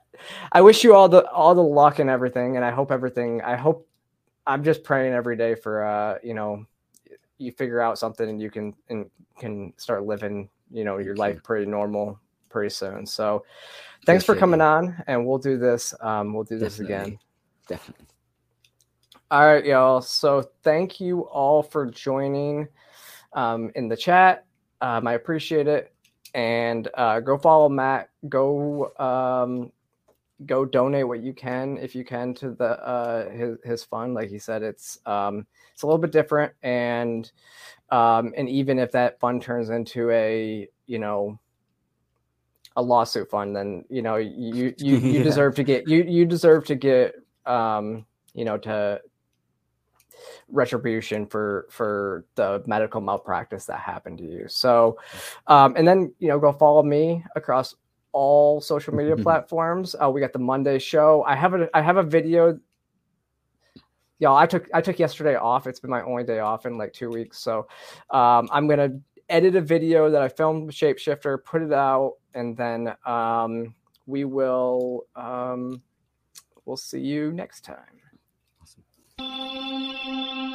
i 0.53 0.61
wish 0.61 0.85
you 0.85 0.95
all 0.95 1.09
the 1.09 1.27
all 1.31 1.55
the 1.55 1.63
luck 1.63 1.99
and 1.99 2.11
everything 2.11 2.57
and 2.57 2.65
i 2.65 2.71
hope 2.71 2.93
everything 2.93 3.41
i 3.43 3.57
hope 3.57 3.89
i'm 4.47 4.63
just 4.63 4.85
praying 4.85 5.15
every 5.15 5.37
day 5.37 5.55
for 5.55 5.85
uh 5.85 6.19
you 6.23 6.35
know 6.35 6.67
you 7.39 7.51
figure 7.53 7.81
out 7.81 7.99
something 7.99 8.29
and 8.29 8.41
you 8.41 8.51
can 8.51 8.75
and 8.91 9.11
can 9.39 9.73
start 9.79 10.05
living 10.05 10.51
you 10.71 10.85
know 10.85 10.99
your 10.99 11.17
life 11.17 11.43
pretty 11.43 11.65
normal 11.65 12.21
pretty 12.51 12.69
soon. 12.69 13.07
So 13.07 13.45
thanks 14.05 14.25
Appreciate 14.25 14.27
for 14.27 14.39
coming 14.39 14.61
on 14.61 15.03
and 15.07 15.25
we'll 15.25 15.39
do 15.39 15.57
this. 15.57 15.95
Um, 16.01 16.35
we'll 16.35 16.45
do 16.45 16.59
Definitely. 16.59 16.67
this 16.67 16.81
again. 16.81 17.19
Definitely. 17.67 18.07
All 19.31 19.47
right, 19.47 19.65
y'all. 19.65 20.03
So 20.03 20.51
thank 20.63 21.01
you 21.01 21.21
all 21.29 21.63
for 21.63 21.87
joining 21.87 22.69
um, 23.33 23.71
in 23.77 23.89
the 23.89 23.97
chat. 23.97 24.45
Um, 24.81 25.07
I 25.07 25.13
appreciate 25.15 25.69
it. 25.69 25.95
And 26.35 26.89
uh, 26.95 27.21
go 27.21 27.39
follow 27.39 27.69
Matt. 27.69 28.11
Go 28.29 28.93
um, 28.99 29.73
go 30.47 30.65
donate 30.65 31.07
what 31.07 31.21
you 31.21 31.33
can 31.33 31.77
if 31.79 31.95
you 31.95 32.05
can 32.05 32.35
to 32.35 32.51
the 32.51 32.81
uh, 32.87 33.31
his 33.31 33.59
his 33.65 33.85
fund. 33.85 34.15
Like 34.15 34.31
he 34.31 34.39
said, 34.39 34.63
it's 34.63 34.99
um, 35.07 35.47
it's 35.73 35.83
a 35.83 35.87
little 35.87 35.99
bit 35.99 36.13
different, 36.13 36.53
and 36.63 37.31
um, 37.91 38.33
and 38.37 38.49
even 38.49 38.79
if 38.79 38.93
that 38.93 39.19
fund 39.21 39.43
turns 39.43 39.71
into 39.71 40.11
a 40.11 40.69
you 40.87 40.99
know 40.99 41.39
a 42.77 42.83
lawsuit 42.83 43.29
fund, 43.29 43.55
then 43.55 43.85
you 43.89 44.03
know 44.03 44.17
you 44.17 44.55
you 44.55 44.75
you 44.79 44.97
yeah. 44.97 45.23
deserve 45.23 45.55
to 45.57 45.63
get 45.63 45.89
you 45.89 46.03
you 46.05 46.25
deserve 46.25 46.65
to 46.67 46.75
get 46.75 47.15
um, 47.47 48.07
you 48.35 48.45
know 48.45 48.57
to 48.59 49.01
retribution 50.49 51.27
for 51.27 51.67
for 51.71 52.25
the 52.35 52.63
medical 52.67 53.01
malpractice 53.01 53.67
that 53.67 53.79
happened 53.79 54.19
to 54.19 54.25
you. 54.25 54.47
So, 54.49 54.99
um, 55.47 55.75
and 55.77 55.87
then 55.87 56.13
you 56.19 56.29
know 56.29 56.39
go 56.39 56.53
follow 56.53 56.83
me 56.83 57.25
across 57.37 57.75
all 58.13 58.61
social 58.61 58.95
media 58.95 59.17
platforms. 59.23 59.95
Uh, 60.03 60.11
we 60.11 60.21
got 60.21 60.33
the 60.33 60.39
Monday 60.39 60.79
show. 60.79 61.25
I 61.27 61.37
have 61.37 61.55
a 61.55 61.69
I 61.75 61.83
have 61.83 61.97
a 61.97 62.03
video. 62.03 62.59
Y'all, 64.19 64.37
I 64.37 64.47
took 64.47 64.69
I 64.75 64.81
took 64.81 64.99
yesterday 64.99 65.37
off. 65.37 65.67
It's 65.67 65.81
been 65.81 65.91
my 65.91 66.03
only 66.03 66.25
day 66.25 66.41
off 66.41 66.67
in 66.67 66.77
like 66.77 66.93
two 66.93 67.11
weeks. 67.11 67.39
So 67.39 67.69
um, 68.11 68.49
I'm 68.53 68.69
gonna 68.69 69.01
edit 69.29 69.55
a 69.55 69.61
video 69.61 70.11
that 70.11 70.21
I 70.21 70.29
filmed 70.29 70.67
with 70.67 70.75
Shapeshifter, 70.75 71.43
put 71.45 71.63
it 71.63 71.73
out, 71.73 72.17
and 72.35 72.57
then 72.57 72.95
um, 73.07 73.75
we 74.07 74.25
will 74.25 75.07
um, 75.17 75.81
we'll 76.65 76.77
see 76.77 77.01
you 77.01 77.33
next 77.33 77.65
time. 77.65 78.00
Awesome. 80.11 80.50